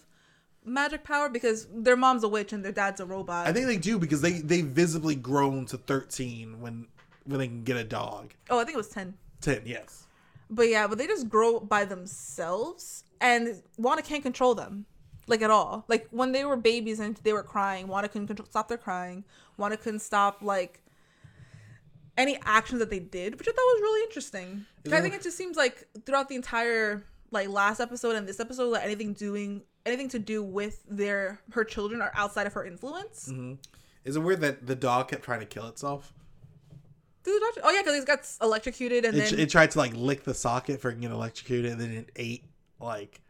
magic 0.67 1.03
power 1.03 1.29
because 1.29 1.67
their 1.73 1.95
mom's 1.95 2.23
a 2.23 2.27
witch 2.27 2.53
and 2.53 2.63
their 2.63 2.71
dad's 2.71 2.99
a 2.99 3.05
robot. 3.05 3.47
I 3.47 3.53
think 3.53 3.67
they 3.67 3.77
do 3.77 3.97
because 3.97 4.21
they 4.21 4.33
they 4.33 4.61
visibly 4.61 5.15
grown 5.15 5.65
to 5.67 5.77
thirteen 5.77 6.61
when 6.61 6.87
when 7.25 7.39
they 7.39 7.47
can 7.47 7.63
get 7.63 7.77
a 7.77 7.83
dog. 7.83 8.33
oh, 8.49 8.59
I 8.59 8.63
think 8.63 8.75
it 8.75 8.77
was 8.77 8.89
ten. 8.89 9.15
Ten, 9.41 9.61
yes. 9.65 10.05
But 10.49 10.69
yeah, 10.69 10.87
but 10.87 10.97
they 10.97 11.07
just 11.07 11.27
grow 11.27 11.59
by 11.59 11.85
themselves, 11.85 13.03
and 13.19 13.61
Wanda 13.77 14.01
can't 14.01 14.23
control 14.23 14.55
them, 14.55 14.85
like 15.27 15.41
at 15.41 15.51
all. 15.51 15.85
Like 15.87 16.07
when 16.11 16.31
they 16.31 16.45
were 16.45 16.55
babies 16.55 16.99
and 16.99 17.17
they 17.17 17.33
were 17.33 17.43
crying, 17.43 17.87
Wanda 17.87 18.07
couldn't 18.07 18.27
control, 18.27 18.47
stop 18.49 18.67
their 18.67 18.77
crying. 18.77 19.25
Wanda 19.57 19.77
couldn't 19.77 19.99
stop 19.99 20.41
like 20.41 20.81
any 22.17 22.39
actions 22.45 22.79
that 22.79 22.89
they 22.89 22.99
did, 22.99 23.37
which 23.37 23.47
I 23.47 23.51
thought 23.51 23.57
was 23.57 23.81
really 23.81 24.03
interesting. 24.03 24.65
I 24.91 25.01
think 25.01 25.13
it 25.13 25.21
just 25.21 25.37
seems 25.37 25.57
like 25.57 25.87
throughout 26.05 26.29
the 26.29 26.35
entire 26.35 27.03
like 27.31 27.49
last 27.49 27.79
episode 27.79 28.15
and 28.15 28.27
this 28.27 28.39
episode, 28.39 28.71
that 28.71 28.83
anything 28.83 29.13
doing 29.13 29.63
anything 29.87 30.09
to 30.09 30.19
do 30.19 30.43
with 30.43 30.83
their 30.89 31.39
her 31.51 31.63
children 31.63 32.01
are 32.01 32.11
outside 32.13 32.47
of 32.47 32.53
her 32.53 32.65
influence. 32.65 33.31
Is 34.03 34.15
it 34.15 34.19
weird 34.19 34.41
that 34.41 34.67
the 34.67 34.75
dog 34.75 35.09
kept 35.09 35.23
trying 35.23 35.39
to 35.39 35.45
kill 35.45 35.67
itself? 35.67 36.13
Did 37.23 37.35
the 37.35 37.39
doctor? 37.39 37.61
Oh 37.63 37.71
yeah, 37.71 37.81
because 37.81 37.95
it 38.01 38.07
got 38.07 38.29
electrocuted 38.41 39.05
and 39.05 39.17
It, 39.17 39.31
then 39.31 39.39
it 39.39 39.49
tried 39.49 39.71
to 39.71 39.79
like 39.79 39.93
lick 39.95 40.23
the 40.23 40.33
socket 40.33 40.79
for 40.79 40.91
getting 40.91 41.11
electrocuted, 41.11 41.71
and 41.71 41.81
then 41.81 41.91
it 41.91 42.11
ate 42.15 42.45
like 42.79 43.21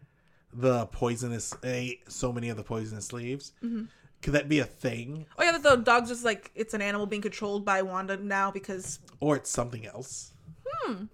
the 0.53 0.85
poisonous 0.87 1.55
ate 1.63 2.11
so 2.11 2.31
many 2.31 2.49
of 2.49 2.57
the 2.57 2.63
poisonous 2.63 3.11
leaves. 3.13 3.53
Mm-hmm. 3.63 3.85
Could 4.21 4.33
that 4.33 4.49
be 4.49 4.59
a 4.59 4.65
thing, 4.65 5.27
oh 5.37 5.43
yeah, 5.43 5.51
that 5.51 5.63
the 5.63 5.75
dog's 5.77 6.09
just 6.09 6.25
like 6.25 6.51
it's 6.55 6.73
an 6.73 6.81
animal 6.81 7.05
being 7.05 7.21
controlled 7.21 7.63
by 7.63 7.81
Wanda 7.81 8.17
now 8.17 8.51
because 8.51 8.99
or 9.19 9.35
it's 9.35 9.49
something 9.49 9.85
else? 9.85 10.33
Hmm. 10.65 11.05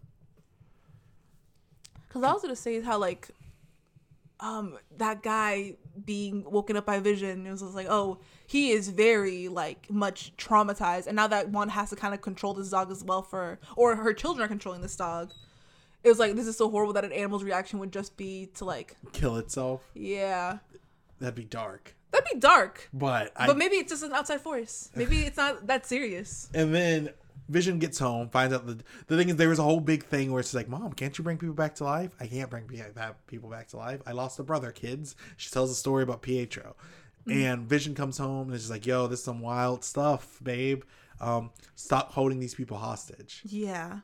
Because 2.07 2.23
I 2.23 2.31
was 2.31 2.41
gonna 2.41 2.55
say 2.55 2.79
how 2.81 2.97
like, 2.97 3.29
um, 4.43 4.77
that 4.97 5.23
guy 5.23 5.75
being 6.05 6.43
woken 6.43 6.75
up 6.77 6.85
by 6.85 6.99
Vision, 6.99 7.47
it 7.47 7.51
was 7.51 7.61
like, 7.61 7.87
oh, 7.89 8.19
he 8.45 8.71
is 8.71 8.89
very 8.89 9.47
like 9.47 9.89
much 9.89 10.33
traumatized, 10.37 11.07
and 11.07 11.15
now 11.15 11.27
that 11.27 11.49
one 11.49 11.69
has 11.69 11.89
to 11.91 11.95
kind 11.95 12.13
of 12.13 12.21
control 12.21 12.53
this 12.53 12.69
dog 12.69 12.91
as 12.91 13.03
well 13.03 13.21
for, 13.23 13.57
or 13.77 13.95
her 13.95 14.13
children 14.13 14.43
are 14.45 14.47
controlling 14.49 14.81
this 14.81 14.95
dog. 14.95 15.31
It 16.03 16.09
was 16.09 16.19
like 16.19 16.35
this 16.35 16.47
is 16.47 16.57
so 16.57 16.69
horrible 16.69 16.93
that 16.93 17.05
an 17.05 17.13
animal's 17.13 17.43
reaction 17.45 17.79
would 17.79 17.93
just 17.93 18.17
be 18.17 18.49
to 18.55 18.65
like, 18.65 18.97
Kill 19.13 19.37
itself? 19.37 19.81
yeah, 19.95 20.57
That'd 21.19 21.35
be 21.35 21.45
dark. 21.45 21.95
that'd 22.11 22.27
be 22.33 22.37
dark. 22.39 22.89
But 22.93 23.31
I 23.37 23.47
But 23.47 23.57
maybe 23.57 23.77
it's 23.77 23.91
just 23.91 24.03
an 24.03 24.11
outside 24.11 24.41
force. 24.41 24.89
Maybe 24.93 25.21
it's 25.21 25.37
not 25.37 25.67
that 25.67 25.85
serious. 25.85 26.49
And 26.53 26.75
then 26.75 27.09
Vision 27.49 27.77
gets 27.79 27.99
home, 27.99 28.29
finds 28.29 28.53
out 28.53 28.65
the 28.65 28.79
the 29.07 29.17
thing 29.17 29.29
is 29.29 29.35
there 29.35 29.49
was 29.49 29.59
a 29.59 29.63
whole 29.63 29.79
big 29.81 30.03
thing 30.05 30.31
where 30.31 30.39
it's 30.39 30.53
like, 30.53 30.69
Mom, 30.69 30.93
can't 30.93 31.17
you 31.17 31.23
bring 31.23 31.37
people 31.37 31.55
back 31.55 31.75
to 31.75 31.83
life? 31.83 32.11
I 32.19 32.27
can't 32.27 32.49
bring 32.49 32.67
people 33.27 33.49
back 33.49 33.67
to 33.69 33.77
life. 33.77 34.01
I 34.05 34.11
lost 34.13 34.39
a 34.39 34.43
brother, 34.43 34.71
kids. 34.71 35.15
She 35.37 35.49
tells 35.49 35.69
a 35.71 35.75
story 35.75 36.03
about 36.03 36.21
Pietro. 36.21 36.75
And 37.25 37.67
Vision 37.69 37.95
comes 37.95 38.17
home 38.17 38.47
and 38.47 38.55
is 38.55 38.63
just 38.63 38.71
like, 38.71 38.85
Yo, 38.85 39.07
this 39.07 39.19
is 39.19 39.25
some 39.25 39.39
wild 39.39 39.83
stuff, 39.85 40.39
babe. 40.43 40.83
Um, 41.21 41.51
stop 41.75 42.11
holding 42.11 42.39
these 42.39 42.53
people 42.55 42.77
hostage. 42.77 43.41
Yeah. 43.45 43.99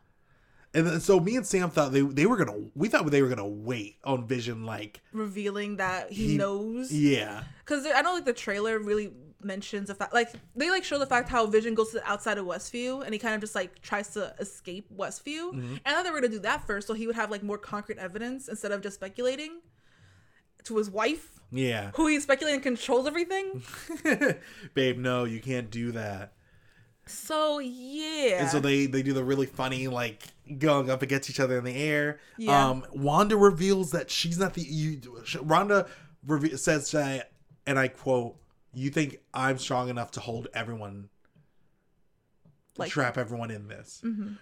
And 0.74 0.86
then, 0.86 1.00
so 1.02 1.20
me 1.20 1.36
and 1.36 1.46
Sam 1.46 1.70
thought 1.72 1.92
they 1.92 2.02
they 2.02 2.26
were 2.28 2.38
gonna 2.38 2.58
we 2.76 2.88
thought 2.90 3.10
they 3.10 3.22
were 3.24 3.28
gonna 3.28 3.48
wait 3.48 3.98
on 4.04 4.28
Vision 4.28 4.66
like 4.66 5.02
Revealing 5.12 5.78
that 5.78 6.12
he, 6.12 6.28
He- 6.34 6.38
knows. 6.38 6.94
yeah 6.94 7.44
because 7.66 7.86
I 7.88 8.02
don't 8.04 8.14
like 8.14 8.26
the 8.26 8.34
trailer 8.34 8.78
really 8.80 9.12
mentions 9.42 9.88
the 9.88 9.96
fact 9.96 10.14
like 10.14 10.32
they 10.56 10.70
like 10.70 10.84
show 10.84 11.00
the 11.00 11.06
fact 11.06 11.30
how 11.30 11.46
Vision 11.46 11.74
goes 11.74 11.90
to 11.92 11.98
the 11.98 12.10
outside 12.10 12.38
of 12.38 12.46
Westview 12.46 13.04
and 13.04 13.14
he 13.14 13.20
kind 13.20 13.36
of 13.36 13.42
just 13.42 13.56
like 13.56 13.82
tries 13.82 14.10
to 14.10 14.34
escape 14.40 14.88
Westview. 14.96 15.54
And 15.54 15.80
I 15.86 15.94
thought 15.94 16.04
they 16.04 16.12
were 16.12 16.22
gonna 16.22 16.34
do 16.34 16.40
that 16.40 16.66
first, 16.66 16.88
so 16.88 16.94
he 16.94 17.08
would 17.08 17.16
have 17.16 17.32
like 17.32 17.44
more 17.44 17.58
concrete 17.58 17.98
evidence 17.98 18.48
instead 18.48 18.72
of 18.72 18.82
just 18.82 18.96
speculating 18.96 19.62
to 20.64 20.78
his 20.78 20.90
wife, 20.90 21.40
yeah 21.52 21.92
who 21.96 22.08
he's 22.08 22.24
speculating 22.24 22.62
controls 22.62 23.08
everything. 23.08 23.64
babe 24.74 24.98
no 24.98 25.24
you 25.24 25.40
can't 25.40 25.72
do 25.72 25.92
that 25.92 26.34
so 27.10 27.58
yeah, 27.60 28.42
And 28.42 28.50
so 28.50 28.60
they 28.60 28.86
they 28.86 29.02
do 29.02 29.14
the 29.14 29.24
really 29.24 29.48
funny 29.48 29.88
like 29.88 30.22
going 30.58 30.90
up 30.92 31.02
against 31.02 31.30
each 31.30 31.40
other 31.40 31.58
in 31.58 31.64
the 31.64 31.76
air. 31.76 32.20
Yeah. 32.38 32.70
Um, 32.70 32.86
Wanda 32.94 33.36
reveals 33.36 33.92
that 33.92 34.12
she's 34.12 34.38
not 34.38 34.54
the 34.54 34.62
you. 34.62 34.98
Rhonda 34.98 35.88
reve- 36.26 36.60
says 36.60 36.92
that, 36.92 37.32
and 37.66 37.80
I 37.80 37.88
quote: 37.88 38.36
"You 38.74 38.90
think 38.90 39.20
I'm 39.34 39.58
strong 39.58 39.90
enough 39.90 40.12
to 40.12 40.20
hold 40.20 40.48
everyone, 40.54 41.10
Like- 42.78 42.92
trap 42.92 43.18
everyone 43.18 43.52
in 43.52 43.68
this?" 43.68 44.02
Mm-hmm. 44.04 44.34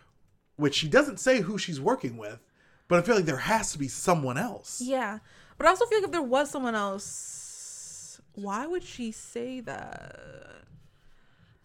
Which 0.57 0.75
she 0.75 0.88
doesn't 0.88 1.19
say 1.19 1.41
who 1.41 1.57
she's 1.57 1.80
working 1.80 2.17
with, 2.17 2.39
but 2.88 2.99
I 2.99 3.01
feel 3.03 3.15
like 3.15 3.25
there 3.25 3.38
has 3.38 3.71
to 3.73 3.78
be 3.80 3.88
someone 3.88 4.38
else. 4.38 4.82
yeah, 4.82 5.19
but 5.57 5.67
I 5.67 5.69
also 5.69 5.86
feel 5.86 5.99
like 5.99 6.05
if 6.05 6.11
there 6.11 6.21
was 6.21 6.49
someone 6.49 6.73
else, 6.75 8.19
why 8.34 8.65
would 8.65 8.84
she 8.84 9.11
say 9.11 9.59
that? 9.61 10.63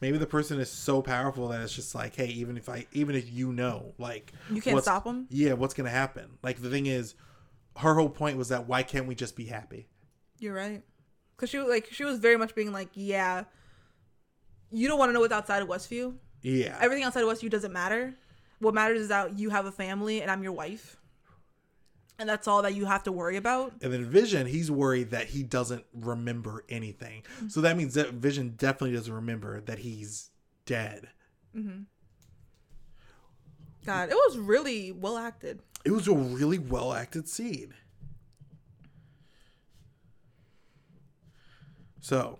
Maybe 0.00 0.18
the 0.18 0.26
person 0.26 0.58
is 0.58 0.68
so 0.70 1.00
powerful 1.00 1.46
that 1.48 1.60
it's 1.62 1.72
just 1.74 1.94
like, 1.94 2.16
hey, 2.16 2.26
even 2.26 2.56
if 2.56 2.68
I, 2.68 2.86
even 2.92 3.14
if 3.14 3.30
you 3.30 3.52
know, 3.52 3.94
like 3.98 4.32
You 4.50 4.60
can't 4.60 4.82
stop 4.82 5.02
stop 5.04 5.06
'em? 5.06 5.26
Yeah, 5.30 5.52
what's 5.52 5.74
gonna 5.74 5.90
happen? 5.90 6.38
Like 6.42 6.60
the 6.60 6.68
thing 6.70 6.86
is, 6.86 7.14
her 7.76 7.94
whole 7.94 8.08
point 8.10 8.36
was 8.36 8.48
that 8.48 8.66
why 8.66 8.82
can't 8.82 9.06
we 9.06 9.14
just 9.14 9.36
be 9.36 9.44
happy? 9.46 9.86
You're 10.38 10.54
right. 10.54 10.82
Cause 11.42 11.50
she 11.50 11.58
was 11.58 11.66
like 11.66 11.88
she 11.90 12.04
was 12.04 12.20
very 12.20 12.36
much 12.36 12.54
being 12.54 12.70
like, 12.70 12.90
yeah, 12.94 13.42
you 14.70 14.86
don't 14.86 14.96
want 14.96 15.08
to 15.08 15.12
know 15.12 15.18
what's 15.18 15.32
outside 15.32 15.60
of 15.60 15.66
Westview. 15.66 16.14
Yeah, 16.40 16.78
Everything 16.80 17.02
outside 17.02 17.24
of 17.24 17.28
Westview 17.28 17.50
doesn't 17.50 17.72
matter. 17.72 18.14
What 18.60 18.74
matters 18.74 19.00
is 19.00 19.08
that 19.08 19.36
you 19.36 19.50
have 19.50 19.66
a 19.66 19.72
family 19.72 20.22
and 20.22 20.30
I'm 20.30 20.44
your 20.44 20.52
wife, 20.52 20.98
and 22.16 22.28
that's 22.28 22.46
all 22.46 22.62
that 22.62 22.76
you 22.76 22.84
have 22.84 23.02
to 23.02 23.12
worry 23.12 23.36
about. 23.36 23.72
and 23.82 23.92
then 23.92 24.04
Vision, 24.04 24.46
he's 24.46 24.70
worried 24.70 25.10
that 25.10 25.26
he 25.26 25.42
doesn't 25.42 25.84
remember 25.92 26.62
anything. 26.68 27.24
So 27.48 27.60
that 27.62 27.76
means 27.76 27.94
that 27.94 28.12
Vision 28.12 28.54
definitely 28.56 28.94
doesn't 28.94 29.12
remember 29.12 29.62
that 29.62 29.80
he's 29.80 30.30
dead. 30.64 31.08
Mm-hmm. 31.56 31.82
God, 33.84 34.10
it 34.10 34.14
was 34.14 34.38
really 34.38 34.92
well 34.92 35.18
acted. 35.18 35.58
It 35.84 35.90
was 35.90 36.06
a 36.06 36.14
really 36.14 36.60
well 36.60 36.92
acted 36.92 37.28
scene. 37.28 37.74
So, 42.02 42.38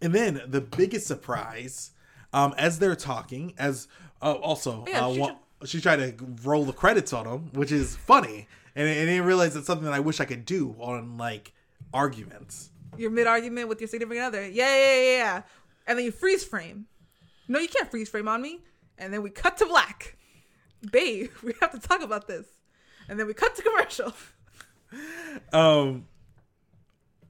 and 0.00 0.14
then 0.14 0.40
the 0.46 0.60
biggest 0.60 1.06
surprise, 1.08 1.90
um, 2.32 2.54
as 2.56 2.78
they're 2.78 2.94
talking, 2.94 3.54
as 3.58 3.88
uh, 4.22 4.34
also 4.34 4.84
Yeah, 4.86 5.06
uh, 5.06 5.12
she 5.12 5.20
wa- 5.20 5.36
she 5.64 5.80
tried 5.80 5.96
to 5.96 6.24
roll 6.44 6.64
the 6.64 6.72
credits 6.72 7.12
on 7.12 7.26
him, 7.26 7.50
which 7.52 7.72
is 7.72 7.96
funny, 7.96 8.46
and 8.76 8.86
and 8.88 9.00
I 9.00 9.04
didn't 9.12 9.24
realize 9.26 9.56
it's 9.56 9.66
something 9.66 9.86
that 9.86 9.94
I 9.94 10.00
wish 10.00 10.20
I 10.20 10.24
could 10.24 10.44
do 10.44 10.76
on 10.78 11.16
like 11.18 11.52
arguments. 11.92 12.70
You're 12.96 13.10
mid 13.10 13.26
argument 13.26 13.68
with 13.68 13.80
your 13.80 13.88
significant 13.88 14.24
other. 14.26 14.46
Yeah, 14.46 14.74
yeah, 14.76 14.94
yeah, 14.94 15.16
yeah. 15.16 15.42
And 15.86 15.98
then 15.98 16.04
you 16.04 16.12
freeze 16.12 16.44
frame. 16.44 16.86
No, 17.48 17.58
you 17.58 17.68
can't 17.68 17.90
freeze 17.90 18.08
frame 18.08 18.28
on 18.28 18.42
me. 18.42 18.60
And 18.98 19.12
then 19.12 19.22
we 19.22 19.30
cut 19.30 19.56
to 19.58 19.66
black. 19.66 20.16
Babe, 20.92 21.30
we 21.42 21.54
have 21.60 21.72
to 21.72 21.78
talk 21.78 22.02
about 22.02 22.26
this. 22.28 22.46
And 23.08 23.18
then 23.18 23.26
we 23.26 23.34
cut 23.34 23.56
to 23.56 23.62
commercial. 23.62 24.12
Um, 25.52 26.06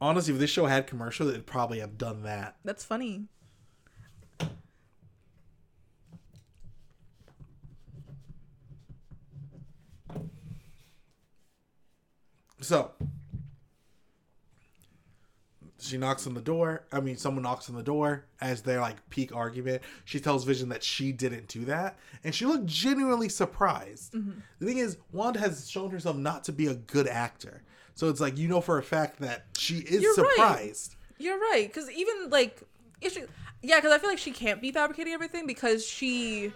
honestly, 0.00 0.34
if 0.34 0.40
this 0.40 0.50
show 0.50 0.66
had 0.66 0.86
commercials, 0.86 1.30
it'd 1.30 1.46
probably 1.46 1.80
have 1.80 1.98
done 1.98 2.22
that. 2.22 2.56
That's 2.64 2.84
funny. 2.84 3.26
So 12.60 12.90
she 15.80 15.96
knocks 15.96 16.26
on 16.26 16.34
the 16.34 16.40
door. 16.40 16.84
I 16.92 17.00
mean, 17.00 17.16
someone 17.16 17.42
knocks 17.42 17.70
on 17.70 17.76
the 17.76 17.82
door 17.82 18.26
as 18.40 18.62
their 18.62 18.80
like 18.80 19.08
peak 19.10 19.34
argument. 19.34 19.82
She 20.04 20.20
tells 20.20 20.44
Vision 20.44 20.68
that 20.70 20.82
she 20.82 21.12
didn't 21.12 21.48
do 21.48 21.64
that, 21.66 21.98
and 22.24 22.34
she 22.34 22.46
looked 22.46 22.66
genuinely 22.66 23.28
surprised. 23.28 24.12
Mm-hmm. 24.12 24.40
The 24.58 24.66
thing 24.66 24.78
is, 24.78 24.98
Wanda 25.12 25.38
has 25.38 25.70
shown 25.70 25.90
herself 25.90 26.16
not 26.16 26.44
to 26.44 26.52
be 26.52 26.66
a 26.66 26.74
good 26.74 27.06
actor, 27.06 27.62
so 27.98 28.08
it's 28.08 28.20
like 28.20 28.38
you 28.38 28.46
know 28.46 28.60
for 28.60 28.78
a 28.78 28.82
fact 28.82 29.18
that 29.18 29.46
she 29.56 29.78
is 29.78 30.00
You're 30.02 30.14
right. 30.14 30.34
surprised. 30.36 30.94
You're 31.18 31.36
right, 31.38 31.66
because 31.66 31.90
even 31.90 32.30
like, 32.30 32.62
if 33.00 33.14
she, 33.14 33.22
Yeah, 33.60 33.78
because 33.78 33.90
I 33.90 33.98
feel 33.98 34.08
like 34.08 34.18
she 34.20 34.30
can't 34.30 34.60
be 34.62 34.70
fabricating 34.70 35.12
everything 35.12 35.48
because 35.48 35.84
she 35.84 36.52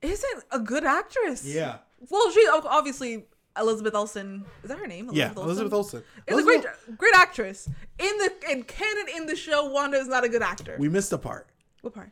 isn't 0.00 0.44
a 0.50 0.58
good 0.58 0.84
actress. 0.84 1.46
Yeah. 1.46 1.76
Well, 2.10 2.28
she 2.32 2.44
obviously 2.52 3.24
Elizabeth 3.56 3.94
Olsen. 3.94 4.44
Is 4.64 4.68
that 4.70 4.78
her 4.78 4.88
name? 4.88 5.10
Yeah, 5.12 5.30
Elizabeth 5.36 5.72
Olsen. 5.72 6.00
Is 6.26 6.34
a 6.36 6.40
Elizabeth- 6.40 6.62
great, 6.86 6.98
great 6.98 7.14
actress. 7.14 7.68
In 8.00 8.18
the 8.18 8.32
in 8.50 8.64
canon 8.64 9.06
in 9.14 9.26
the 9.26 9.36
show, 9.36 9.66
Wanda 9.66 9.98
is 9.98 10.08
not 10.08 10.24
a 10.24 10.28
good 10.28 10.42
actor. 10.42 10.74
We 10.76 10.88
missed 10.88 11.12
a 11.12 11.18
part. 11.18 11.46
what 11.82 11.94
part? 11.94 12.10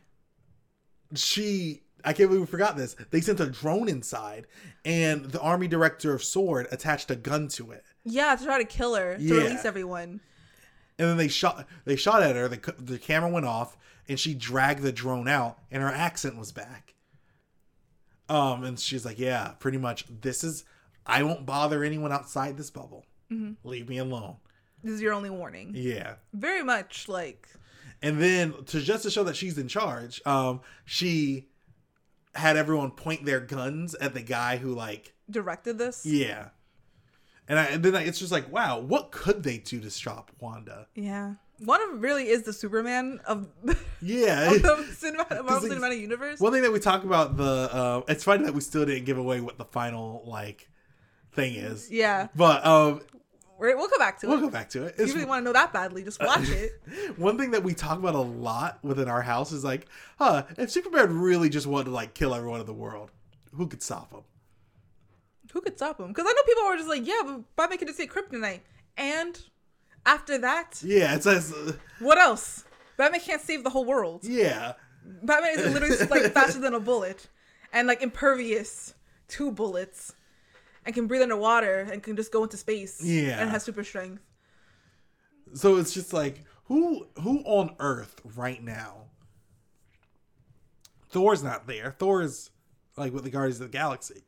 She, 1.15 1.81
I 2.05 2.13
can't 2.13 2.29
believe 2.29 2.39
we 2.41 2.47
forgot 2.47 2.77
this. 2.77 2.95
They 3.09 3.19
sent 3.19 3.41
a 3.41 3.47
drone 3.47 3.89
inside, 3.89 4.47
and 4.85 5.25
the 5.25 5.41
army 5.41 5.67
director 5.67 6.13
of 6.13 6.23
Sword 6.23 6.67
attached 6.71 7.11
a 7.11 7.15
gun 7.17 7.49
to 7.49 7.71
it. 7.71 7.83
Yeah, 8.03 8.35
to 8.35 8.43
try 8.43 8.57
to 8.57 8.65
kill 8.65 8.95
her 8.95 9.17
to 9.17 9.21
Yeah. 9.23 9.35
release 9.43 9.65
everyone. 9.65 10.21
And 10.99 11.09
then 11.09 11.17
they 11.17 11.27
shot. 11.27 11.67
They 11.85 11.95
shot 11.95 12.21
at 12.23 12.35
her. 12.35 12.47
The 12.47 12.73
the 12.77 12.99
camera 12.99 13.29
went 13.29 13.45
off, 13.45 13.77
and 14.07 14.19
she 14.19 14.33
dragged 14.33 14.81
the 14.83 14.91
drone 14.91 15.27
out, 15.27 15.57
and 15.71 15.81
her 15.81 15.89
accent 15.89 16.37
was 16.37 16.51
back. 16.51 16.93
Um, 18.29 18.63
and 18.63 18.79
she's 18.79 19.05
like, 19.05 19.19
"Yeah, 19.19 19.53
pretty 19.59 19.77
much. 19.77 20.05
This 20.21 20.43
is. 20.43 20.63
I 21.05 21.23
won't 21.23 21.45
bother 21.45 21.83
anyone 21.83 22.11
outside 22.11 22.57
this 22.57 22.69
bubble. 22.69 23.05
Leave 23.63 23.87
me 23.89 23.97
alone." 23.97 24.37
This 24.83 24.93
is 24.93 25.01
your 25.01 25.13
only 25.13 25.29
warning. 25.29 25.71
Yeah. 25.75 26.15
Very 26.33 26.63
much 26.63 27.07
like 27.07 27.47
And 28.01 28.19
then 28.19 28.63
to 28.65 28.81
just 28.81 29.03
to 29.03 29.11
show 29.11 29.23
that 29.25 29.35
she's 29.35 29.57
in 29.59 29.67
charge, 29.67 30.21
um, 30.25 30.61
she 30.85 31.49
had 32.33 32.57
everyone 32.57 32.89
point 32.91 33.25
their 33.25 33.39
guns 33.39 33.93
at 33.95 34.13
the 34.15 34.21
guy 34.23 34.57
who 34.57 34.73
like, 34.73 35.13
directed 35.29 35.77
this. 35.77 36.03
yeah. 36.05 36.49
And, 37.51 37.59
I, 37.59 37.65
and 37.65 37.83
then 37.83 37.97
I, 37.97 38.03
it's 38.03 38.17
just 38.17 38.31
like, 38.31 38.49
wow, 38.49 38.79
what 38.79 39.11
could 39.11 39.43
they 39.43 39.57
do 39.57 39.81
to 39.81 39.89
stop 39.91 40.31
Wanda? 40.39 40.87
Yeah. 40.95 41.33
One 41.59 41.81
of 41.81 42.01
really 42.01 42.29
is 42.29 42.43
the 42.43 42.53
Superman 42.53 43.19
of, 43.25 43.49
yeah 44.01 44.51
of 44.55 44.61
the 44.61 44.87
cinema, 44.97 45.25
Marvel 45.29 45.59
Cinematic 45.69 45.99
Universe. 45.99 46.39
One 46.39 46.53
thing 46.53 46.61
that 46.61 46.71
we 46.71 46.79
talk 46.79 47.03
about 47.03 47.35
the, 47.35 47.43
uh, 47.73 48.01
it's 48.07 48.23
funny 48.23 48.45
that 48.45 48.53
we 48.53 48.61
still 48.61 48.85
didn't 48.85 49.03
give 49.03 49.17
away 49.17 49.41
what 49.41 49.57
the 49.57 49.65
final 49.65 50.23
like 50.25 50.69
thing 51.33 51.55
is. 51.55 51.91
yeah. 51.91 52.29
But 52.37 52.65
um, 52.65 53.01
We're, 53.57 53.75
we'll 53.75 53.89
go 53.89 53.97
back 53.97 54.21
to 54.21 54.27
it. 54.27 54.29
we'll 54.29 54.39
it. 54.39 54.43
go 54.43 54.49
back 54.49 54.69
to 54.69 54.85
it. 54.85 54.95
If 54.97 55.09
you 55.09 55.15
really 55.15 55.25
want 55.25 55.41
to 55.41 55.43
know 55.43 55.51
that 55.51 55.73
badly, 55.73 56.05
just 56.05 56.21
watch 56.21 56.47
it. 56.47 56.81
one 57.17 57.37
thing 57.37 57.51
that 57.51 57.63
we 57.63 57.73
talk 57.73 57.99
about 57.99 58.15
a 58.15 58.21
lot 58.21 58.79
within 58.81 59.09
our 59.09 59.21
house 59.21 59.51
is 59.51 59.65
like, 59.65 59.87
huh, 60.17 60.43
if 60.57 60.71
Superman 60.71 61.19
really 61.19 61.49
just 61.49 61.67
wanted 61.67 61.83
to 61.85 61.91
like 61.91 62.13
kill 62.13 62.33
everyone 62.33 62.61
in 62.61 62.65
the 62.65 62.73
world, 62.73 63.11
who 63.53 63.67
could 63.67 63.83
stop 63.83 64.13
him? 64.13 64.21
Who 65.53 65.61
could 65.61 65.75
stop 65.77 65.99
him? 65.99 66.07
Because 66.09 66.25
I 66.27 66.33
know 66.33 66.43
people 66.45 66.63
were 66.65 66.77
just 66.77 66.89
like, 66.89 67.05
yeah, 67.05 67.21
but 67.25 67.55
Batman 67.55 67.77
can 67.79 67.87
just 67.87 67.99
get 67.99 68.09
kryptonite. 68.09 68.61
And 68.97 69.39
after 70.05 70.37
that, 70.39 70.81
Yeah, 70.83 71.13
it 71.15 71.23
says, 71.23 71.51
uh, 71.53 71.73
what 71.99 72.17
else? 72.17 72.65
Batman 72.97 73.19
can't 73.21 73.41
save 73.41 73.63
the 73.63 73.69
whole 73.69 73.85
world. 73.85 74.23
yeah. 74.23 74.73
Batman 75.23 75.57
is 75.59 75.73
literally 75.73 75.97
like 76.09 76.31
faster 76.33 76.59
than 76.59 76.75
a 76.75 76.79
bullet 76.79 77.27
and 77.73 77.87
like 77.87 78.01
impervious 78.03 78.93
to 79.29 79.51
bullets 79.51 80.13
and 80.85 80.93
can 80.93 81.07
breathe 81.07 81.23
underwater 81.23 81.79
and 81.91 82.03
can 82.03 82.15
just 82.15 82.31
go 82.31 82.43
into 82.43 82.55
space. 82.57 83.01
Yeah. 83.03 83.39
And 83.41 83.49
has 83.49 83.63
super 83.63 83.83
strength. 83.83 84.21
So 85.55 85.77
it's 85.77 85.91
just 85.93 86.13
like 86.13 86.43
who 86.65 87.07
who 87.21 87.39
on 87.39 87.75
earth 87.79 88.21
right 88.35 88.63
now? 88.63 89.05
Thor's 91.09 91.43
not 91.43 91.67
there. 91.67 91.95
Thor's 91.97 92.51
like 92.95 93.11
with 93.13 93.23
the 93.23 93.29
Guardians 93.29 93.59
of 93.59 93.71
the 93.71 93.77
Galaxy. 93.77 94.23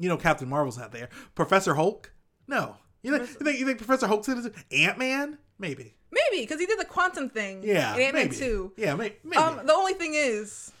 You 0.00 0.08
know, 0.08 0.16
Captain 0.16 0.48
Marvel's 0.48 0.78
not 0.78 0.90
there. 0.90 1.10
Professor 1.34 1.74
Hulk? 1.74 2.12
No. 2.48 2.76
You 3.02 3.16
think, 3.16 3.30
you 3.30 3.46
think, 3.46 3.58
you 3.60 3.66
think 3.66 3.78
Professor 3.78 4.06
Hulk's 4.06 4.28
in? 4.28 4.52
Ant 4.72 4.98
Man? 4.98 5.38
Maybe. 5.58 5.94
Maybe, 6.10 6.42
because 6.42 6.58
he 6.58 6.66
did 6.66 6.78
the 6.78 6.84
quantum 6.84 7.28
thing. 7.28 7.62
Yeah. 7.62 7.94
In 7.94 8.00
Ant-Man 8.00 8.24
maybe. 8.24 8.36
2. 8.36 8.72
Yeah, 8.76 8.94
may, 8.96 9.14
maybe. 9.22 9.36
Um, 9.36 9.64
the 9.64 9.72
only 9.72 9.92
thing 9.92 10.14
is, 10.14 10.72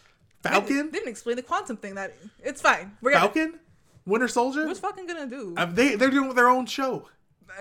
they 0.42 0.50
Falcon? 0.50 0.90
didn't 0.90 1.08
explain 1.08 1.36
the 1.36 1.42
quantum 1.42 1.76
thing. 1.76 1.94
That 1.94 2.14
it's 2.40 2.60
fine. 2.60 2.96
We're 3.00 3.12
gonna, 3.12 3.26
Falcon? 3.26 3.60
Winter 4.06 4.26
Soldier? 4.26 4.66
What's 4.66 4.80
fucking 4.80 5.06
gonna 5.06 5.28
do? 5.28 5.54
Um, 5.56 5.74
they 5.74 5.94
they're 5.94 6.10
doing 6.10 6.34
their 6.34 6.48
own 6.48 6.66
show. 6.66 7.08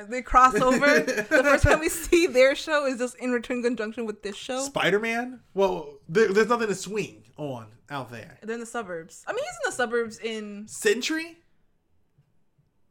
they 0.08 0.22
cross 0.22 0.56
over. 0.56 0.80
the 1.00 1.24
first 1.24 1.64
time 1.64 1.80
we 1.80 1.90
see 1.90 2.26
their 2.26 2.56
show 2.56 2.86
is 2.88 2.98
just 2.98 3.16
in 3.18 3.32
return 3.32 3.62
conjunction 3.62 4.06
with 4.06 4.24
this 4.24 4.36
show. 4.36 4.62
Spider 4.62 5.00
Man? 5.00 5.42
Well, 5.54 6.00
there, 6.08 6.34
there's 6.34 6.48
nothing 6.48 6.68
to 6.68 6.76
swing 6.76 7.24
on 7.38 7.68
out 7.90 8.10
there. 8.10 8.40
They're 8.42 8.56
in 8.56 8.60
the 8.62 8.66
suburbs. 8.66 9.24
I 9.28 9.34
mean, 9.34 9.44
he's 9.44 9.54
in 9.66 9.70
the 9.70 9.76
suburbs 9.76 10.20
in. 10.20 10.68
Sentry? 10.68 11.38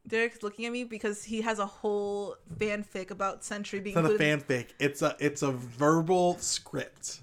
Derek's 0.09 0.43
looking 0.43 0.65
at 0.67 0.73
me 0.73 0.85
because 0.85 1.23
he 1.23 1.43
has 1.43 1.59
a 1.59 1.67
whole 1.67 2.37
fanfic 2.59 3.11
about 3.11 3.45
Sentry 3.45 3.79
being 3.81 3.97
It's 3.97 4.03
not 4.03 4.13
a 4.13 4.19
fanfic. 4.19 4.69
It's 4.79 5.03
a 5.03 5.17
it's 5.21 5.43
a 5.43 5.53
verbal 5.53 6.39
script. 6.39 7.21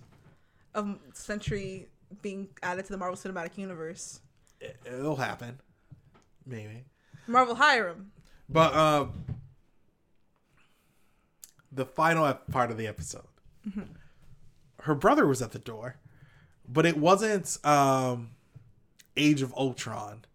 of 0.73 0.97
Sentry 1.13 1.87
being 2.21 2.47
added 2.61 2.85
to 2.85 2.91
the 2.91 2.97
Marvel 2.97 3.17
Cinematic 3.17 3.57
Universe. 3.57 4.19
It, 4.61 4.77
it'll 4.85 5.15
happen, 5.15 5.59
maybe. 6.45 6.85
Marvel 7.27 7.55
hire 7.55 7.89
him. 7.89 8.11
But 8.47 8.73
uh, 8.73 9.07
the 11.71 11.85
final 11.85 12.31
part 12.51 12.69
of 12.71 12.77
the 12.77 12.87
episode, 12.87 13.25
her 14.81 14.93
brother 14.95 15.25
was 15.25 15.41
at 15.41 15.51
the 15.51 15.59
door, 15.59 15.95
but 16.67 16.85
it 16.85 16.97
wasn't 16.97 17.57
um, 17.65 18.29
Age 19.17 19.41
of 19.41 19.53
Ultron 19.55 20.25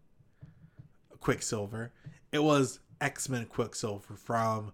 Quicksilver. 1.21 1.91
It 2.31 2.43
was 2.43 2.79
X 2.99 3.29
Men 3.29 3.45
Quicksilver 3.45 4.15
from 4.15 4.71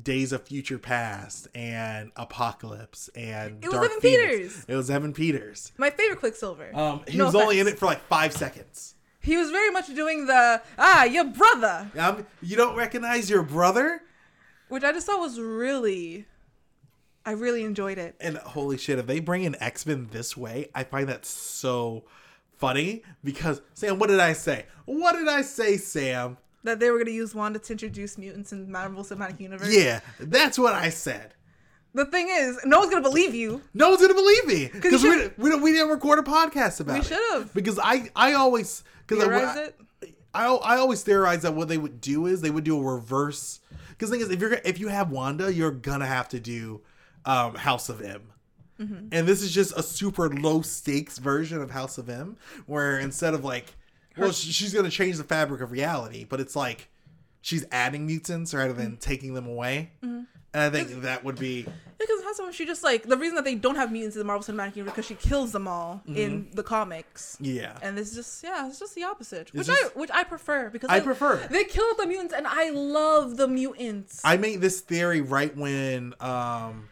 Days 0.00 0.32
of 0.32 0.42
Future 0.46 0.78
Past 0.78 1.48
and 1.54 2.12
Apocalypse 2.16 3.08
and 3.16 3.62
It 3.62 3.66
was 3.68 3.74
Dark 3.74 3.86
Evan 3.90 4.00
Phoenix. 4.00 4.32
Peters. 4.32 4.64
It 4.68 4.76
was 4.76 4.90
Evan 4.90 5.12
Peters. 5.12 5.72
My 5.78 5.90
favorite 5.90 6.20
Quicksilver. 6.20 6.70
Um, 6.74 7.02
he 7.08 7.18
No 7.18 7.26
was 7.26 7.34
only 7.34 7.58
in 7.60 7.66
it 7.66 7.78
for 7.78 7.86
like 7.86 8.00
five 8.06 8.32
seconds. 8.32 8.94
He 9.22 9.36
was 9.36 9.50
very 9.50 9.70
much 9.70 9.92
doing 9.94 10.26
the 10.26 10.62
ah 10.78 11.04
your 11.04 11.24
brother, 11.24 11.90
Um, 11.98 12.26
you 12.40 12.56
don't 12.56 12.76
recognize 12.76 13.28
your 13.28 13.42
brother? 13.42 14.02
which 14.68 14.84
I 14.84 14.92
just 14.92 15.04
thought 15.06 15.18
was 15.18 15.40
really, 15.40 16.26
I 17.26 17.32
really 17.32 17.64
enjoyed 17.64 17.98
it. 17.98 18.14
And 18.20 18.36
holy 18.38 18.78
shit, 18.78 19.00
if 19.00 19.06
they 19.06 19.18
bring 19.18 19.42
in 19.42 19.56
X 19.60 19.84
Men 19.84 20.08
this 20.12 20.36
way, 20.36 20.68
I 20.76 20.84
find 20.84 21.08
that 21.08 21.26
so 21.26 22.04
funny 22.56 23.02
because 23.24 23.60
Sam, 23.74 23.98
what 23.98 24.08
did 24.10 24.20
I 24.20 24.32
say? 24.32 24.66
What 24.84 25.16
did 25.16 25.26
I 25.26 25.42
say, 25.42 25.76
Sam? 25.76 26.36
That 26.62 26.78
they 26.78 26.90
were 26.90 26.98
gonna 26.98 27.10
use 27.10 27.34
Wanda 27.34 27.58
to 27.58 27.72
introduce 27.72 28.18
mutants 28.18 28.52
in 28.52 28.66
the 28.66 28.70
Marvel 28.70 29.02
Cinematic 29.02 29.40
Universe. 29.40 29.74
Yeah, 29.74 30.00
that's 30.18 30.58
what 30.58 30.74
I 30.74 30.90
said. 30.90 31.34
The 31.94 32.04
thing 32.04 32.28
is, 32.30 32.60
no 32.64 32.78
one's 32.80 32.90
gonna 32.90 33.02
believe 33.02 33.34
you. 33.34 33.62
No 33.74 33.88
one's 33.88 34.00
gonna 34.02 34.14
believe 34.14 34.46
me 34.46 34.70
because 34.72 35.02
we, 35.02 35.28
we, 35.38 35.56
we 35.56 35.72
didn't 35.72 35.88
record 35.88 36.18
a 36.18 36.22
podcast 36.22 36.80
about 36.80 36.94
We 36.94 37.00
it. 37.00 37.10
We 37.10 37.16
should've. 37.16 37.54
because 37.54 37.78
I 37.82 38.10
I 38.14 38.34
always 38.34 38.84
because 39.06 39.24
I, 39.24 39.64
it. 39.64 39.80
I 40.34 40.46
I 40.46 40.76
always 40.76 41.02
theorize 41.02 41.42
that 41.42 41.54
what 41.54 41.68
they 41.68 41.78
would 41.78 42.00
do 42.00 42.26
is 42.26 42.40
they 42.42 42.50
would 42.50 42.64
do 42.64 42.78
a 42.78 42.92
reverse. 42.94 43.60
Because 43.90 44.10
the 44.10 44.16
thing 44.16 44.26
is, 44.26 44.30
if 44.30 44.40
you're 44.40 44.52
if 44.64 44.78
you 44.78 44.88
have 44.88 45.10
Wanda, 45.10 45.52
you're 45.52 45.72
gonna 45.72 46.06
have 46.06 46.28
to 46.28 46.40
do 46.40 46.80
um, 47.24 47.54
House 47.54 47.88
of 47.88 48.00
M. 48.02 48.22
Mm-hmm. 48.80 49.08
And 49.12 49.26
this 49.26 49.42
is 49.42 49.52
just 49.52 49.76
a 49.76 49.82
super 49.82 50.30
low 50.30 50.62
stakes 50.62 51.18
version 51.18 51.60
of 51.60 51.70
House 51.70 51.98
of 51.98 52.08
M, 52.08 52.36
where 52.66 52.98
instead 52.98 53.34
of 53.34 53.44
like, 53.44 53.74
well, 54.16 54.32
she's 54.32 54.72
gonna 54.74 54.90
change 54.90 55.16
the 55.16 55.24
fabric 55.24 55.60
of 55.60 55.70
reality, 55.72 56.24
but 56.24 56.40
it's 56.40 56.56
like 56.56 56.88
she's 57.40 57.64
adding 57.72 58.06
mutants 58.06 58.52
rather 58.54 58.72
than 58.72 58.96
taking 58.96 59.34
them 59.34 59.46
away. 59.46 59.90
Mm-hmm. 60.02 60.22
And 60.52 60.62
I 60.64 60.68
think 60.68 61.02
that 61.02 61.22
would 61.22 61.38
be 61.38 61.64
Because 61.96 62.24
House 62.24 62.40
she 62.54 62.66
just 62.66 62.82
like 62.82 63.04
the 63.04 63.16
reason 63.16 63.36
that 63.36 63.44
they 63.44 63.54
don't 63.54 63.76
have 63.76 63.92
mutants 63.92 64.16
in 64.16 64.18
the 64.20 64.24
Marvel 64.24 64.42
Cinematic 64.52 64.74
Universe 64.74 64.94
because 64.94 65.06
she 65.06 65.14
kills 65.14 65.52
them 65.52 65.68
all 65.68 66.02
in 66.08 66.50
the 66.54 66.64
comics. 66.64 67.36
yeah. 67.40 67.78
And 67.82 67.96
this 67.96 68.08
is 68.10 68.16
just 68.16 68.42
yeah, 68.42 68.66
it's 68.66 68.80
just 68.80 68.96
the 68.96 69.04
opposite, 69.04 69.54
which 69.54 69.68
just- 69.68 69.80
I 69.80 69.98
which 69.98 70.10
I 70.12 70.24
prefer 70.24 70.68
because 70.70 70.90
I 70.90 70.98
they- 70.98 71.04
prefer. 71.04 71.36
they 71.50 71.62
killed 71.62 71.98
the 71.98 72.06
mutants 72.06 72.34
and 72.34 72.48
I 72.48 72.70
love 72.70 73.36
the 73.36 73.46
mutants. 73.46 74.20
I 74.24 74.38
made 74.38 74.60
this 74.60 74.80
theory 74.80 75.20
right 75.20 75.56
when 75.56 76.14
um, 76.18 76.88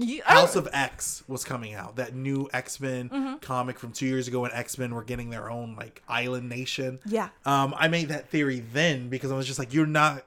I- 0.00 0.20
House 0.24 0.54
of 0.56 0.68
X 0.72 1.22
was 1.26 1.44
coming 1.44 1.74
out, 1.74 1.96
that 1.96 2.14
new 2.14 2.48
X 2.52 2.78
Men 2.80 3.08
Mm-hmm. 3.08 3.36
comic 3.38 3.78
from 3.78 3.92
two 3.92 4.06
years 4.06 4.28
ago 4.28 4.40
when 4.40 4.52
X 4.52 4.78
Men 4.78 4.94
were 4.94 5.04
getting 5.04 5.30
their 5.30 5.50
own 5.50 5.74
like 5.76 6.02
island 6.08 6.48
nation. 6.48 7.00
Yeah. 7.06 7.28
Um, 7.44 7.74
I 7.76 7.88
made 7.88 8.08
that 8.08 8.28
theory 8.30 8.60
then 8.60 9.08
because 9.08 9.32
I 9.32 9.36
was 9.36 9.46
just 9.46 9.58
like, 9.58 9.74
you're 9.74 9.86
not. 9.86 10.24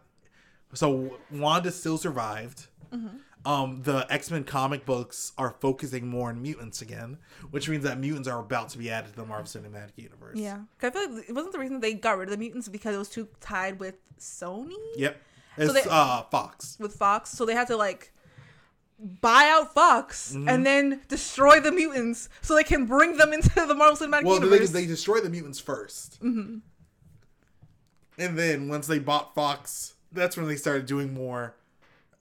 So 0.74 1.18
Wanda 1.32 1.72
still 1.72 1.98
survived. 1.98 2.68
Mm-hmm. 2.94 3.18
Um, 3.44 3.82
the 3.82 4.06
X 4.10 4.30
Men 4.30 4.44
comic 4.44 4.86
books 4.86 5.32
are 5.38 5.56
focusing 5.60 6.08
more 6.08 6.30
on 6.30 6.42
mutants 6.44 6.82
again, 6.84 7.18
which 7.50 7.68
means 7.68 7.84
that 7.86 8.00
mutants 8.00 8.28
are 8.28 8.40
about 8.40 8.70
to 8.70 8.78
be 8.78 8.92
added 8.92 9.10
to 9.12 9.16
the 9.16 9.26
Marvel 9.26 9.48
Cinematic 9.48 9.94
Universe. 9.98 10.38
Yeah, 10.38 10.60
I 10.82 10.90
feel 10.92 11.10
like 11.16 11.28
it 11.30 11.34
wasn't 11.34 11.54
the 11.54 11.60
reason 11.60 11.80
they 11.80 11.94
got 11.96 12.18
rid 12.20 12.28
of 12.28 12.32
the 12.32 12.38
mutants 12.38 12.68
because 12.70 12.94
it 12.94 13.00
was 13.00 13.10
too 13.10 13.28
tied 13.40 13.80
with 13.80 13.96
Sony 14.20 14.76
Yep. 14.96 15.18
It's 15.58 15.74
they- 15.74 15.90
uh 15.90 16.22
Fox. 16.30 16.78
with 16.80 16.94
Fox, 16.94 17.32
so 17.32 17.46
they 17.46 17.56
had 17.56 17.68
to 17.68 17.78
like 17.78 18.14
buy 19.22 19.50
out 19.52 19.74
Fox 19.74 20.34
Mm-hmm. 20.36 20.48
and 20.50 20.66
then 20.66 21.02
destroy 21.08 21.60
the 21.60 21.72
mutants 21.72 22.30
so 22.42 22.56
they 22.56 22.64
can 22.64 22.86
bring 22.86 23.18
them 23.18 23.34
into 23.34 23.50
the 23.66 23.74
Marvel 23.76 23.96
Cinematic 24.08 24.24
Well, 24.26 24.36
Universe. 24.36 24.60
is, 24.62 24.72
they 24.72 24.82
they 24.82 24.88
destroy 24.88 25.20
the 25.22 25.30
mutants 25.30 25.62
1st 25.62 26.20
Mm-hmm. 26.20 26.58
and 28.18 28.38
then 28.38 28.68
once 28.70 28.88
they 28.88 29.00
bought 29.00 29.34
Fox, 29.36 29.96
that's 30.12 30.38
when 30.38 30.48
they 30.48 30.56
started 30.56 30.86
doing 30.86 31.14
more 31.14 31.56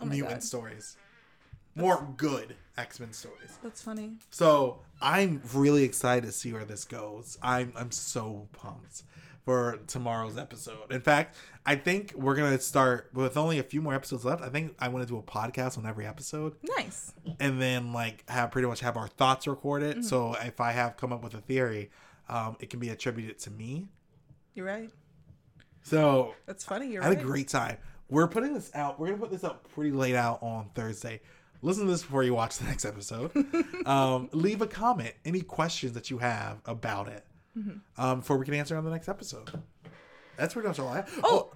mutant 0.03 0.24
Oh 0.26 0.35
God. 0.35 0.43
stories, 0.43 0.97
more 1.74 2.07
good 2.16 2.57
X 2.78 2.99
Men 3.01 3.12
stories. 3.12 3.59
That's 3.62 3.83
funny. 3.83 4.12
So 4.31 4.81
I'm 5.03 5.43
really 5.53 5.85
excited 5.85 6.24
to 6.26 6.33
see 6.33 6.53
where 6.53 6.64
this 6.64 6.85
goes. 6.85 7.37
I'm 7.43 7.72
I'm 7.76 7.91
so 7.91 8.49
pumped 8.53 9.03
for 9.45 9.78
tomorrow's 9.86 10.36
episode. 10.36 10.91
In 10.93 11.01
fact, 11.01 11.36
I 11.64 11.76
think 11.76 12.12
we're 12.14 12.34
gonna 12.34 12.59
start 12.61 13.11
with 13.14 13.36
only 13.36 13.59
a 13.59 13.62
few 13.62 13.80
more 13.82 13.95
episodes 13.95 14.24
left. 14.24 14.43
I 14.43 14.49
think 14.49 14.74
I 14.78 14.88
want 14.88 15.07
to 15.07 15.09
do 15.12 15.18
a 15.18 15.22
podcast 15.22 15.78
on 15.78 15.86
every 15.86 16.07
episode, 16.07 16.55
Nice. 16.76 17.12
and 17.38 17.61
then 17.61 17.93
like 17.93 18.28
have 18.28 18.51
pretty 18.51 18.68
much 18.68 18.80
have 18.80 18.97
our 18.97 19.09
thoughts 19.09 19.47
recorded. 19.47 20.05
So 20.05 20.34
if 20.34 20.61
I 20.61 20.72
have 20.72 20.97
come 20.97 21.12
up 21.12 21.22
with 21.22 21.34
a 21.34 21.41
theory, 21.41 21.91
um, 22.28 22.57
it 22.61 22.70
can 22.70 22.80
be 22.80 22.91
attributed 22.91 23.38
to 23.41 23.51
me. 23.51 23.88
You're 24.55 24.66
right. 24.66 24.91
So 25.82 26.34
That's 26.47 26.64
funny. 26.64 26.88
You're 26.93 27.03
I 27.03 27.07
had 27.07 27.16
right. 27.16 27.22
a 27.24 27.26
great 27.26 27.49
time. 27.49 27.78
We're 28.09 28.28
putting 28.28 28.53
this 28.55 28.70
out. 28.74 28.99
We're 29.01 29.07
gonna 29.07 29.18
put 29.18 29.30
this 29.30 29.45
out 29.45 29.64
pretty 29.72 29.93
late 29.93 30.14
out 30.16 30.43
on 30.43 30.70
Thursday. 30.74 31.20
Listen 31.62 31.84
to 31.84 31.91
this 31.91 32.03
before 32.03 32.22
you 32.22 32.34
watch 32.34 32.59
the 32.59 32.64
next 32.64 32.84
episode. 32.84 33.30
um, 33.86 34.28
leave 34.32 34.62
a 34.62 34.66
comment, 34.66 35.14
any 35.24 35.43
questions 35.43 35.93
that 35.93 36.11
you 36.11 36.18
have 36.18 36.59
about 36.64 37.09
it, 37.09 37.24
Mm-hmm. 37.59 38.01
um, 38.03 38.20
before 38.20 38.38
we 38.38 38.44
can 38.44 38.55
answer 38.55 38.76
on 38.76 38.84
the 38.84 38.90
next 38.90 39.09
episode. 39.09 39.51
That's 40.36 40.55
pretty 40.55 40.68
much 40.68 40.78
all 40.78 40.88
I 40.88 40.96
have. 40.96 41.11
Oh. 41.24 41.53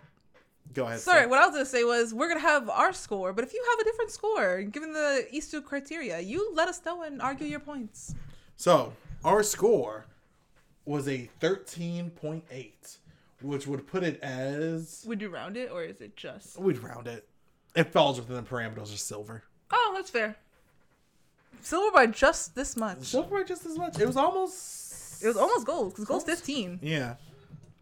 go 0.75 0.87
ahead. 0.87 1.01
Sorry, 1.01 1.27
what 1.27 1.39
I 1.39 1.47
was 1.47 1.55
gonna 1.55 1.65
say 1.67 1.85
was 1.85 2.13
we're 2.13 2.29
gonna 2.29 2.41
have 2.41 2.69
our 2.69 2.93
score, 2.93 3.33
but 3.33 3.45
if 3.45 3.53
you 3.55 3.65
have 3.71 3.79
a 3.81 3.85
different 3.85 4.11
score, 4.11 4.63
given 4.63 4.93
the 4.93 5.27
Easter 5.31 5.61
criteria, 5.61 6.21
you 6.21 6.53
let 6.55 6.69
us 6.69 6.81
know 6.85 7.03
and 7.03 7.23
argue 7.23 7.47
your 7.47 7.61
points. 7.61 8.15
So 8.57 8.93
our 9.25 9.43
score 9.43 10.07
was 10.85 11.09
a 11.09 11.31
thirteen 11.41 12.11
point 12.11 12.45
eight, 12.51 12.99
which 13.41 13.67
would 13.67 13.87
put 13.87 14.03
it 14.03 14.21
as 14.23 15.05
Would 15.07 15.23
you 15.23 15.29
round 15.29 15.57
it, 15.57 15.71
or 15.71 15.83
is 15.85 16.01
it 16.01 16.17
just? 16.17 16.59
we'd 16.59 16.79
round 16.83 17.07
it. 17.07 17.27
It 17.77 17.93
falls 17.93 18.19
within 18.21 18.37
the 18.37 18.43
parameters 18.43 18.93
of 18.93 18.99
silver. 19.01 19.45
Oh, 19.71 19.93
that's 19.97 20.11
fair. 20.11 20.37
Silver 21.63 21.91
by 21.93 22.07
just 22.07 22.55
this 22.55 22.77
much. 22.77 23.05
Silver 23.05 23.39
by 23.39 23.43
just 23.45 23.65
as 23.65 23.79
much. 23.79 23.99
It 23.99 24.07
was 24.07 24.17
almost. 24.17 24.84
It 25.25 25.29
was 25.29 25.37
almost 25.39 25.67
gold 25.67 25.91
because 25.91 26.05
gold's 26.05 26.25
15, 26.27 26.81
Yeah. 26.83 27.15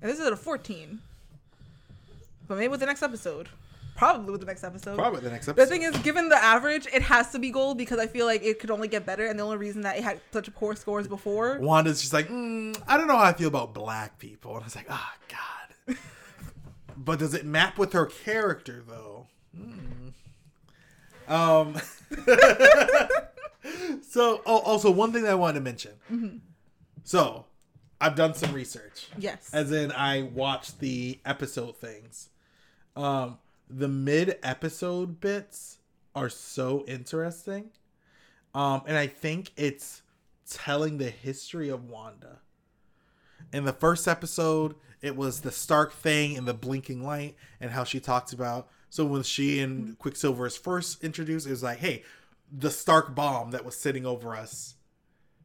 and 0.01 0.11
this 0.11 0.21
is 0.21 0.27
at 0.27 0.33
a 0.33 0.37
14. 0.37 1.01
But 2.47 2.57
maybe 2.57 2.69
with 2.69 2.79
the 2.81 2.87
next 2.87 3.03
episode, 3.03 3.49
probably 3.97 4.31
with 4.31 4.41
the 4.41 4.47
next 4.47 4.63
episode. 4.63 4.97
Probably 4.97 5.17
with 5.17 5.25
the 5.25 5.31
next 5.31 5.49
episode. 5.49 5.65
The 5.65 5.69
thing 5.71 5.83
is, 5.83 5.97
given 6.03 6.29
the 6.29 6.37
average, 6.37 6.87
it 6.93 7.03
has 7.03 7.33
to 7.33 7.41
be 7.41 7.51
gold 7.51 7.79
because 7.79 7.99
I 7.99 8.07
feel 8.07 8.27
like 8.27 8.45
it 8.45 8.61
could 8.61 8.71
only 8.71 8.87
get 8.87 9.05
better, 9.05 9.27
and 9.27 9.37
the 9.39 9.43
only 9.43 9.57
reason 9.57 9.83
that 9.83 9.97
it 9.97 10.05
had 10.05 10.21
such 10.33 10.55
poor 10.55 10.77
scores 10.77 11.09
before. 11.09 11.59
Wanda's 11.59 12.01
just 12.01 12.13
like, 12.13 12.29
mm, 12.29 12.81
I 12.87 12.97
don't 12.97 13.09
know 13.09 13.17
how 13.17 13.25
I 13.25 13.33
feel 13.33 13.49
about 13.49 13.75
black 13.75 14.19
people. 14.21 14.53
And 14.55 14.63
I 14.63 14.67
was 14.67 14.77
like, 14.77 14.87
oh, 14.89 15.13
God. 15.29 15.97
but 16.97 17.19
does 17.19 17.35
it 17.35 17.45
map 17.45 17.77
with 17.77 17.93
her 17.93 18.07
character, 18.07 18.85
though? 18.87 19.27
Hmm. 19.57 20.11
Um. 21.33 21.75
so, 24.09 24.43
oh, 24.47 24.59
also, 24.59 24.91
one 24.93 25.13
thing 25.13 25.23
that 25.23 25.33
I 25.33 25.35
wanted 25.35 25.55
to 25.55 25.61
mention. 25.65 26.43
Mm-hmm. 27.05 27.09
So, 27.09 27.47
I've 28.01 28.17
done 28.17 28.35
some 28.35 28.53
research. 28.53 29.07
Yes. 29.17 29.51
As 29.53 29.71
in, 29.71 29.93
I 29.93 30.23
watched 30.23 30.81
the 30.81 31.21
episode 31.25 31.77
things. 31.77 32.31
Um, 32.97 33.39
the 33.71 33.89
mid 33.89 34.39
episode 34.43 35.21
bits 35.21 35.79
are 36.15 36.29
so 36.29 36.85
interesting. 36.89 37.71
Um, 38.55 38.83
and 38.87 38.97
I 38.97 39.07
think 39.07 39.53
it's 39.57 40.03
telling 40.51 40.99
the 40.99 41.11
history 41.11 41.69
of 41.69 41.89
Wanda. 41.89 42.41
In 43.53 43.65
the 43.65 43.73
first 43.73 44.09
episode, 44.09 44.75
it 45.01 45.17
was 45.17 45.41
the 45.41 45.53
Stark 45.53 45.93
thing 45.93 46.37
and 46.37 46.47
the 46.47 46.55
blinking 46.55 47.05
light, 47.05 47.37
and 47.61 47.71
how 47.71 47.85
she 47.85 48.01
talks 48.01 48.33
about. 48.33 48.69
So 48.91 49.05
when 49.05 49.23
she 49.23 49.61
and 49.61 49.99
Quicksilver 49.99 50.47
is 50.47 50.57
first 50.57 51.03
introduced, 51.03 51.47
it 51.47 51.51
was 51.51 51.63
like, 51.63 51.79
hey, 51.79 52.03
the 52.51 52.71
Stark 52.71 53.15
bomb 53.15 53.53
that 53.53 53.65
was 53.65 53.77
sitting 53.77 54.05
over 54.05 54.35
us 54.35 54.75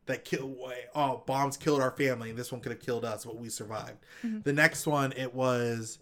that 0.08 0.26
killed 0.26 0.58
oh 0.95 1.24
bombs 1.26 1.55
killed 1.58 1.82
our 1.82 1.91
family 1.91 2.30
and 2.30 2.38
this 2.39 2.51
one 2.51 2.60
could 2.62 2.72
have 2.72 2.82
killed 2.82 3.05
us 3.05 3.24
but 3.26 3.38
we 3.38 3.49
survived 3.49 3.97
the 4.43 4.53
next 4.53 4.88
one 4.88 5.14
it 5.16 5.34
was 5.34 5.99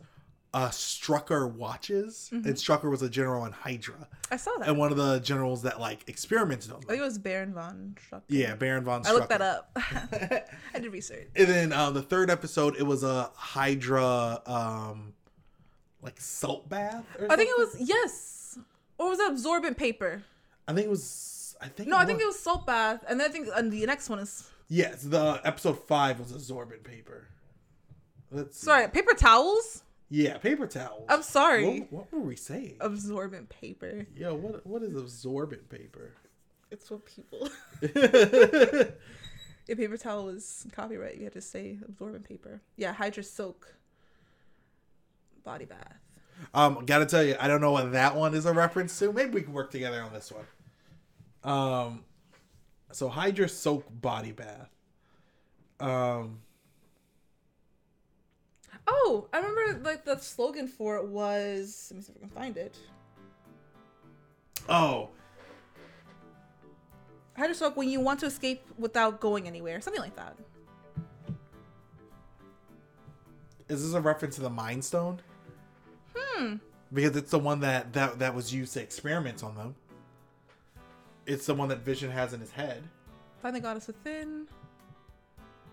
uh 0.54 0.70
strucker 0.70 1.52
watches 1.52 2.30
and 2.32 2.46
strucker 2.46 2.90
was 2.90 3.02
a 3.02 3.10
general 3.10 3.44
in 3.46 3.52
hydra 3.52 4.08
I 4.32 4.38
saw 4.38 4.52
that. 4.60 4.70
and 4.70 4.78
one 4.78 4.90
of 4.92 4.98
the 4.98 5.20
generals 5.20 5.64
that 5.64 5.80
like 5.82 6.08
experimented 6.08 6.72
on 6.72 6.80
them. 6.80 6.86
I 6.88 6.92
think 6.94 7.02
it 7.02 7.06
was 7.06 7.18
Baron 7.18 7.54
von 7.54 7.96
Strucker. 8.10 8.22
yeah 8.30 8.56
baron 8.56 8.84
von 8.86 9.04
strucker 9.04 9.08
I 9.10 9.12
looked 9.14 9.30
that 9.30 9.42
up. 9.42 9.72
I 10.74 10.80
did 10.80 10.94
research. 10.94 11.28
and 11.36 11.48
then 11.48 11.74
um 11.74 11.94
the 11.94 12.02
third 12.02 12.30
episode 12.30 12.76
it 12.78 12.84
was 12.84 13.04
a 13.04 13.30
hydra 13.36 14.42
um 14.46 15.14
like 16.02 16.22
salt 16.22 16.70
bath 16.70 17.04
or 17.20 17.32
I 17.32 17.36
think 17.36 17.50
it 17.50 17.58
was 17.58 17.76
yes, 17.80 18.58
or 18.98 19.10
was 19.10 19.20
it 19.20 19.30
absorbent 19.30 19.76
paper? 19.78 20.24
i 20.68 20.74
think 20.74 20.86
it 20.88 20.90
was 20.90 21.04
i 21.66 21.70
think 21.70 21.90
No, 21.90 21.98
I 21.98 22.06
think 22.06 22.22
it 22.22 22.26
was 22.26 22.40
salt 22.40 22.66
bath, 22.66 23.04
and 23.10 23.20
then 23.20 23.30
I 23.30 23.34
think 23.34 23.48
and 23.56 23.72
the 23.72 23.86
next 23.86 24.10
one 24.10 24.20
is 24.20 24.50
yes 24.70 25.04
the 25.04 25.42
episode 25.44 25.80
five 25.88 26.20
was 26.20 26.32
absorbent 26.32 26.84
paper 26.84 27.28
let's 28.32 28.58
see. 28.60 28.66
sorry, 28.66 28.88
paper 28.90 29.14
towels. 29.14 29.82
Yeah, 30.10 30.38
paper 30.38 30.68
towels. 30.68 31.06
I'm 31.10 31.24
sorry, 31.24 31.80
What, 31.90 31.92
what 31.92 32.14
were 32.14 32.20
we 32.20 32.36
saying? 32.36 32.78
absorbent 32.80 33.50
paper. 33.50 34.06
Yeah, 34.16 34.32
what 34.32 34.66
what 34.66 34.84
is 34.84 34.96
absorbent 34.96 35.68
paper? 35.70 36.14
It's 36.72 36.90
what 36.92 37.06
people. 37.06 37.50
If 39.68 39.80
paper 39.80 39.98
towel 39.98 40.26
was 40.26 40.68
copyright, 40.74 41.18
you 41.18 41.24
had 41.24 41.34
to 41.34 41.42
say 41.42 41.80
absorbent 41.88 42.24
paper. 42.24 42.62
Yeah, 42.78 42.94
Hydra 42.94 43.24
Soak 43.24 43.74
body 45.44 45.66
bath. 45.66 45.98
um, 46.54 46.86
gotta 46.86 47.06
tell 47.08 47.24
you, 47.24 47.36
I 47.40 47.48
don't 47.48 47.62
know 47.62 47.72
what 47.72 47.92
that 47.94 48.16
one 48.16 48.36
is 48.36 48.46
a 48.46 48.54
reference 48.54 48.98
to. 49.00 49.12
Maybe 49.12 49.32
we 49.32 49.42
can 49.42 49.54
work 49.54 49.72
together 49.72 50.02
on 50.04 50.14
this 50.14 50.32
one. 50.32 50.46
Um, 51.46 52.04
so 52.92 53.08
Hydra 53.08 53.48
soak 53.48 53.86
body 54.02 54.32
bath. 54.34 54.70
Um, 55.80 56.40
Oh, 58.88 59.28
I 59.34 59.40
remember 59.40 59.80
like 59.84 60.06
the 60.06 60.18
slogan 60.18 60.68
for 60.68 60.98
it 60.98 61.08
was. 61.08 61.88
Let 61.92 61.98
me 61.98 62.04
see 62.04 62.12
if 62.12 62.18
I 62.18 62.20
can 62.20 62.30
find 62.30 62.58
it. 62.58 62.78
oh, 64.70 65.10
Hydra 67.38 67.56
Soak 67.56 67.76
when 67.76 67.90
you 67.90 68.00
want 68.00 68.20
to 68.22 68.28
escape 68.28 68.64
without 68.78 69.20
going 69.20 69.48
anywhere, 69.48 69.82
something 69.82 70.02
like 70.02 70.16
that. 70.16 70.36
is 73.68 73.84
this 73.84 73.94
a 73.94 74.02
reference 74.02 74.36
to 74.36 74.42
the 74.42 74.50
Mind 74.50 74.86
Stone? 74.86 75.20
Hmm. 76.16 76.56
Because 76.94 77.16
it's 77.16 77.32
the 77.32 77.40
one 77.40 77.60
that 77.62 77.94
that 77.94 78.20
that 78.20 78.36
was 78.36 78.54
used 78.54 78.74
to 78.74 78.82
experiment 78.82 79.44
on 79.44 79.56
them. 79.56 79.76
It's 81.26 81.46
the 81.46 81.56
one 81.56 81.70
that 81.70 81.80
Vision 81.80 82.12
has 82.12 82.34
in 82.34 82.40
his 82.40 82.52
head. 82.52 82.84
Find 83.42 83.56
the 83.56 83.60
goddess 83.60 83.88
within. 83.88 84.48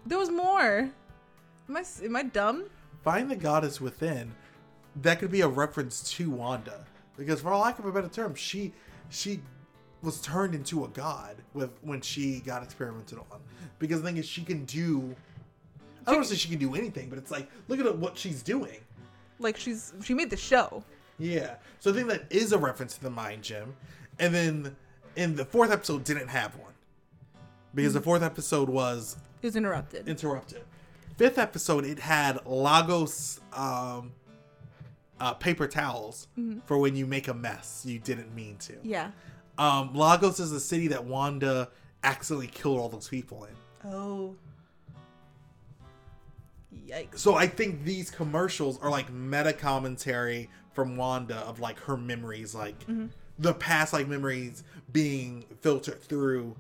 There 0.07 0.18
was 0.18 0.30
more. 0.30 0.90
Am 1.68 1.76
I 1.76 1.84
am 2.03 2.16
I 2.16 2.22
dumb? 2.22 2.64
Find 3.05 3.30
the 3.30 3.36
goddess 3.36 3.80
within. 3.80 4.34
That 4.96 5.18
could 5.18 5.30
be 5.30 5.40
a 5.40 5.48
reference 5.48 6.03
to 6.14 6.30
Wanda, 6.30 6.84
because 7.16 7.40
for 7.40 7.55
lack 7.57 7.78
of 7.78 7.86
a 7.86 7.92
better 7.92 8.09
term, 8.09 8.34
she 8.34 8.72
she 9.11 9.40
was 10.03 10.20
turned 10.20 10.55
into 10.55 10.84
a 10.84 10.88
god 10.88 11.36
with 11.55 11.70
when 11.82 12.00
she 12.00 12.40
got 12.40 12.62
experimented 12.62 13.18
on. 13.18 13.40
Because 13.78 14.03
the 14.03 14.09
thing 14.09 14.16
is, 14.16 14.26
she 14.26 14.42
can 14.42 14.64
do. 14.64 15.14
I 16.07 16.11
don't 16.11 16.16
want 16.16 16.28
to 16.28 16.34
say 16.34 16.38
she 16.38 16.48
can 16.48 16.59
do 16.59 16.74
anything, 16.74 17.09
but 17.09 17.18
it's 17.18 17.30
like 17.30 17.48
look 17.68 17.78
at 17.78 17.96
what 17.96 18.18
she's 18.18 18.42
doing. 18.42 18.80
Like 19.38 19.57
she's 19.57 19.92
she 20.05 20.14
made 20.14 20.30
the 20.30 20.36
show. 20.36 20.82
Yeah. 21.18 21.55
So 21.78 21.90
I 21.90 21.94
think 21.94 22.09
that 22.09 22.24
is 22.30 22.53
a 22.53 22.59
reference 22.59 22.94
to 22.96 23.03
the 23.03 23.11
mind 23.11 23.42
gem, 23.42 23.74
and 24.18 24.34
then 24.34 24.76
in 25.17 25.37
the 25.37 25.45
fourth 25.45 25.71
episode 25.71 26.05
didn't 26.05 26.29
have 26.29 26.57
one 26.57 26.73
because 27.75 27.95
the 27.95 28.01
fourth 28.01 28.23
episode 28.23 28.69
was 28.69 29.17
It 29.43 29.47
was 29.47 29.57
interrupted. 29.57 30.09
interrupted. 30.09 30.63
Fifth 31.17 31.39
episode, 31.39 31.85
it 31.85 31.99
had 31.99 32.45
Lagos 32.47 33.41
um, 33.53 34.13
uh, 35.21 35.35
paper 35.35 35.67
towels 35.69 36.29
for 36.67 36.79
when 36.79 36.97
you 36.97 37.07
make 37.07 37.29
a 37.29 37.35
mess 37.35 37.85
you 37.87 37.99
didn't 37.99 38.35
mean 38.35 38.57
to. 38.59 38.75
yeah. 38.83 39.11
Um, 39.59 39.95
Lagos 39.95 40.41
is 40.41 40.51
the 40.51 40.59
city 40.61 40.89
that 40.89 41.05
Wanda 41.05 41.69
accidentally 42.03 42.47
killed 42.47 42.79
all 42.81 42.89
those 42.89 43.09
people 43.09 43.45
in. 43.45 43.91
Oh. 43.93 44.35
Yikes. 46.89 47.19
So 47.19 47.35
I 47.35 47.47
think 47.47 47.85
these 47.85 48.11
commercials 48.11 48.79
are 48.81 48.91
like 48.91 49.11
meta 49.13 49.53
commentary 49.53 50.49
from 50.73 50.97
Wanda 50.97 51.37
of 51.41 51.61
like 51.61 51.79
her 51.81 51.97
memories, 51.99 52.55
like 52.55 52.75
the 53.43 53.53
past 53.55 53.93
like 53.93 54.09
memories 54.09 54.62
being 54.93 55.45
filtered 55.61 56.01
through 56.03 56.55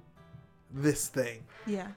this 0.72 1.08
thing. 1.08 1.44
Yeah. 1.66 1.88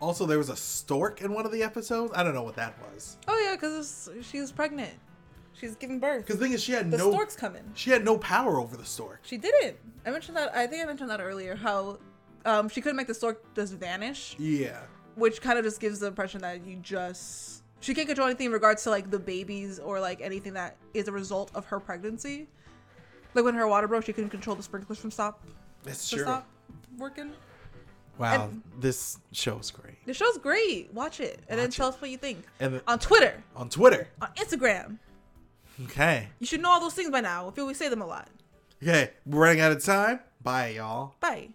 Also, 0.00 0.26
there 0.26 0.38
was 0.38 0.50
a 0.50 0.56
stork 0.56 1.22
in 1.22 1.32
one 1.32 1.46
of 1.46 1.52
the 1.52 1.62
episodes. 1.62 2.12
I 2.14 2.22
don't 2.22 2.34
know 2.34 2.42
what 2.42 2.56
that 2.56 2.74
was. 2.92 3.16
Oh 3.26 3.42
yeah, 3.46 3.54
because 3.54 4.10
she 4.22 4.40
was 4.40 4.52
pregnant. 4.52 4.92
She's 5.54 5.76
giving 5.76 5.98
birth. 6.00 6.26
Because 6.26 6.38
the 6.38 6.44
thing 6.44 6.52
is, 6.52 6.62
she 6.62 6.72
had 6.72 6.90
The 6.90 6.98
no 6.98 7.10
stork's 7.10 7.36
coming. 7.36 7.62
she 7.74 7.90
had 7.90 8.04
no 8.04 8.18
power 8.18 8.58
over 8.58 8.76
the 8.76 8.84
stork. 8.84 9.20
She 9.22 9.38
didn't. 9.38 9.76
I 10.04 10.10
mentioned 10.10 10.36
that. 10.36 10.54
I 10.54 10.66
think 10.66 10.82
I 10.82 10.86
mentioned 10.86 11.08
that 11.10 11.20
earlier. 11.20 11.54
How 11.54 11.98
um, 12.44 12.68
she 12.68 12.80
couldn't 12.82 12.96
make 12.96 13.06
the 13.06 13.14
stork 13.14 13.42
just 13.54 13.74
vanish, 13.74 14.36
Yeah, 14.38 14.80
which 15.16 15.40
kind 15.40 15.58
of 15.58 15.64
just 15.64 15.80
gives 15.80 16.00
the 16.00 16.06
impression 16.06 16.40
that 16.42 16.64
you 16.66 16.76
just 16.76 17.62
She 17.80 17.94
can't 17.94 18.06
control 18.06 18.28
anything 18.28 18.46
in 18.46 18.52
regards 18.52 18.82
to 18.84 18.90
like 18.90 19.10
the 19.10 19.18
babies 19.18 19.78
or 19.78 20.00
like 20.00 20.20
anything 20.20 20.54
that 20.54 20.76
is 20.94 21.08
a 21.08 21.12
result 21.12 21.50
of 21.54 21.64
her 21.66 21.78
pregnancy. 21.80 22.48
Like 23.34 23.44
when 23.44 23.54
her 23.54 23.66
water 23.68 23.88
broke, 23.88 24.04
she 24.04 24.12
couldn't 24.12 24.30
control 24.30 24.56
the 24.56 24.62
sprinklers 24.62 24.98
from 24.98 25.10
stop 25.10 25.42
to 25.84 26.08
true. 26.08 26.22
stop 26.22 26.46
working. 26.98 27.32
Wow, 28.16 28.44
And- 28.44 28.62
this 28.78 29.18
show's 29.32 29.70
great. 29.72 30.04
The 30.06 30.14
show's 30.14 30.38
great. 30.38 30.92
Watch 30.94 31.18
it 31.20 31.40
and 31.48 31.58
then 31.58 31.70
tell 31.70 31.88
it. 31.88 31.94
us 31.96 32.00
what 32.00 32.10
you 32.10 32.16
think 32.16 32.44
And 32.60 32.74
the- 32.76 32.82
on 32.86 32.98
Twitter, 33.00 33.42
on 33.56 33.68
Twitter. 33.68 34.06
on 34.22 34.28
Instagram. 34.36 34.98
Okay. 35.84 36.28
You 36.38 36.46
should 36.46 36.62
know 36.62 36.70
all 36.70 36.80
those 36.80 36.94
things 36.94 37.10
by 37.10 37.20
now. 37.20 37.48
I 37.48 37.50
feel 37.50 37.66
we 37.66 37.74
say 37.74 37.88
them 37.88 38.00
a 38.02 38.06
lot. 38.06 38.28
Okay, 38.82 39.10
we're 39.26 39.40
running 39.42 39.60
out 39.60 39.72
of 39.72 39.82
time. 39.82 40.20
Bye, 40.42 40.68
y'all. 40.76 41.14
Bye. 41.20 41.48